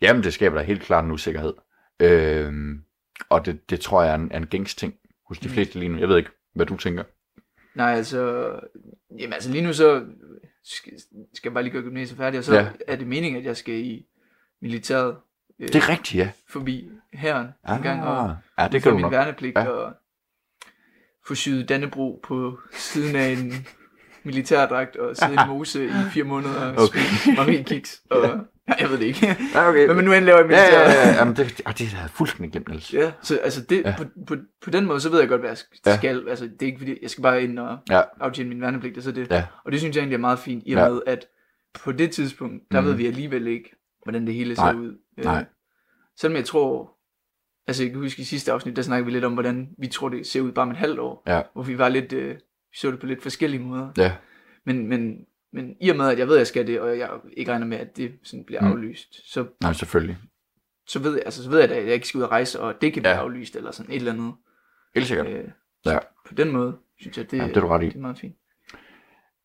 Jamen, 0.00 0.22
det 0.22 0.34
skaber 0.34 0.56
da 0.58 0.62
helt 0.64 0.82
klart 0.82 1.04
en 1.04 1.10
usikkerhed. 1.10 1.54
Øhm, 2.00 2.82
og 3.28 3.46
det, 3.46 3.70
det 3.70 3.80
tror 3.80 4.02
jeg 4.02 4.10
er 4.10 4.14
en, 4.14 4.32
er 4.32 4.36
en 4.36 4.46
gængs 4.46 4.74
ting 4.74 4.94
hos 5.28 5.38
de 5.38 5.48
Mm. 5.48 5.54
fleste 5.54 5.78
lige 5.78 5.88
nu. 5.88 5.98
Jeg 5.98 6.08
ved 6.08 6.16
ikke, 6.16 6.30
hvad 6.54 6.66
du 6.66 6.76
tænker. 6.76 7.04
Nej, 7.74 7.92
altså, 7.94 8.52
jamen, 9.18 9.32
altså 9.32 9.50
lige 9.50 9.64
nu 9.64 9.72
så 9.72 10.04
skal, 10.64 10.92
skal 11.34 11.48
jeg 11.48 11.54
bare 11.54 11.62
lige 11.64 11.72
gøre 11.72 11.82
gymnasiet 11.82 12.18
færdig, 12.18 12.38
og 12.38 12.44
så 12.44 12.54
Ja. 12.54 12.68
er 12.88 12.96
det 12.96 13.06
meningen, 13.06 13.40
at 13.40 13.46
jeg 13.46 13.56
skal 13.56 13.74
i 13.74 14.06
militæret 14.62 15.16
øh, 15.60 15.68
Det 15.68 15.74
er 15.76 15.88
rigtigt, 15.88 16.14
ja. 16.14 16.30
forbi 16.48 16.90
herren 17.12 17.46
en 17.76 17.82
gang, 17.82 18.02
og 18.02 18.36
ja, 18.58 18.68
det 18.72 18.82
kan 18.82 18.90
du 18.90 18.96
min 18.96 19.02
nok. 19.02 19.12
værnepligt, 19.12 19.56
Ja. 19.58 19.68
og 19.68 19.92
få 21.26 21.34
syet 21.34 21.68
Dannebro 21.68 22.20
på 22.22 22.58
siden 22.72 23.16
af 23.16 23.28
en 23.28 23.52
militærdragt, 24.24 24.96
og 24.96 25.16
sidde 25.16 25.34
i 25.34 25.46
mose 25.48 25.84
i 25.86 25.90
fire 26.12 26.24
måneder 26.24 26.60
og 26.72 26.82
Okay. 26.84 26.98
spille 27.00 27.36
Marie 27.36 27.64
Kiks, 27.64 28.02
og. 28.10 28.46
jeg 28.80 28.90
ved 28.90 28.98
det 28.98 29.04
ikke. 29.04 29.26
Ja, 29.54 29.68
okay. 29.68 29.86
Man 29.86 30.04
nu 30.04 30.12
end 30.12 30.24
laver 30.24 30.38
i 30.38 30.42
ja, 30.42 30.46
militæret. 30.46 30.92
ja, 30.94 31.08
ja. 31.08 31.14
Jamen, 31.18 31.36
det, 31.36 31.60
ah, 31.66 31.78
det 31.78 31.86
havde 31.88 32.02
jeg 32.02 32.10
fuldstændig 32.10 32.52
glemt, 32.52 32.68
Niels. 32.68 32.94
Ja, 32.94 33.12
så 33.22 33.36
altså 33.38 33.60
det, 33.62 33.82
Ja. 33.82 33.88
ja. 33.88 33.96
på, 33.98 34.04
på, 34.26 34.36
på 34.64 34.70
den 34.70 34.86
måde, 34.86 35.00
så 35.00 35.10
ved 35.10 35.20
jeg 35.20 35.28
godt, 35.28 35.40
hvad 35.40 35.50
jeg 35.50 35.58
Ja. 35.86 35.92
skal. 35.96 35.98
skal. 35.98 36.28
Altså, 36.28 36.44
det 36.44 36.62
er 36.62 36.66
ikke 36.66 36.78
fordi, 36.78 36.98
jeg 37.02 37.10
skal 37.10 37.22
bare 37.22 37.42
ind 37.42 37.58
og 37.58 37.78
Ja. 37.90 38.02
aftjene 38.20 38.48
min 38.48 38.60
værnepligt, 38.60 38.96
og 38.96 39.02
så 39.02 39.12
det. 39.12 39.30
Ja. 39.30 39.44
Og 39.64 39.72
det 39.72 39.80
synes 39.80 39.96
jeg 39.96 40.00
egentlig 40.02 40.16
er 40.16 40.20
meget 40.20 40.38
fint, 40.38 40.62
i 40.66 40.72
og 40.72 40.82
Ja. 40.82 40.88
med, 40.88 41.00
at 41.06 41.26
på 41.84 41.92
det 41.92 42.10
tidspunkt, 42.10 42.62
der 42.72 42.80
Mhm. 42.80 42.88
ved 42.88 42.94
vi 42.96 43.06
alligevel 43.06 43.46
ikke, 43.46 43.70
hvordan 44.02 44.26
det 44.26 44.34
hele 44.34 44.56
ser 44.56 44.62
Nej. 44.62 44.74
ud. 44.74 44.98
Øh, 45.18 45.24
Nej. 45.24 45.44
Selvom 46.20 46.36
jeg 46.36 46.44
tror, 46.44 46.92
altså 47.66 47.82
jeg 47.82 47.92
kan 47.92 48.00
huske 48.00 48.20
i 48.22 48.24
sidste 48.24 48.52
afsnit, 48.52 48.76
der 48.76 48.82
snakkede 48.82 49.06
vi 49.06 49.12
lidt 49.12 49.24
om, 49.24 49.32
hvordan 49.32 49.68
vi 49.78 49.86
tror, 49.86 50.08
det 50.08 50.26
ser 50.26 50.40
ud 50.40 50.52
bare 50.52 50.62
om 50.62 50.70
et 50.70 50.76
halvt 50.76 50.98
år. 50.98 51.22
Ja. 51.26 51.42
Hvor 51.52 51.62
vi 51.62 51.78
var 51.78 51.88
lidt, 51.88 52.12
øh, 52.12 52.34
vi 52.70 52.76
så 52.76 52.90
det 52.90 53.00
på 53.00 53.06
lidt 53.06 53.22
forskellige 53.22 53.62
måder. 53.62 53.88
Ja. 53.96 54.12
Men, 54.66 54.88
men, 54.88 55.16
men 55.52 55.76
i 55.80 55.88
og 55.90 55.96
med, 55.96 56.08
at 56.08 56.18
jeg 56.18 56.26
ved, 56.28 56.34
at 56.34 56.38
jeg 56.38 56.46
skal 56.46 56.66
det, 56.66 56.80
og 56.80 56.98
jeg 56.98 57.10
ikke 57.36 57.52
regner 57.52 57.66
med, 57.66 57.78
at 57.78 57.96
det 57.96 58.12
sådan 58.22 58.44
bliver 58.44 58.60
Mm. 58.60 58.66
aflyst, 58.72 59.32
så, 59.32 59.46
Nej, 59.62 59.72
selvfølgelig. 59.72 60.18
så, 60.86 60.98
ved 60.98 61.12
jeg, 61.14 61.22
altså, 61.24 61.42
så 61.44 61.50
ved 61.50 61.60
jeg 61.60 61.68
da, 61.68 61.74
at 61.74 61.84
jeg 61.86 61.94
ikke 61.94 62.08
skal 62.08 62.18
ud 62.18 62.22
og 62.24 62.30
rejse, 62.30 62.60
og 62.60 62.74
det 62.80 62.92
kan 62.92 63.02
blive 63.02 63.14
Ja. 63.14 63.20
aflyst, 63.22 63.56
eller 63.56 63.70
sådan 63.70 63.92
et 63.92 63.96
eller 63.96 64.12
andet. 64.12 64.34
Helt 64.94 65.06
sikkert. 65.06 65.26
Øh, 65.26 65.44
Ja. 65.86 65.98
På 66.28 66.34
den 66.34 66.50
måde, 66.52 66.76
synes 66.98 67.18
jeg, 67.18 67.30
det, 67.30 67.38
Ja, 67.38 67.46
det 67.48 67.56
er 67.56 67.60
du 67.60 67.66
ret 67.66 67.82
i. 67.82 67.86
det 67.86 67.94
er 67.96 68.00
meget 68.00 68.18
fint. 68.18 68.36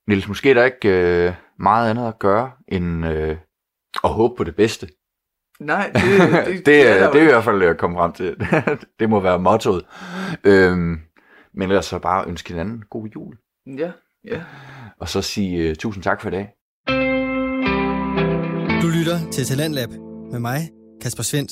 Niels, 0.08 0.28
måske 0.28 0.50
er 0.50 0.54
der 0.54 0.66
ikke 0.66 0.90
øh, 1.28 1.34
meget 1.60 1.90
andet 1.90 2.08
at 2.08 2.20
gøre, 2.20 2.52
end 2.68 3.06
øh, 3.06 3.38
at 4.04 4.10
håbe 4.10 4.36
på 4.36 4.44
det 4.44 4.56
bedste. 4.56 4.88
Nej, 5.60 5.92
det, 5.94 6.02
det, 6.46 6.56
det, 6.58 6.66
det, 6.66 6.88
er 7.02 7.12
det 7.12 7.20
er 7.22 7.26
i 7.26 7.32
hvert 7.32 7.44
fald 7.44 7.62
at 7.62 7.78
komme 7.78 7.98
frem 7.98 8.14
til. 8.14 8.38
det 9.00 9.10
må 9.10 9.20
være 9.20 9.40
mottoet. 9.40 9.86
Øhm, 10.44 11.00
men 11.54 11.70
ellers 11.70 11.86
så 11.86 12.00
bare 12.00 12.28
ønske 12.28 12.50
hinanden 12.50 12.84
god 12.90 13.08
jul. 13.08 13.38
Ja, 13.66 13.92
ja. 14.32 14.42
Og 15.00 15.10
så 15.10 15.22
sige 15.22 15.70
uh, 15.70 15.76
tusind 15.76 16.04
tak 16.04 16.22
for 16.22 16.28
i 16.28 16.32
dag. 16.32 16.48
Du 18.82 18.88
lytter 18.88 19.32
til 19.32 19.46
Talentlab 19.46 19.90
med 20.32 20.40
mig, 20.40 20.70
Kasper 21.02 21.24
Svendt. 21.24 21.52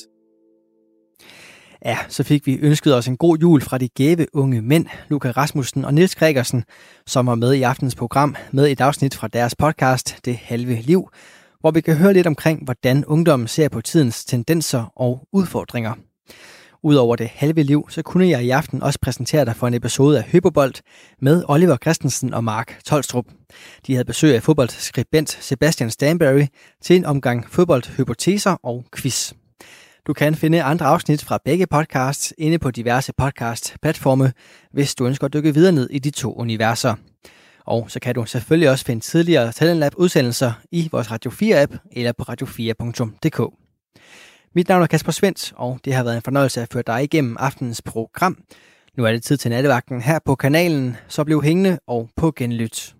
Ja, 1.84 1.98
så 2.08 2.22
fik 2.22 2.46
vi 2.46 2.58
ønsket 2.62 2.94
os 2.94 3.08
en 3.08 3.16
god 3.16 3.38
jul 3.38 3.60
fra 3.60 3.78
de 3.78 3.88
gæve 3.88 4.26
unge 4.32 4.62
mænd, 4.62 4.86
Luca 5.08 5.30
Rasmussen 5.30 5.84
og 5.84 5.94
Nils 5.94 6.14
Gregersen, 6.14 6.64
som 7.06 7.26
var 7.26 7.34
med 7.34 7.52
i 7.52 7.62
aftens 7.62 7.94
program 7.94 8.36
med 8.52 8.70
et 8.70 8.80
afsnit 8.80 9.14
fra 9.14 9.28
deres 9.28 9.54
podcast 9.56 10.18
Det 10.24 10.36
Halve 10.36 10.74
Liv, 10.74 11.08
hvor 11.60 11.70
vi 11.70 11.80
kan 11.80 11.96
høre 11.96 12.12
lidt 12.12 12.26
omkring, 12.26 12.64
hvordan 12.64 13.04
ungdommen 13.04 13.48
ser 13.48 13.68
på 13.68 13.80
tidens 13.80 14.24
tendenser 14.24 14.92
og 14.96 15.28
udfordringer. 15.32 15.94
Udover 16.84 17.16
det 17.16 17.30
halve 17.34 17.62
liv, 17.62 17.86
så 17.90 18.02
kunne 18.02 18.28
jeg 18.28 18.44
i 18.44 18.50
aften 18.50 18.82
også 18.82 18.98
præsentere 19.02 19.44
dig 19.44 19.56
for 19.56 19.66
en 19.66 19.74
episode 19.74 20.18
af 20.18 20.24
Høberbold 20.24 20.74
med 21.20 21.44
Oliver 21.48 21.76
Christensen 21.76 22.34
og 22.34 22.44
Mark 22.44 22.80
Tolstrup. 22.84 23.24
De 23.86 23.92
havde 23.92 24.04
besøg 24.04 24.34
af 24.34 24.42
fodboldskribent 24.42 25.30
Sebastian 25.40 25.90
Stanbury 25.90 26.46
til 26.82 26.96
en 26.96 27.04
omgang 27.04 27.50
fodboldhypoteser 27.50 28.56
og 28.62 28.84
quiz. 28.96 29.32
Du 30.06 30.12
kan 30.12 30.34
finde 30.34 30.62
andre 30.62 30.86
afsnit 30.86 31.24
fra 31.24 31.38
begge 31.44 31.66
podcasts 31.66 32.34
inde 32.38 32.58
på 32.58 32.70
diverse 32.70 33.12
podcast-platforme, 33.16 34.32
hvis 34.72 34.94
du 34.94 35.06
ønsker 35.06 35.24
at 35.24 35.32
dykke 35.32 35.54
videre 35.54 35.72
ned 35.72 35.90
i 35.90 35.98
de 35.98 36.10
to 36.10 36.34
universer. 36.34 36.94
Og 37.66 37.90
så 37.90 38.00
kan 38.00 38.14
du 38.14 38.24
selvfølgelig 38.24 38.70
også 38.70 38.84
finde 38.84 39.04
tidligere 39.04 39.52
Talentlab 39.52 39.92
udsendelser 39.96 40.52
i 40.72 40.88
vores 40.92 41.10
Radio 41.10 41.30
4-app 41.30 41.88
eller 41.92 42.12
på 42.12 42.22
radio4.dk. 42.22 43.63
Mit 44.56 44.68
navn 44.68 44.82
er 44.82 44.86
Kasper 44.86 45.12
Svendt, 45.12 45.52
og 45.56 45.80
det 45.84 45.94
har 45.94 46.04
været 46.04 46.16
en 46.16 46.22
fornøjelse 46.22 46.62
at 46.62 46.68
føre 46.72 46.82
dig 46.86 47.04
igennem 47.04 47.36
aftenens 47.40 47.82
program. 47.82 48.38
Nu 48.96 49.04
er 49.04 49.12
det 49.12 49.22
tid 49.22 49.36
til 49.36 49.50
nattevagten 49.50 50.00
her 50.00 50.18
på 50.24 50.34
kanalen, 50.34 50.96
så 51.08 51.24
bliv 51.24 51.42
hængende 51.42 51.78
og 51.86 52.10
på 52.16 52.32
genlyt. 52.36 52.94